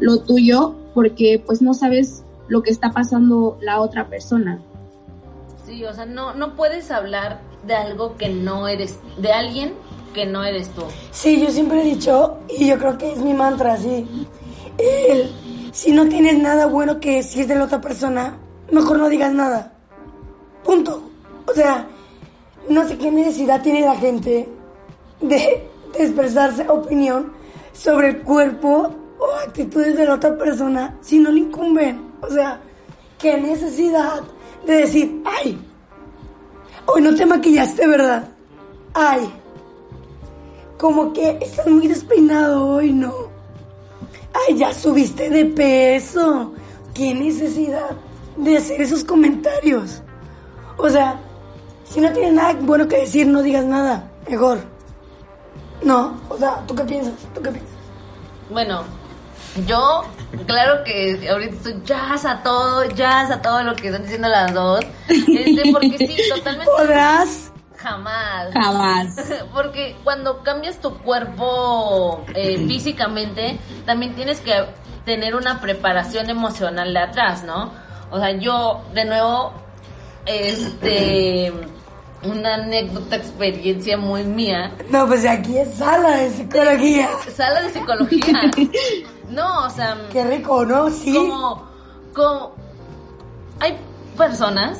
lo 0.00 0.20
tuyo 0.20 0.74
porque 0.94 1.42
pues 1.44 1.62
no 1.62 1.74
sabes 1.74 2.24
lo 2.48 2.62
que 2.62 2.70
está 2.70 2.90
pasando 2.90 3.58
la 3.60 3.80
otra 3.80 4.08
persona. 4.08 4.60
Sí, 5.64 5.84
o 5.84 5.94
sea, 5.94 6.06
no, 6.06 6.34
no 6.34 6.56
puedes 6.56 6.90
hablar 6.90 7.40
de 7.66 7.74
algo 7.74 8.16
que 8.16 8.28
no 8.28 8.66
eres, 8.66 8.98
de 9.18 9.32
alguien 9.32 9.74
que 10.14 10.26
no 10.26 10.44
eres 10.44 10.68
tú. 10.70 10.82
Sí, 11.12 11.40
yo 11.40 11.50
siempre 11.50 11.82
he 11.82 11.84
dicho, 11.84 12.38
y 12.48 12.66
yo 12.66 12.78
creo 12.78 12.98
que 12.98 13.12
es 13.12 13.18
mi 13.18 13.34
mantra, 13.34 13.76
sí. 13.76 14.26
El, 14.78 15.30
si 15.72 15.92
no 15.92 16.08
tienes 16.08 16.38
nada 16.38 16.66
bueno 16.66 16.98
que 16.98 17.16
decir 17.16 17.46
de 17.46 17.54
la 17.54 17.64
otra 17.64 17.80
persona, 17.80 18.36
mejor 18.72 18.98
no 18.98 19.08
digas 19.08 19.32
nada. 19.32 19.72
Punto. 20.64 21.02
O 21.46 21.52
sea, 21.52 21.86
no 22.68 22.86
sé 22.88 22.98
qué 22.98 23.10
necesidad 23.10 23.62
tiene 23.62 23.82
la 23.82 23.96
gente 23.96 24.48
de, 25.20 25.70
de 25.92 26.04
expresarse 26.04 26.68
opinión 26.68 27.32
sobre 27.72 28.08
el 28.08 28.22
cuerpo 28.22 28.94
o 29.20 29.32
actitudes 29.46 29.96
de 29.96 30.06
la 30.06 30.14
otra 30.14 30.36
persona 30.36 30.96
si 31.00 31.18
no 31.18 31.30
le 31.30 31.40
incumben. 31.40 32.10
O 32.22 32.28
sea, 32.28 32.60
qué 33.18 33.38
necesidad 33.38 34.22
de 34.66 34.74
decir, 34.74 35.22
ay, 35.24 35.58
hoy 36.86 37.02
no 37.02 37.14
te 37.14 37.26
maquillaste, 37.26 37.86
¿verdad? 37.86 38.28
Ay, 38.94 39.30
como 40.78 41.12
que 41.12 41.38
estás 41.40 41.66
muy 41.66 41.86
despeinado 41.86 42.66
hoy, 42.66 42.92
¿no? 42.92 43.12
Ay, 44.32 44.56
ya 44.56 44.72
subiste 44.72 45.28
de 45.28 45.44
peso. 45.44 46.54
¿Qué 46.94 47.14
necesidad 47.14 47.90
de 48.36 48.56
hacer 48.56 48.80
esos 48.80 49.04
comentarios? 49.04 50.02
O 50.76 50.88
sea, 50.88 51.20
si 51.84 52.00
no 52.00 52.10
tienes 52.12 52.32
nada 52.32 52.54
bueno 52.60 52.88
que 52.88 53.00
decir, 53.00 53.26
no 53.26 53.42
digas 53.42 53.64
nada. 53.64 54.10
Mejor. 54.28 54.58
No, 55.82 56.18
o 56.28 56.36
sea, 56.36 56.64
¿tú 56.66 56.74
qué 56.74 56.84
piensas? 56.84 57.14
¿Tú 57.34 57.42
qué 57.42 57.50
piensas? 57.50 57.74
Bueno, 58.50 58.84
yo, 59.66 60.04
claro 60.46 60.84
que 60.84 61.28
ahorita 61.28 61.56
estoy 61.56 61.82
jazz 61.84 62.24
a 62.24 62.42
todo, 62.42 62.84
jazz 62.90 63.30
a 63.30 63.42
todo 63.42 63.62
lo 63.62 63.74
que 63.74 63.88
están 63.88 64.02
diciendo 64.02 64.28
las 64.28 64.54
dos. 64.54 64.80
Este, 65.08 65.72
porque 65.72 65.98
sí, 65.98 66.16
totalmente 66.34 66.70
¿Podrás? 66.70 67.50
jamás. 67.76 68.52
Jamás. 68.52 69.16
Porque 69.52 69.96
cuando 70.04 70.42
cambias 70.42 70.80
tu 70.80 70.98
cuerpo 70.98 72.24
eh, 72.34 72.58
físicamente, 72.66 73.58
también 73.86 74.14
tienes 74.14 74.40
que 74.40 74.66
tener 75.04 75.34
una 75.34 75.60
preparación 75.60 76.28
emocional 76.30 76.92
de 76.92 77.00
atrás, 77.00 77.42
¿no? 77.42 77.72
O 78.10 78.18
sea, 78.18 78.32
yo, 78.32 78.82
de 78.92 79.04
nuevo, 79.04 79.52
este, 80.26 81.52
una 82.24 82.54
anécdota, 82.54 83.16
experiencia 83.16 83.96
muy 83.96 84.24
mía. 84.24 84.72
No, 84.90 85.06
pues 85.06 85.24
aquí 85.26 85.56
es 85.58 85.74
sala 85.74 86.16
de 86.16 86.30
psicología. 86.30 87.08
Sala 87.34 87.62
de 87.62 87.70
psicología. 87.72 88.50
No, 89.30 89.64
o 89.66 89.70
sea, 89.70 89.96
Qué 90.12 90.24
rico, 90.24 90.66
¿no? 90.66 90.90
Sí. 90.90 91.14
como, 91.14 91.62
como, 92.12 92.52
hay 93.60 93.76
personas 94.16 94.78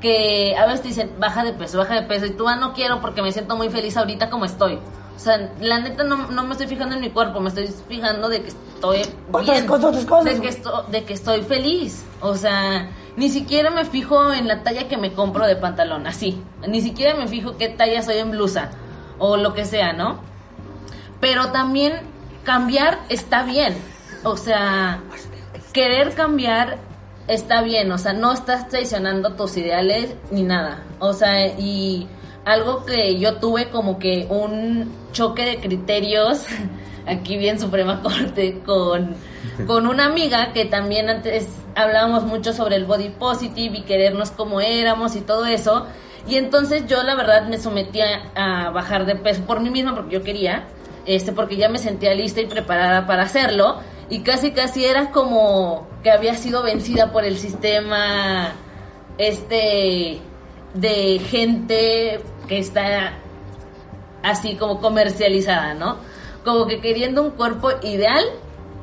que 0.00 0.54
a 0.56 0.66
veces 0.66 0.82
te 0.82 0.88
dicen, 0.88 1.10
baja 1.18 1.42
de 1.42 1.52
peso, 1.52 1.78
baja 1.78 1.94
de 1.94 2.02
peso, 2.02 2.26
y 2.26 2.30
tú, 2.30 2.46
ah, 2.46 2.54
no 2.54 2.72
quiero 2.74 3.00
porque 3.00 3.22
me 3.22 3.32
siento 3.32 3.56
muy 3.56 3.68
feliz 3.70 3.96
ahorita 3.96 4.30
como 4.30 4.44
estoy. 4.44 4.78
O 5.16 5.18
sea, 5.18 5.50
la 5.60 5.80
neta 5.80 6.04
no, 6.04 6.28
no 6.30 6.44
me 6.44 6.52
estoy 6.52 6.68
fijando 6.68 6.94
en 6.94 7.00
mi 7.00 7.10
cuerpo, 7.10 7.40
me 7.40 7.48
estoy 7.48 7.68
fijando 7.88 8.28
de 8.28 8.40
que 8.42 8.48
estoy 8.50 9.02
Otras 9.32 9.46
bien, 9.56 9.66
cosas, 9.66 9.84
otras 9.86 10.04
cosas, 10.04 10.24
de 10.26 10.30
que, 10.34 10.38
güey. 10.38 10.48
esto- 10.50 10.84
de 10.92 11.04
que 11.04 11.14
estoy 11.14 11.42
feliz. 11.42 12.04
O 12.20 12.36
sea, 12.36 12.88
ni 13.18 13.28
siquiera 13.30 13.70
me 13.70 13.84
fijo 13.84 14.32
en 14.32 14.46
la 14.46 14.62
talla 14.62 14.86
que 14.86 14.96
me 14.96 15.12
compro 15.12 15.44
de 15.44 15.56
pantalón, 15.56 16.06
así. 16.06 16.40
Ni 16.68 16.80
siquiera 16.80 17.16
me 17.16 17.26
fijo 17.26 17.56
qué 17.56 17.68
talla 17.68 18.00
soy 18.02 18.18
en 18.18 18.30
blusa 18.30 18.70
o 19.18 19.36
lo 19.36 19.54
que 19.54 19.64
sea, 19.64 19.92
¿no? 19.92 20.20
Pero 21.20 21.50
también 21.50 21.94
cambiar 22.44 23.00
está 23.08 23.42
bien. 23.42 23.76
O 24.22 24.36
sea, 24.36 25.00
querer 25.72 26.14
cambiar 26.14 26.78
está 27.26 27.60
bien. 27.62 27.90
O 27.90 27.98
sea, 27.98 28.12
no 28.12 28.32
estás 28.32 28.68
traicionando 28.68 29.32
tus 29.34 29.56
ideales 29.56 30.14
ni 30.30 30.44
nada. 30.44 30.84
O 31.00 31.12
sea, 31.12 31.44
y 31.58 32.06
algo 32.44 32.84
que 32.86 33.18
yo 33.18 33.38
tuve 33.38 33.68
como 33.68 33.98
que 33.98 34.28
un 34.30 34.92
choque 35.10 35.44
de 35.44 35.58
criterios, 35.58 36.46
aquí 37.08 37.36
bien 37.36 37.58
Suprema 37.58 38.02
Corte, 38.02 38.60
con, 38.64 39.16
con 39.66 39.86
una 39.86 40.06
amiga 40.06 40.52
que 40.52 40.64
también 40.64 41.08
antes 41.08 41.48
hablábamos 41.74 42.24
mucho 42.24 42.52
sobre 42.52 42.76
el 42.76 42.84
body 42.84 43.10
positive 43.10 43.78
y 43.78 43.82
querernos 43.82 44.30
como 44.30 44.60
éramos 44.60 45.16
y 45.16 45.20
todo 45.20 45.46
eso. 45.46 45.86
Y 46.28 46.36
entonces 46.36 46.86
yo 46.86 47.02
la 47.02 47.14
verdad 47.14 47.48
me 47.48 47.58
sometí 47.58 48.00
a, 48.00 48.66
a 48.66 48.70
bajar 48.70 49.06
de 49.06 49.16
peso 49.16 49.42
por 49.42 49.60
mí 49.60 49.70
misma 49.70 49.94
porque 49.94 50.14
yo 50.14 50.22
quería, 50.22 50.64
este, 51.06 51.32
porque 51.32 51.56
ya 51.56 51.68
me 51.68 51.78
sentía 51.78 52.14
lista 52.14 52.40
y 52.40 52.46
preparada 52.46 53.06
para 53.06 53.22
hacerlo. 53.22 53.78
Y 54.10 54.20
casi 54.20 54.52
casi 54.52 54.84
era 54.84 55.10
como 55.10 55.86
que 56.02 56.10
había 56.10 56.34
sido 56.34 56.62
vencida 56.62 57.12
por 57.12 57.24
el 57.24 57.38
sistema 57.38 58.52
este 59.18 60.20
de 60.74 61.18
gente 61.18 62.20
que 62.46 62.58
está 62.58 63.14
así 64.22 64.54
como 64.56 64.80
comercializada, 64.80 65.74
¿no? 65.74 65.96
Como 66.44 66.66
que 66.66 66.80
queriendo 66.80 67.22
un 67.22 67.30
cuerpo 67.30 67.70
ideal 67.82 68.24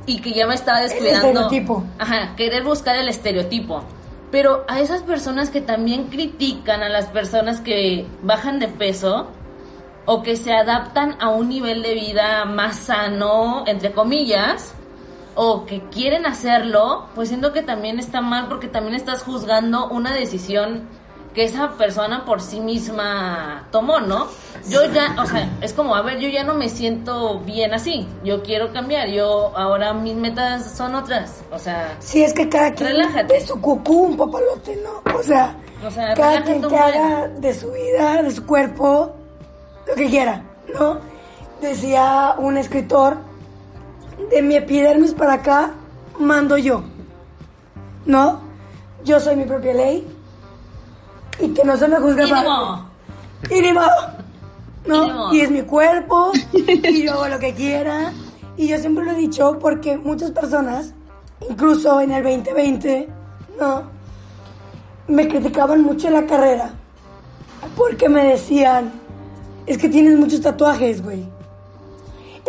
y 0.05 0.21
que 0.21 0.33
ya 0.33 0.47
me 0.47 0.55
estaba 0.55 0.81
descuidando. 0.81 1.27
estereotipo. 1.27 1.83
Ajá, 1.97 2.35
querer 2.35 2.63
buscar 2.63 2.95
el 2.95 3.07
estereotipo. 3.07 3.83
Pero 4.31 4.65
a 4.67 4.79
esas 4.79 5.01
personas 5.01 5.49
que 5.49 5.61
también 5.61 6.05
critican 6.05 6.83
a 6.83 6.89
las 6.89 7.05
personas 7.07 7.61
que 7.61 8.05
bajan 8.21 8.59
de 8.59 8.67
peso 8.67 9.27
o 10.05 10.21
que 10.21 10.35
se 10.35 10.53
adaptan 10.53 11.15
a 11.19 11.29
un 11.29 11.49
nivel 11.49 11.81
de 11.81 11.93
vida 11.93 12.45
más 12.45 12.77
sano, 12.77 13.63
entre 13.65 13.91
comillas, 13.91 14.73
o 15.35 15.65
que 15.65 15.81
quieren 15.89 16.25
hacerlo, 16.25 17.07
pues 17.15 17.29
siento 17.29 17.53
que 17.53 17.61
también 17.61 17.99
está 17.99 18.21
mal 18.21 18.47
porque 18.47 18.67
también 18.67 18.95
estás 18.95 19.23
juzgando 19.23 19.89
una 19.89 20.13
decisión 20.13 20.87
que 21.33 21.43
esa 21.43 21.71
persona 21.71 22.23
por 22.23 22.41
sí 22.41 22.61
misma 22.61 23.67
tomó, 23.71 23.99
¿no? 23.99 24.27
Yo 24.67 24.83
ya, 24.91 25.15
o 25.21 25.25
sea, 25.27 25.47
es 25.61 25.73
como, 25.73 25.95
a 25.95 26.01
ver, 26.01 26.19
yo 26.19 26.27
ya 26.27 26.43
no 26.43 26.55
me 26.55 26.69
siento 26.69 27.39
bien 27.41 27.73
así, 27.73 28.07
yo 28.23 28.41
quiero 28.41 28.73
cambiar, 28.73 29.09
yo 29.09 29.55
ahora 29.55 29.93
mis 29.93 30.15
metas 30.15 30.75
son 30.75 30.95
otras, 30.95 31.43
o 31.51 31.59
sea, 31.59 31.95
Sí, 31.99 32.23
es 32.23 32.33
que 32.33 32.49
cada 32.49 32.73
quien 32.73 32.89
Relájate. 32.89 33.35
de 33.35 33.41
su 33.45 33.61
cucú 33.61 34.05
un 34.05 34.17
papalote, 34.17 34.75
¿no? 34.83 35.13
O 35.17 35.21
sea, 35.21 35.55
O 35.85 35.91
sea, 35.91 36.15
cada 36.15 36.43
quien 36.43 36.61
que 36.67 36.77
haga 36.77 37.27
de 37.27 37.53
su 37.53 37.71
vida, 37.71 38.23
de 38.23 38.31
su 38.31 38.43
cuerpo, 38.45 39.13
lo 39.87 39.93
que 39.93 40.07
quiera, 40.09 40.41
¿no? 40.73 40.99
Decía 41.61 42.33
un 42.39 42.57
escritor, 42.57 43.17
de 44.31 44.41
mi 44.41 44.55
epidermis 44.55 45.13
para 45.13 45.33
acá, 45.33 45.71
mando 46.17 46.57
yo, 46.57 46.83
¿no? 48.05 48.41
Yo 49.03 49.19
soy 49.19 49.35
mi 49.35 49.43
propia 49.45 49.73
ley 49.73 50.07
y 51.39 51.49
que 51.53 51.63
no 51.63 51.77
se 51.77 51.87
me 51.87 51.97
juzgue 51.97 52.27
para... 52.27 52.81
Y 53.51 53.61
ni 53.61 53.71
modo, 53.73 53.85
¿no? 54.87 55.33
Y 55.33 55.41
es 55.41 55.51
mi 55.51 55.61
cuerpo, 55.63 56.31
y 56.53 57.03
yo 57.03 57.13
hago 57.13 57.27
lo 57.27 57.39
que 57.39 57.53
quiera. 57.53 58.13
Y 58.57 58.67
yo 58.67 58.77
siempre 58.77 59.03
lo 59.03 59.11
he 59.11 59.15
dicho 59.15 59.57
porque 59.59 59.97
muchas 59.97 60.31
personas, 60.31 60.93
incluso 61.49 61.99
en 61.99 62.11
el 62.11 62.23
2020, 62.23 63.09
¿no? 63.59 63.83
Me 65.07 65.27
criticaban 65.27 65.81
mucho 65.83 66.07
en 66.07 66.13
la 66.13 66.25
carrera. 66.25 66.73
Porque 67.75 68.07
me 68.07 68.23
decían, 68.25 68.93
es 69.65 69.77
que 69.77 69.89
tienes 69.89 70.17
muchos 70.17 70.41
tatuajes, 70.41 71.03
güey. 71.03 71.25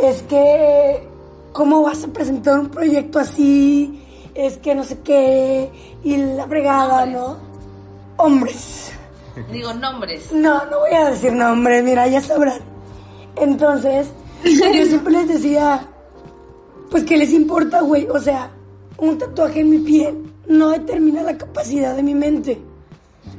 Es 0.02 0.22
que, 0.22 1.08
¿cómo 1.52 1.82
vas 1.82 2.04
a 2.04 2.08
presentar 2.08 2.58
un 2.58 2.68
proyecto 2.68 3.18
así? 3.18 4.02
Es 4.34 4.58
que 4.58 4.74
no 4.74 4.84
sé 4.84 5.00
qué. 5.00 5.70
Y 6.04 6.16
la 6.18 6.46
fregada. 6.46 7.06
¿no? 7.06 7.38
Hombres. 8.16 8.92
Digo 9.52 9.72
nombres. 9.74 10.32
No, 10.32 10.64
no 10.66 10.80
voy 10.80 10.92
a 10.94 11.10
decir 11.10 11.32
nombres, 11.32 11.84
mira, 11.84 12.06
ya 12.08 12.20
sabrán. 12.20 12.60
Entonces, 13.36 14.08
yo 14.44 14.86
siempre 14.86 15.12
les 15.12 15.28
decía, 15.28 15.86
pues 16.90 17.04
que 17.04 17.16
les 17.16 17.32
importa, 17.32 17.80
güey. 17.82 18.08
O 18.08 18.18
sea, 18.18 18.50
un 18.98 19.18
tatuaje 19.18 19.60
en 19.60 19.70
mi 19.70 19.78
piel 19.78 20.32
no 20.46 20.70
determina 20.70 21.22
la 21.22 21.36
capacidad 21.36 21.94
de 21.94 22.02
mi 22.02 22.14
mente. 22.14 22.60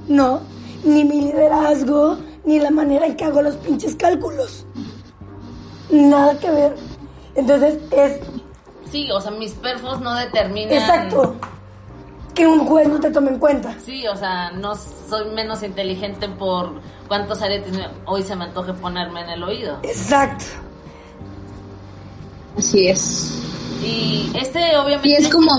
No, 0.08 0.42
ni 0.84 1.04
mi 1.04 1.22
liderazgo, 1.22 2.18
ni 2.46 2.60
la 2.60 2.70
manera 2.72 3.06
en 3.08 3.16
que 3.16 3.26
hago 3.26 3.42
los 3.42 3.56
pinches 3.58 3.96
cálculos. 3.96 4.66
Nada 5.90 6.38
que 6.40 6.52
ver. 6.52 6.76
Entonces, 7.36 7.80
es 7.92 8.20
Sí, 8.92 9.10
o 9.12 9.20
sea, 9.20 9.32
mis 9.32 9.52
perfos 9.54 10.00
no 10.00 10.16
determinan. 10.16 10.74
exacto 10.74 11.36
que 12.38 12.46
un 12.48 12.60
juez 12.68 12.88
no 12.88 13.00
te 13.00 13.10
tome 13.10 13.32
en 13.32 13.40
cuenta. 13.40 13.76
Sí, 13.84 14.06
o 14.08 14.16
sea, 14.16 14.52
no 14.52 14.76
soy 14.76 15.32
menos 15.34 15.64
inteligente 15.64 16.30
por 16.30 16.80
cuántos 17.08 17.42
aretes 17.42 17.74
hoy 18.06 18.22
se 18.22 18.36
me 18.36 18.44
antoje 18.46 18.74
ponerme 18.74 19.22
en 19.22 19.30
el 19.32 19.44
oído. 19.44 19.80
Exacto. 19.82 20.46
Así 22.58 22.88
es. 22.88 23.40
Y 23.84 24.32
este 24.40 24.60
obviamente... 24.78 25.10
Y 25.10 25.14
es 25.16 25.28
como, 25.30 25.52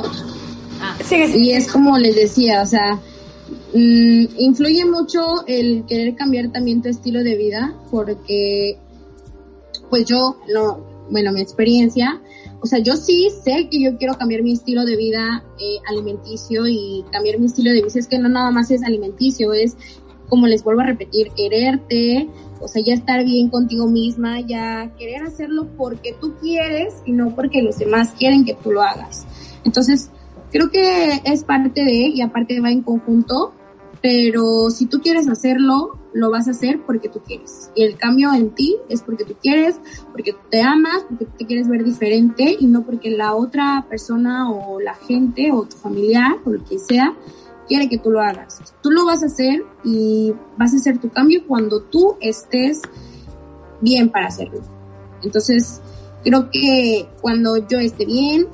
Ah, 0.80 0.96
Sigue, 1.04 1.26
sigue. 1.26 1.38
y 1.38 1.52
es 1.52 1.70
como 1.70 1.98
les 1.98 2.14
decía, 2.14 2.62
o 2.62 2.66
sea, 2.66 2.94
mm, 3.74 4.24
influye 4.38 4.84
mucho 4.84 5.44
el 5.48 5.84
querer 5.88 6.14
cambiar 6.14 6.50
también 6.52 6.80
tu 6.82 6.88
estilo 6.88 7.24
de 7.24 7.34
vida, 7.36 7.74
porque, 7.90 8.78
pues 9.90 10.04
yo, 10.04 10.36
lo, 10.46 10.84
bueno, 11.10 11.32
mi 11.32 11.40
experiencia, 11.40 12.20
o 12.60 12.66
sea, 12.66 12.80
yo 12.80 12.96
sí 12.96 13.28
sé 13.44 13.68
que 13.70 13.80
yo 13.80 13.96
quiero 13.96 14.14
cambiar 14.14 14.42
mi 14.42 14.52
estilo 14.52 14.84
de 14.84 14.96
vida 14.96 15.44
eh, 15.58 15.78
alimenticio 15.88 16.66
y 16.66 17.04
cambiar 17.12 17.38
mi 17.38 17.46
estilo 17.46 17.70
de 17.70 17.82
vida. 17.82 17.86
Es 17.94 18.08
que 18.08 18.18
no 18.18 18.28
nada 18.28 18.50
más 18.50 18.70
es 18.70 18.82
alimenticio, 18.82 19.52
es 19.52 19.76
como 20.28 20.46
les 20.46 20.62
vuelvo 20.62 20.82
a 20.82 20.86
repetir, 20.86 21.30
quererte, 21.30 22.28
o 22.60 22.68
sea, 22.68 22.82
ya 22.84 22.94
estar 22.94 23.24
bien 23.24 23.48
contigo 23.48 23.86
misma, 23.86 24.40
ya 24.40 24.92
querer 24.98 25.22
hacerlo 25.22 25.68
porque 25.76 26.14
tú 26.20 26.34
quieres 26.40 26.94
y 27.06 27.12
no 27.12 27.34
porque 27.34 27.62
los 27.62 27.78
demás 27.78 28.12
quieren 28.18 28.44
que 28.44 28.54
tú 28.54 28.72
lo 28.72 28.82
hagas. 28.82 29.26
Entonces, 29.64 30.10
creo 30.50 30.70
que 30.70 31.20
es 31.24 31.44
parte 31.44 31.84
de, 31.84 32.08
y 32.08 32.20
aparte 32.20 32.60
va 32.60 32.70
en 32.70 32.82
conjunto, 32.82 33.52
pero 34.02 34.70
si 34.70 34.86
tú 34.86 35.00
quieres 35.00 35.28
hacerlo, 35.28 35.97
lo 36.12 36.30
vas 36.30 36.48
a 36.48 36.52
hacer 36.52 36.80
porque 36.86 37.08
tú 37.08 37.20
quieres. 37.20 37.70
Y 37.74 37.84
el 37.84 37.96
cambio 37.96 38.32
en 38.32 38.50
ti 38.50 38.76
es 38.88 39.02
porque 39.02 39.24
tú 39.24 39.34
quieres, 39.40 39.80
porque 40.12 40.34
te 40.50 40.62
amas, 40.62 41.04
porque 41.08 41.26
te 41.26 41.46
quieres 41.46 41.68
ver 41.68 41.84
diferente 41.84 42.56
y 42.58 42.66
no 42.66 42.84
porque 42.84 43.10
la 43.10 43.34
otra 43.34 43.86
persona 43.88 44.50
o 44.50 44.80
la 44.80 44.94
gente 44.94 45.50
o 45.52 45.64
tu 45.64 45.76
familiar 45.76 46.38
o 46.44 46.50
lo 46.50 46.64
que 46.64 46.78
sea 46.78 47.14
quiere 47.66 47.88
que 47.88 47.98
tú 47.98 48.10
lo 48.10 48.20
hagas. 48.20 48.60
Tú 48.82 48.90
lo 48.90 49.04
vas 49.04 49.22
a 49.22 49.26
hacer 49.26 49.64
y 49.84 50.32
vas 50.56 50.72
a 50.72 50.76
hacer 50.76 50.98
tu 50.98 51.10
cambio 51.10 51.46
cuando 51.46 51.82
tú 51.82 52.16
estés 52.20 52.80
bien 53.80 54.08
para 54.10 54.28
hacerlo. 54.28 54.60
Entonces, 55.22 55.80
creo 56.24 56.50
que 56.50 57.08
cuando 57.20 57.56
yo 57.68 57.78
esté 57.78 58.06
bien, 58.06 58.48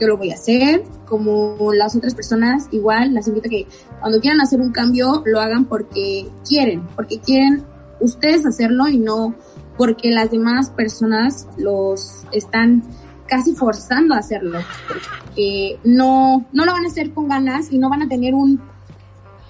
yo 0.00 0.08
lo 0.08 0.16
voy 0.16 0.30
a 0.30 0.34
hacer. 0.34 0.84
Como 1.06 1.72
las 1.72 1.94
otras 1.96 2.14
personas, 2.14 2.68
igual 2.70 3.14
las 3.14 3.28
invito 3.28 3.48
a 3.48 3.50
que 3.50 3.66
cuando 4.00 4.20
quieran 4.20 4.40
hacer 4.40 4.60
un 4.60 4.72
cambio, 4.72 5.22
lo 5.26 5.40
hagan 5.40 5.66
porque 5.66 6.28
quieren, 6.46 6.86
porque 6.96 7.18
quieren 7.18 7.64
ustedes 8.00 8.46
hacerlo 8.46 8.88
y 8.88 8.98
no 8.98 9.34
porque 9.76 10.10
las 10.10 10.30
demás 10.30 10.70
personas 10.70 11.48
los 11.56 12.24
están 12.32 12.82
casi 13.26 13.54
forzando 13.54 14.14
a 14.14 14.18
hacerlo. 14.18 14.60
Porque 14.88 15.78
no, 15.84 16.46
no 16.52 16.64
lo 16.64 16.72
van 16.72 16.84
a 16.84 16.88
hacer 16.88 17.12
con 17.12 17.28
ganas 17.28 17.72
y 17.72 17.78
no 17.78 17.90
van 17.90 18.02
a 18.02 18.08
tener 18.08 18.34
un, 18.34 18.60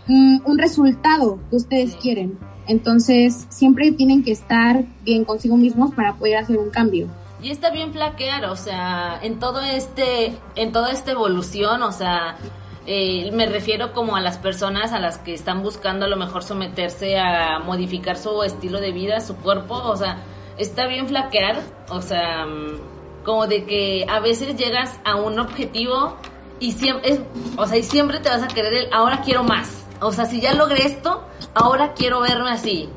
un, 0.08 0.42
un 0.44 0.58
resultado 0.58 1.38
que 1.50 1.56
ustedes 1.56 1.94
quieren. 1.96 2.38
Entonces, 2.66 3.46
siempre 3.50 3.92
tienen 3.92 4.22
que 4.22 4.32
estar 4.32 4.84
bien 5.04 5.24
consigo 5.24 5.56
mismos 5.56 5.94
para 5.94 6.14
poder 6.14 6.38
hacer 6.38 6.56
un 6.56 6.70
cambio. 6.70 7.08
Y 7.44 7.50
está 7.50 7.68
bien 7.68 7.92
flaquear, 7.92 8.46
o 8.46 8.56
sea, 8.56 9.18
en 9.20 9.38
todo 9.38 9.60
este, 9.60 10.34
en 10.54 10.72
toda 10.72 10.92
esta 10.92 11.10
evolución, 11.10 11.82
o 11.82 11.92
sea, 11.92 12.38
eh, 12.86 13.30
me 13.34 13.44
refiero 13.44 13.92
como 13.92 14.16
a 14.16 14.20
las 14.22 14.38
personas 14.38 14.94
a 14.94 14.98
las 14.98 15.18
que 15.18 15.34
están 15.34 15.62
buscando 15.62 16.06
a 16.06 16.08
lo 16.08 16.16
mejor 16.16 16.42
someterse 16.42 17.18
a 17.18 17.58
modificar 17.58 18.16
su 18.16 18.42
estilo 18.44 18.80
de 18.80 18.92
vida, 18.92 19.20
su 19.20 19.36
cuerpo, 19.36 19.74
o 19.74 19.94
sea, 19.94 20.22
está 20.56 20.86
bien 20.86 21.06
flaquear, 21.06 21.60
o 21.90 22.00
sea, 22.00 22.46
mm, 22.46 23.24
como 23.26 23.46
de 23.46 23.66
que 23.66 24.06
a 24.08 24.20
veces 24.20 24.56
llegas 24.56 24.98
a 25.04 25.16
un 25.16 25.38
objetivo 25.38 26.16
y 26.60 26.72
siempre, 26.72 27.10
es, 27.10 27.20
o 27.58 27.66
sea, 27.66 27.76
y 27.76 27.82
siempre 27.82 28.20
te 28.20 28.30
vas 28.30 28.42
a 28.42 28.48
querer 28.48 28.72
el, 28.72 28.88
ahora 28.90 29.20
quiero 29.20 29.44
más, 29.44 29.84
o 30.00 30.12
sea, 30.12 30.24
si 30.24 30.40
ya 30.40 30.54
logré 30.54 30.86
esto, 30.86 31.22
ahora 31.54 31.92
quiero 31.92 32.20
verme 32.20 32.52
así. 32.52 32.88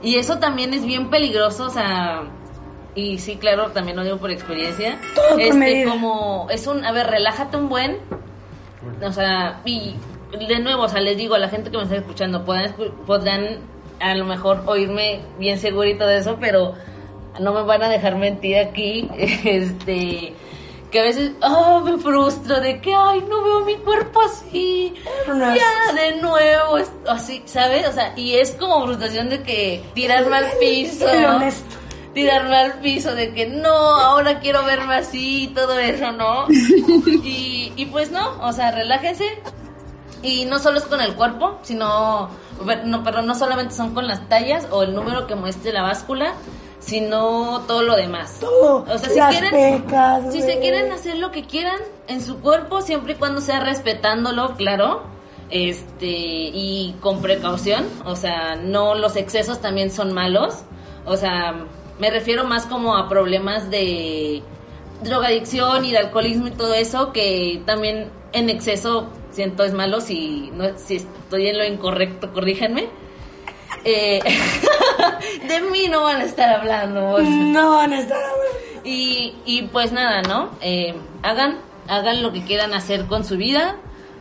Y 0.00 0.14
eso 0.14 0.38
también 0.38 0.74
es 0.74 0.84
bien 0.86 1.10
peligroso, 1.10 1.64
o 1.64 1.70
sea, 1.70 2.22
y 2.94 3.18
sí, 3.18 3.36
claro, 3.36 3.70
también 3.70 3.96
lo 3.96 4.04
digo 4.04 4.18
por 4.18 4.30
experiencia. 4.30 4.98
Todo 5.14 5.38
este, 5.38 5.54
medida. 5.54 5.90
como 5.90 6.48
es 6.50 6.66
un, 6.66 6.84
a 6.84 6.92
ver, 6.92 7.06
relájate 7.06 7.56
un 7.56 7.68
buen, 7.68 7.98
o 9.02 9.12
sea, 9.12 9.60
y 9.64 9.94
de 10.32 10.58
nuevo, 10.60 10.84
o 10.84 10.88
sea, 10.88 11.00
les 11.00 11.16
digo 11.16 11.34
a 11.34 11.38
la 11.38 11.48
gente 11.48 11.70
que 11.70 11.76
me 11.76 11.84
está 11.84 11.96
escuchando, 11.96 12.44
podrán, 12.44 12.74
podrán 13.06 13.58
a 14.00 14.14
lo 14.14 14.24
mejor 14.24 14.62
oírme 14.66 15.20
bien 15.38 15.58
segurito 15.58 16.06
de 16.06 16.18
eso, 16.18 16.38
pero 16.40 16.74
no 17.38 17.52
me 17.52 17.62
van 17.62 17.82
a 17.82 17.88
dejar 17.88 18.16
mentir 18.16 18.58
aquí, 18.58 19.08
este, 19.44 20.34
que 20.90 21.00
a 21.00 21.02
veces, 21.02 21.32
oh, 21.42 21.80
me 21.80 21.98
frustro 21.98 22.60
de 22.60 22.80
que, 22.80 22.92
ay, 22.94 23.24
no 23.28 23.42
veo 23.42 23.60
mi 23.60 23.76
cuerpo 23.76 24.20
así, 24.22 24.94
No 25.28 25.54
ya, 25.54 25.92
de 25.94 26.20
nuevo, 26.20 26.78
así, 27.08 27.42
¿sabes? 27.46 27.86
O 27.88 27.92
sea, 27.92 28.12
y 28.16 28.34
es 28.34 28.52
como 28.52 28.84
frustración 28.84 29.28
de 29.28 29.42
que 29.42 29.82
tirarme 29.94 30.36
al 30.36 30.50
piso. 30.58 31.08
El 31.08 31.24
honesto. 31.24 31.79
Tirarme 32.14 32.56
al 32.56 32.80
piso 32.80 33.14
de 33.14 33.32
que 33.32 33.46
no, 33.46 33.70
ahora 33.70 34.40
quiero 34.40 34.64
verme 34.64 34.96
así 34.96 35.44
y 35.44 35.48
todo 35.48 35.78
eso, 35.78 36.12
¿no? 36.12 36.46
Y, 37.24 37.72
y 37.76 37.86
pues 37.86 38.10
no, 38.10 38.40
o 38.42 38.52
sea, 38.52 38.70
relájense. 38.72 39.24
Y 40.22 40.44
no 40.44 40.58
solo 40.58 40.78
es 40.78 40.84
con 40.84 41.00
el 41.00 41.14
cuerpo, 41.14 41.58
sino, 41.62 42.28
no, 42.84 43.02
perdón, 43.02 43.26
no 43.26 43.34
solamente 43.34 43.74
son 43.74 43.94
con 43.94 44.06
las 44.06 44.28
tallas 44.28 44.66
o 44.70 44.82
el 44.82 44.94
número 44.94 45.26
que 45.26 45.34
muestre 45.34 45.72
la 45.72 45.82
báscula, 45.82 46.34
sino 46.78 47.62
todo 47.66 47.82
lo 47.82 47.96
demás. 47.96 48.38
Todo. 48.40 48.84
O 48.88 48.98
sea, 48.98 49.08
si 49.08 49.18
Las 49.18 49.30
quieren, 49.30 49.82
pecas, 49.82 50.32
si 50.32 50.42
se 50.42 50.58
quieren 50.58 50.92
hacer 50.92 51.16
lo 51.16 51.30
que 51.30 51.46
quieran 51.46 51.78
en 52.08 52.20
su 52.22 52.40
cuerpo, 52.40 52.82
siempre 52.82 53.14
y 53.14 53.16
cuando 53.16 53.40
sea 53.40 53.60
respetándolo, 53.60 54.56
claro, 54.56 55.02
este, 55.50 56.06
y 56.06 56.96
con 57.00 57.20
precaución, 57.20 57.86
o 58.04 58.16
sea, 58.16 58.56
no 58.56 58.94
los 58.94 59.16
excesos 59.16 59.60
también 59.60 59.90
son 59.90 60.12
malos, 60.12 60.62
o 61.06 61.16
sea, 61.16 61.66
me 62.00 62.10
refiero 62.10 62.44
más 62.44 62.66
como 62.66 62.96
a 62.96 63.08
problemas 63.08 63.70
de 63.70 64.42
drogadicción 65.02 65.84
y 65.84 65.92
de 65.92 65.98
alcoholismo 65.98 66.48
y 66.48 66.52
todo 66.52 66.74
eso, 66.74 67.12
que 67.12 67.62
también 67.66 68.10
en 68.32 68.50
exceso 68.50 69.08
siento 69.30 69.64
es 69.64 69.72
malo, 69.72 70.00
si, 70.00 70.50
no, 70.54 70.76
si 70.78 70.96
estoy 70.96 71.48
en 71.48 71.58
lo 71.58 71.64
incorrecto, 71.64 72.32
corríjanme. 72.32 72.88
Eh, 73.84 74.20
de 75.48 75.60
mí 75.62 75.88
no 75.88 76.02
van 76.02 76.20
a 76.20 76.24
estar 76.24 76.60
hablando. 76.60 77.18
No 77.20 77.76
van 77.76 77.92
a 77.92 78.00
estar 78.00 78.18
hablando. 78.18 78.44
Y, 78.84 79.34
y 79.44 79.62
pues 79.62 79.92
nada, 79.92 80.22
¿no? 80.22 80.50
Eh, 80.60 80.94
hagan, 81.22 81.58
hagan 81.86 82.22
lo 82.22 82.32
que 82.32 82.42
quieran 82.44 82.72
hacer 82.74 83.06
con 83.06 83.24
su 83.24 83.36
vida, 83.36 83.76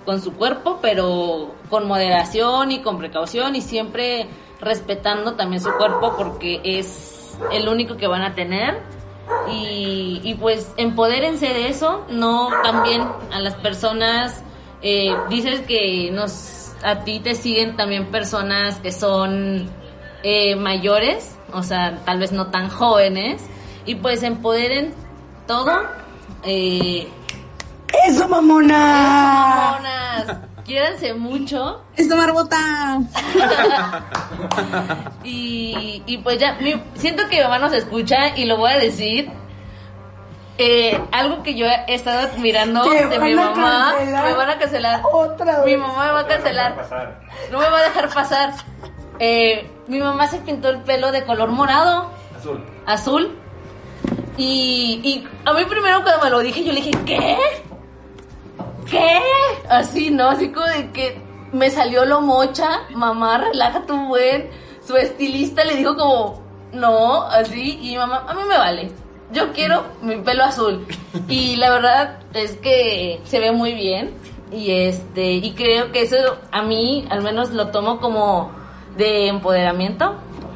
con 0.05 0.21
su 0.21 0.33
cuerpo, 0.33 0.79
pero 0.81 1.53
con 1.69 1.87
moderación 1.87 2.71
y 2.71 2.79
con 2.81 2.97
precaución 2.97 3.55
y 3.55 3.61
siempre 3.61 4.27
respetando 4.59 5.35
también 5.35 5.61
su 5.61 5.71
cuerpo 5.71 6.15
porque 6.17 6.59
es 6.63 7.18
el 7.51 7.67
único 7.67 7.97
que 7.97 8.07
van 8.07 8.21
a 8.21 8.35
tener. 8.35 8.79
Y, 9.51 10.21
y 10.23 10.35
pues 10.35 10.71
empodérense 10.77 11.47
de 11.47 11.69
eso, 11.69 12.05
no 12.09 12.49
cambien 12.63 13.03
a 13.31 13.39
las 13.39 13.55
personas. 13.55 14.43
Eh, 14.81 15.13
dices 15.29 15.61
que 15.61 16.09
nos 16.11 16.59
a 16.83 17.03
ti 17.03 17.19
te 17.19 17.35
siguen 17.35 17.75
también 17.75 18.07
personas 18.07 18.77
que 18.77 18.91
son 18.91 19.69
eh, 20.23 20.55
mayores, 20.55 21.37
o 21.53 21.63
sea, 21.63 21.99
tal 22.05 22.19
vez 22.19 22.31
no 22.31 22.47
tan 22.47 22.69
jóvenes, 22.69 23.41
y 23.85 23.95
pues 23.95 24.23
empoderen 24.23 24.93
todo. 25.47 25.71
Eh, 26.43 27.07
¡Eso, 28.07 28.27
mamona! 28.27 29.79
Mamonas, 29.81 30.37
quiéranse 30.69 31.13
mucho 31.15 31.81
Esto, 31.95 32.15
Marbota. 32.15 32.99
y, 35.23 36.03
y 36.05 36.17
pues 36.19 36.37
ya, 36.39 36.53
mi- 36.61 36.81
siento 36.95 37.27
que 37.27 37.37
mi 37.37 37.43
mamá 37.43 37.59
nos 37.59 37.73
escucha 37.73 38.37
y 38.37 38.45
lo 38.45 38.57
voy 38.57 38.71
a 38.71 38.77
decir. 38.77 39.31
Eh, 40.61 40.99
algo 41.13 41.41
que 41.41 41.55
yo 41.55 41.65
he 41.65 41.93
estado 41.95 42.19
admirando 42.19 42.83
de 42.83 43.17
van 43.17 43.23
mi 43.23 43.31
a 43.31 43.35
mamá, 43.45 43.93
cancelar 43.97 44.25
me 44.25 44.33
van 44.33 44.49
a 44.49 44.57
cancelar. 44.59 45.01
otra 45.11 45.59
Mi 45.65 45.71
vez. 45.71 45.79
mamá 45.79 46.05
me 46.07 46.11
va 46.11 46.19
a 46.19 46.27
cancelar. 46.27 46.75
No 47.51 47.59
me 47.59 47.69
va 47.69 47.77
a 47.79 47.83
dejar 47.83 48.09
pasar. 48.09 48.53
Eh, 49.19 49.69
mi 49.87 49.99
mamá 49.99 50.27
se 50.27 50.39
pintó 50.39 50.69
el 50.69 50.81
pelo 50.81 51.11
de 51.13 51.23
color 51.23 51.49
morado, 51.49 52.11
Azul. 52.37 52.63
azul. 52.85 53.37
Y, 54.37 54.99
y 55.03 55.27
a 55.45 55.53
mí 55.53 55.63
primero 55.65 56.03
cuando 56.03 56.23
me 56.25 56.29
lo 56.29 56.39
dije, 56.39 56.63
yo 56.63 56.73
le 56.73 56.81
dije, 56.81 56.91
¿qué? 57.05 57.37
¿Qué? 58.89 59.19
Así, 59.69 60.09
¿no? 60.11 60.29
Así 60.29 60.49
como 60.51 60.65
de 60.65 60.91
que 60.91 61.21
me 61.51 61.69
salió 61.69 62.05
lo 62.05 62.21
mocha, 62.21 62.81
mamá, 62.93 63.37
relájate 63.37 63.93
un 63.93 64.07
buen. 64.07 64.49
Su 64.85 64.95
estilista 64.97 65.63
le 65.63 65.75
dijo 65.75 65.95
como, 65.95 66.41
no, 66.73 67.23
así, 67.23 67.79
y 67.81 67.97
mamá, 67.97 68.25
a 68.27 68.33
mí 68.33 68.41
me 68.47 68.57
vale. 68.57 68.91
Yo 69.31 69.51
quiero 69.53 69.83
mi 70.01 70.17
pelo 70.17 70.43
azul. 70.43 70.85
Y 71.27 71.55
la 71.57 71.69
verdad 71.71 72.19
es 72.33 72.55
que 72.57 73.21
se 73.23 73.39
ve 73.39 73.51
muy 73.51 73.73
bien. 73.73 74.13
Y 74.51 74.71
este, 74.71 75.33
y 75.33 75.51
creo 75.53 75.91
que 75.91 76.01
eso 76.01 76.17
a 76.51 76.63
mí 76.63 77.05
al 77.11 77.21
menos 77.21 77.51
lo 77.51 77.67
tomo 77.67 77.99
como 77.99 78.51
de 78.97 79.27
empoderamiento. 79.27 80.15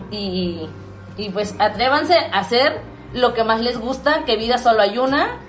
Y, 0.09 0.67
y 1.17 1.29
pues 1.29 1.55
atrévanse 1.59 2.15
a 2.15 2.39
hacer 2.39 2.81
lo 3.13 3.33
que 3.33 3.43
más 3.43 3.61
les 3.61 3.79
gusta, 3.79 4.25
que 4.25 4.35
vida 4.35 4.57
solo 4.57 4.81
hay 4.81 4.97
una. 4.97 5.39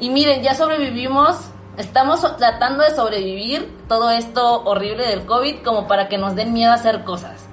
Y 0.00 0.10
miren, 0.10 0.42
ya 0.42 0.54
sobrevivimos, 0.54 1.51
estamos 1.76 2.20
tratando 2.36 2.84
de 2.84 2.94
sobrevivir 2.94 3.70
todo 3.88 4.10
esto 4.10 4.62
horrible 4.64 5.06
del 5.06 5.24
COVID 5.24 5.62
como 5.62 5.86
para 5.86 6.08
que 6.08 6.18
nos 6.18 6.34
den 6.34 6.52
miedo 6.52 6.70
a 6.70 6.74
hacer 6.74 7.04
cosas. 7.04 7.46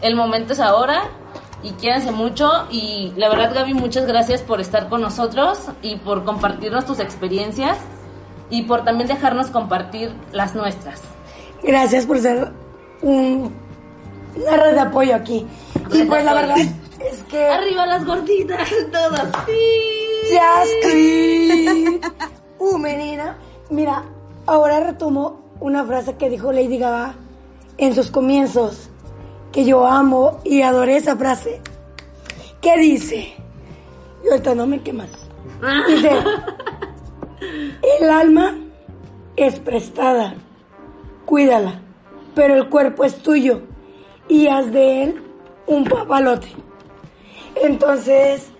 El 0.00 0.14
momento 0.14 0.52
es 0.52 0.60
ahora 0.60 1.04
y 1.62 1.72
quédense 1.72 2.12
mucho 2.12 2.66
y 2.70 3.12
la 3.16 3.28
verdad 3.28 3.52
Gaby, 3.52 3.74
muchas 3.74 4.06
gracias 4.06 4.42
por 4.42 4.60
estar 4.60 4.88
con 4.88 5.00
nosotros 5.00 5.58
y 5.82 5.96
por 5.96 6.24
compartirnos 6.24 6.86
tus 6.86 7.00
experiencias 7.00 7.78
y 8.50 8.62
por 8.62 8.84
también 8.84 9.08
dejarnos 9.08 9.48
compartir 9.48 10.12
las 10.32 10.54
nuestras. 10.54 11.02
Gracias 11.62 12.06
por 12.06 12.18
ser 12.20 12.52
un, 13.02 13.54
una 14.36 14.56
red 14.56 14.74
de 14.74 14.80
apoyo 14.80 15.14
aquí. 15.16 15.46
Y 15.92 16.04
pues 16.04 16.24
la 16.24 16.34
verdad 16.34 16.58
es 16.58 17.22
que... 17.24 17.44
Arriba 17.46 17.86
las 17.86 18.04
gorditas, 18.04 18.68
todas. 18.92 19.28
Sí. 19.46 20.36
Jasky. 20.36 22.00
Uh, 22.58 22.76
menina. 22.76 23.36
Mira, 23.70 24.04
ahora 24.46 24.80
retomo 24.80 25.40
una 25.60 25.84
frase 25.84 26.16
que 26.16 26.30
dijo 26.30 26.52
Lady 26.52 26.78
Gaga 26.78 27.14
en 27.76 27.94
sus 27.94 28.10
comienzos, 28.10 28.88
que 29.52 29.66
yo 29.66 29.86
amo 29.86 30.40
y 30.42 30.62
adoré 30.62 30.96
esa 30.96 31.16
frase. 31.16 31.60
¿Qué 32.62 32.78
dice? 32.78 33.34
Y 34.24 34.28
ahorita 34.28 34.54
no 34.54 34.66
me 34.66 34.80
queman. 34.80 35.08
Dice, 35.86 36.10
el 38.00 38.10
alma 38.10 38.56
es 39.36 39.58
prestada, 39.58 40.34
cuídala, 41.26 41.82
pero 42.34 42.54
el 42.54 42.70
cuerpo 42.70 43.04
es 43.04 43.18
tuyo 43.22 43.62
y 44.28 44.48
haz 44.48 44.72
de 44.72 45.02
él 45.02 45.22
un 45.66 45.84
papalote. 45.84 46.48
Entonces, 47.62 48.50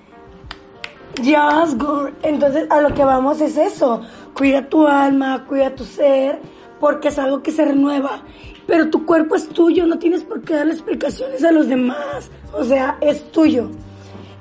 Just 1.19 1.79
go. 1.79 2.11
Entonces, 2.23 2.71
a 2.71 2.81
lo 2.81 2.95
que 2.95 3.05
vamos 3.05 3.41
es 3.41 3.57
eso. 3.57 4.03
Cuida 4.39 4.69
tu 4.69 4.87
alma, 4.87 5.45
cuida 5.49 5.75
tu 5.75 5.85
ser, 5.85 6.39
porque 6.79 7.09
es 7.09 7.19
algo 7.19 7.43
que 7.43 7.51
se 7.51 7.65
renueva. 7.65 8.23
Pero 8.69 8.89
tu 8.89 9.05
cuerpo 9.05 9.35
es 9.35 9.49
tuyo, 9.49 9.85
no 9.85 9.99
tienes 9.99 10.23
por 10.23 10.43
qué 10.43 10.55
darle 10.55 10.75
explicaciones 10.75 11.43
a 11.43 11.51
los 11.51 11.67
demás. 11.69 12.31
O 12.53 12.63
sea, 12.63 12.99
es 13.01 13.33
tuyo. 13.33 13.69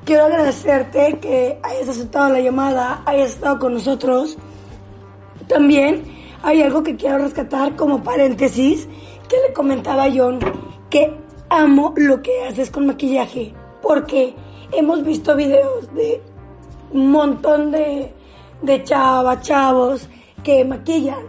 Quiero 0.06 0.26
agradecerte 0.26 1.18
que 1.20 1.60
hayas 1.64 1.90
aceptado 1.90 2.30
la 2.30 2.40
llamada, 2.40 3.02
hayas 3.08 3.32
estado 3.32 3.58
con 3.58 3.74
nosotros. 3.74 4.38
También 5.48 6.04
hay 6.44 6.62
algo 6.62 6.84
que 6.84 6.96
quiero 6.96 7.18
rescatar 7.18 7.76
como 7.76 8.04
paréntesis, 8.04 8.88
que 9.28 9.36
le 9.48 9.54
comentaba 9.54 10.04
a 10.04 10.12
John, 10.14 10.38
que 10.92 11.12
amo 11.50 11.96
lo 11.98 12.22
que 12.22 12.44
haces 12.44 12.70
con 12.70 12.86
maquillaje, 12.86 13.52
porque 13.82 14.36
hemos 14.74 15.04
visto 15.04 15.36
videos 15.36 15.92
de 15.96 16.22
un 16.94 17.12
montón 17.12 17.72
de, 17.72 18.14
de 18.62 18.84
chavas, 18.84 19.42
chavos 19.42 20.10
que 20.44 20.64
maquillan, 20.66 21.20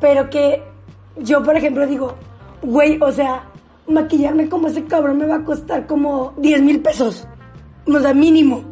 pero 0.00 0.28
que 0.28 0.62
yo, 1.18 1.42
por 1.42 1.56
ejemplo, 1.56 1.86
digo, 1.86 2.14
güey, 2.62 2.98
o 3.00 3.10
sea, 3.12 3.44
maquillarme 3.86 4.48
como 4.48 4.68
ese 4.68 4.84
cabrón 4.84 5.18
me 5.18 5.26
va 5.26 5.36
a 5.36 5.44
costar 5.44 5.86
como 5.86 6.34
10 6.38 6.62
mil 6.62 6.80
pesos, 6.80 7.26
o 7.86 8.00
sea, 8.00 8.12
mínimo, 8.12 8.64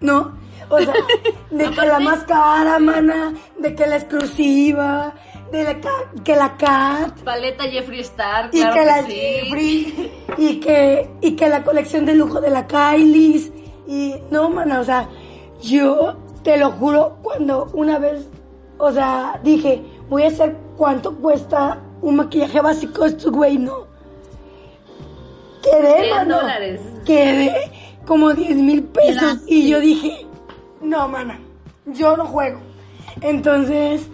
¿no? 0.00 0.32
O 0.70 0.78
sea, 0.78 0.94
de 1.50 1.70
que 1.70 1.86
la 1.86 2.00
más 2.00 2.24
cara, 2.24 2.78
mana, 2.78 3.34
de 3.58 3.74
que 3.74 3.86
la 3.86 3.96
exclusiva, 3.96 5.14
de 5.52 5.64
la 5.64 5.76
que 6.24 6.36
la 6.36 6.56
cat, 6.56 7.20
Paleta 7.22 7.64
Jeffree 7.64 8.00
Star, 8.00 8.50
y 8.52 8.60
claro 8.60 8.74
que 8.74 8.84
la 8.84 9.02
sí. 9.02 9.12
Jeffree, 9.12 10.12
y 10.38 10.60
que, 10.60 11.10
y 11.20 11.36
que 11.36 11.48
la 11.48 11.62
colección 11.62 12.06
de 12.06 12.14
lujo 12.14 12.40
de 12.40 12.50
la 12.50 12.66
Kylie, 12.66 13.52
y 13.86 14.14
no, 14.30 14.48
mana, 14.48 14.80
o 14.80 14.84
sea, 14.84 15.08
yo 15.60 16.16
te 16.44 16.58
lo 16.58 16.70
juro, 16.72 17.16
cuando 17.22 17.68
una 17.72 17.98
vez, 17.98 18.28
o 18.78 18.92
sea, 18.92 19.40
dije, 19.42 19.82
voy 20.08 20.22
a 20.24 20.28
hacer 20.28 20.56
cuánto 20.76 21.16
cuesta 21.16 21.80
un 22.02 22.16
maquillaje 22.16 22.60
básico, 22.60 23.06
esto, 23.06 23.32
güey, 23.32 23.58
no. 23.58 23.86
Quedé, 25.62 26.04
Cien 26.04 26.10
mano. 26.10 26.36
dólares. 26.36 26.80
Quedé, 27.06 27.72
como 28.06 28.34
10 28.34 28.56
mil 28.56 28.82
pesos. 28.84 29.38
Y 29.46 29.70
yo 29.70 29.80
dije, 29.80 30.26
no, 30.82 31.08
mana, 31.08 31.40
yo 31.86 32.16
no 32.16 32.26
juego. 32.26 32.60
Entonces, 33.22 34.06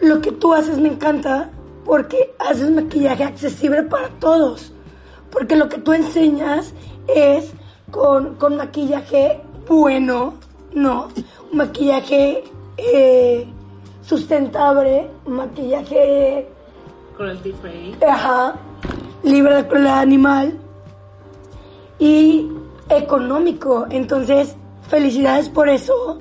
lo 0.00 0.20
que 0.20 0.32
tú 0.32 0.52
haces 0.52 0.76
me 0.78 0.88
encanta 0.88 1.50
porque 1.86 2.34
haces 2.38 2.70
maquillaje 2.70 3.24
accesible 3.24 3.84
para 3.84 4.08
todos. 4.20 4.72
Porque 5.30 5.56
lo 5.56 5.70
que 5.70 5.78
tú 5.78 5.94
enseñas 5.94 6.74
es 7.08 7.52
con, 7.90 8.34
con 8.34 8.56
maquillaje 8.56 9.40
bueno, 9.66 10.34
¿no? 10.74 11.08
Un 11.50 11.58
maquillaje 11.58 12.44
eh, 12.76 13.46
sustentable, 14.02 15.08
un 15.24 15.34
maquillaje 15.34 16.48
Cruelty 17.16 17.52
free. 17.52 17.96
Ajá, 18.06 18.56
libre 19.22 19.54
de 19.56 19.68
crueldad 19.68 20.00
animal 20.00 20.58
y 21.98 22.48
económico. 22.88 23.86
Entonces, 23.90 24.56
felicidades 24.88 25.48
por 25.48 25.68
eso. 25.68 26.18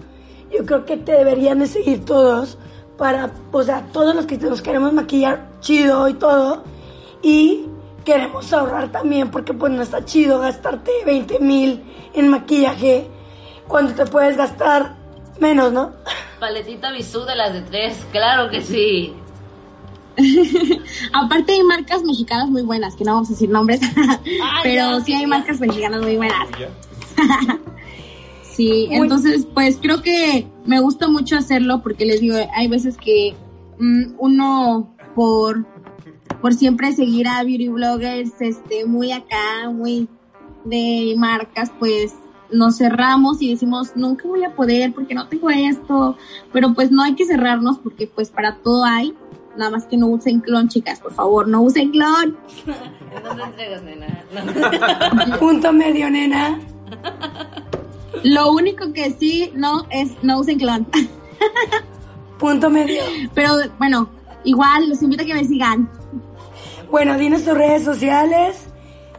Yo 0.51 0.65
creo 0.65 0.85
que 0.85 0.97
te 0.97 1.13
deberían 1.13 1.59
de 1.59 1.67
seguir 1.67 2.05
todos 2.05 2.59
para, 2.97 3.31
o 3.51 3.63
sea, 3.63 3.87
todos 3.91 4.15
los 4.15 4.27
que 4.27 4.37
nos 4.37 4.61
queremos 4.61 4.93
maquillar 4.93 5.49
chido 5.61 6.07
y 6.07 6.13
todo. 6.13 6.63
Y 7.23 7.65
queremos 8.05 8.53
ahorrar 8.53 8.91
también 8.91 9.31
porque 9.31 9.53
pues 9.53 9.71
no 9.71 9.81
está 9.81 10.05
chido 10.05 10.39
gastarte 10.39 10.91
20 11.05 11.39
mil 11.39 11.81
en 12.13 12.27
maquillaje 12.27 13.07
cuando 13.68 13.93
te 13.93 14.05
puedes 14.05 14.38
gastar 14.38 14.95
menos, 15.39 15.72
¿no? 15.74 15.91
Paletita 16.39 16.91
bisú 16.91 17.24
de 17.26 17.36
las 17.36 17.53
de 17.53 17.61
tres, 17.61 17.97
claro 18.11 18.49
que 18.49 18.61
sí. 18.61 19.14
Aparte 21.14 21.53
hay 21.53 21.64
marcas 21.64 22.03
mexicanas 22.03 22.49
muy 22.49 22.61
buenas, 22.61 22.95
que 22.95 23.03
no 23.03 23.14
vamos 23.14 23.30
a 23.30 23.32
decir 23.34 23.49
nombres, 23.49 23.80
pero 24.64 24.99
ya, 24.99 25.03
sí 25.03 25.14
hay 25.14 25.22
ya. 25.22 25.28
marcas 25.28 25.59
mexicanas 25.59 26.01
muy 26.01 26.18
buenas. 26.18 26.47
Sí, 28.55 28.86
Muy- 28.91 28.97
entonces 28.97 29.47
pues 29.51 29.80
creo 29.82 30.03
que 30.03 30.47
me 30.64 30.80
gusta 30.80 31.07
mucho 31.07 31.36
hacerlo 31.36 31.82
porque 31.82 32.05
les 32.05 32.22
digo, 32.22 32.36
hay 32.55 32.68
veces 32.68 32.97
que 32.97 33.34
mm, 33.80 34.14
uno 34.20 34.95
por 35.16 35.66
por 36.39 36.53
siempre 36.53 36.91
seguir 36.91 37.28
a 37.28 37.41
beauty 37.43 37.70
bloggers 37.70 38.30
este 38.41 38.86
muy 38.86 39.11
acá, 39.11 39.72
muy 39.72 40.07
de 40.66 41.16
marcas, 41.18 41.72
pues 41.80 42.14
nos 42.53 42.77
cerramos 42.77 43.41
y 43.41 43.49
decimos, 43.51 43.91
nunca 43.95 44.27
voy 44.27 44.43
a 44.43 44.55
poder 44.55 44.93
porque 44.93 45.15
no 45.15 45.27
tengo 45.27 45.49
esto, 45.49 46.17
pero 46.51 46.73
pues 46.73 46.91
no 46.91 47.03
hay 47.03 47.15
que 47.15 47.25
cerrarnos 47.25 47.79
porque 47.79 48.07
pues 48.07 48.29
para 48.29 48.55
todo 48.57 48.83
hay, 48.85 49.13
nada 49.57 49.71
más 49.71 49.85
que 49.85 49.97
no 49.97 50.07
usen 50.07 50.39
clon, 50.39 50.69
chicas, 50.69 50.99
por 50.99 51.13
favor, 51.13 51.47
no 51.47 51.61
usen 51.61 51.91
clon. 51.91 52.37
¿En 53.15 53.23
dónde 53.23 53.43
entregas, 53.43 53.83
nena? 53.83 54.23
No. 55.27 55.37
Punto 55.39 55.73
medio, 55.73 56.09
nena. 56.09 56.59
Lo 58.23 58.51
único 58.51 58.93
que 58.93 59.11
sí 59.11 59.51
no 59.55 59.85
es 59.89 60.11
no 60.23 60.39
usen 60.39 60.59
clon. 60.59 60.87
Punto 62.39 62.69
medio. 62.69 63.01
Pero 63.33 63.51
bueno, 63.77 64.09
igual 64.43 64.89
los 64.89 65.01
invito 65.01 65.23
a 65.23 65.25
que 65.25 65.33
me 65.33 65.45
sigan. 65.45 65.89
Bueno, 66.89 67.17
dinos 67.17 67.43
tus 67.43 67.55
redes 67.55 67.83
sociales 67.83 68.67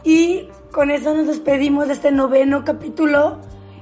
y 0.03 0.47
con 0.75 0.91
eso 0.91 1.13
nos 1.13 1.27
despedimos 1.27 1.87
de 1.87 1.93
este 1.93 2.11
noveno 2.11 2.65
capítulo. 2.65 3.37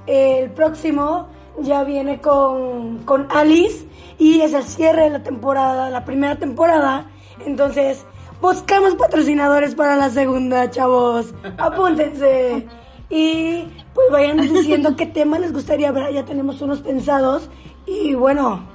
El 0.06 0.52
próximo 0.52 1.28
ya 1.60 1.84
viene 1.84 2.22
con, 2.22 3.00
con 3.00 3.26
Alice 3.32 3.88
y 4.20 4.42
es 4.42 4.54
el 4.54 4.62
cierre 4.62 5.06
de 5.06 5.10
la 5.10 5.24
temporada, 5.24 5.90
la 5.90 6.06
primera 6.06 6.36
temporada. 6.36 7.08
Entonces, 7.48 8.06
buscamos 8.40 8.94
patrocinadores 8.94 9.74
para 9.74 9.96
la 9.96 10.12
segunda, 10.12 10.70
chavos. 10.70 11.34
Apúntense. 11.58 12.68
Y 13.10 13.64
pues 13.96 14.12
vayan 14.12 14.38
diciendo 14.54 14.96
qué 14.96 15.08
tema 15.08 15.40
les 15.40 15.52
gustaría 15.52 15.92
ver. 15.92 16.14
Ya 16.14 16.26
tenemos 16.26 16.62
unos 16.62 16.82
pensados. 16.82 17.50
Y 17.88 18.14
bueno, 18.14 18.68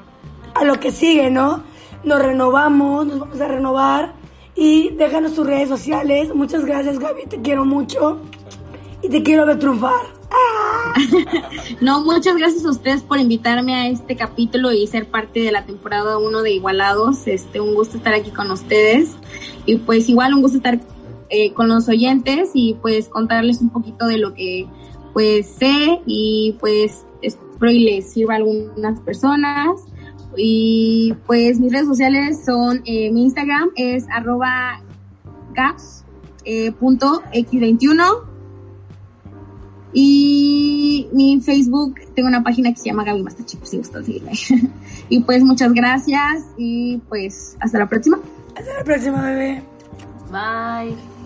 a 0.57 0.65
lo 0.65 0.81
que 0.81 0.91
sigue, 0.91 1.31
¿no? 1.31 1.63
Nos 2.03 2.21
renovamos, 2.21 3.07
nos 3.07 3.21
vamos 3.21 3.41
a 3.41 3.47
renovar 3.47 4.18
y 4.59 4.91
déjanos 4.91 5.35
tus 5.35 5.47
redes 5.47 5.69
sociales. 5.69 6.35
Muchas 6.35 6.65
gracias, 6.65 6.99
Gaby, 6.99 7.27
te 7.29 7.41
quiero 7.41 7.65
mucho 7.65 8.19
y 9.03 9.09
te 9.09 9.23
quiero 9.23 9.47
ver 9.47 9.59
triunfar. 9.59 10.19
No, 11.81 12.05
muchas 12.05 12.37
gracias 12.37 12.65
a 12.65 12.71
ustedes 12.71 13.03
por 13.03 13.21
invitarme 13.21 13.75
a 13.75 13.89
este 13.89 14.17
capítulo 14.17 14.73
y 14.73 14.87
ser 14.89 15.07
parte 15.07 15.41
de 15.41 15.53
la 15.53 15.65
temporada 15.65 16.19
1 16.19 16.43
de 16.43 16.51
Igualados. 16.53 17.27
Este, 17.27 17.61
un 17.61 17.75
gusto 17.75 17.99
estar 17.99 18.15
aquí 18.15 18.31
con 18.31 18.51
ustedes. 18.51 19.11
Y 19.65 19.77
pues 19.77 20.09
igual 20.09 20.35
un 20.35 20.43
gusto 20.43 20.57
estar 20.57 20.81
eh, 21.31 21.53
con 21.53 21.69
los 21.69 21.89
oyentes 21.89 22.51
y 22.55 22.75
pues 22.83 23.09
contarles 23.09 23.61
un 23.61 23.71
poquito 23.71 24.07
de 24.07 24.19
lo 24.19 24.35
que 24.35 24.67
pues 25.13 25.47
sé 25.47 26.01
y 26.05 26.57
pues 26.59 27.07
espero 27.23 27.71
y 27.71 27.81
les 27.81 28.13
sirva 28.13 28.35
a 28.35 28.37
algunas 28.39 28.99
personas. 29.01 29.88
Y 30.39 31.15
pues 31.27 31.59
mis 31.59 31.73
redes 31.73 31.87
sociales 31.87 32.41
son, 32.45 32.83
eh, 32.85 33.11
mi 33.11 33.25
Instagram 33.25 33.71
es 33.77 34.07
arroba 34.11 34.81
gaps, 35.53 36.05
eh, 36.45 36.73
punto 36.73 37.23
x21 37.33 38.29
y 39.93 41.09
mi 41.13 41.41
Facebook, 41.41 41.95
tengo 42.15 42.29
una 42.29 42.43
página 42.43 42.71
que 42.73 42.79
se 42.79 42.87
llama 42.87 43.05
Gaby 43.05 43.23
Masterchef, 43.23 43.65
si 43.65 43.79
gustan 43.79 44.05
seguirme. 44.05 44.33
y 45.09 45.21
pues 45.21 45.43
muchas 45.43 45.73
gracias 45.73 46.45
y 46.57 46.99
pues 47.09 47.57
hasta 47.61 47.79
la 47.79 47.89
próxima. 47.89 48.21
Hasta 48.57 48.75
la 48.75 48.85
próxima, 48.85 49.23
bebé. 49.23 49.63
Bye. 50.31 51.18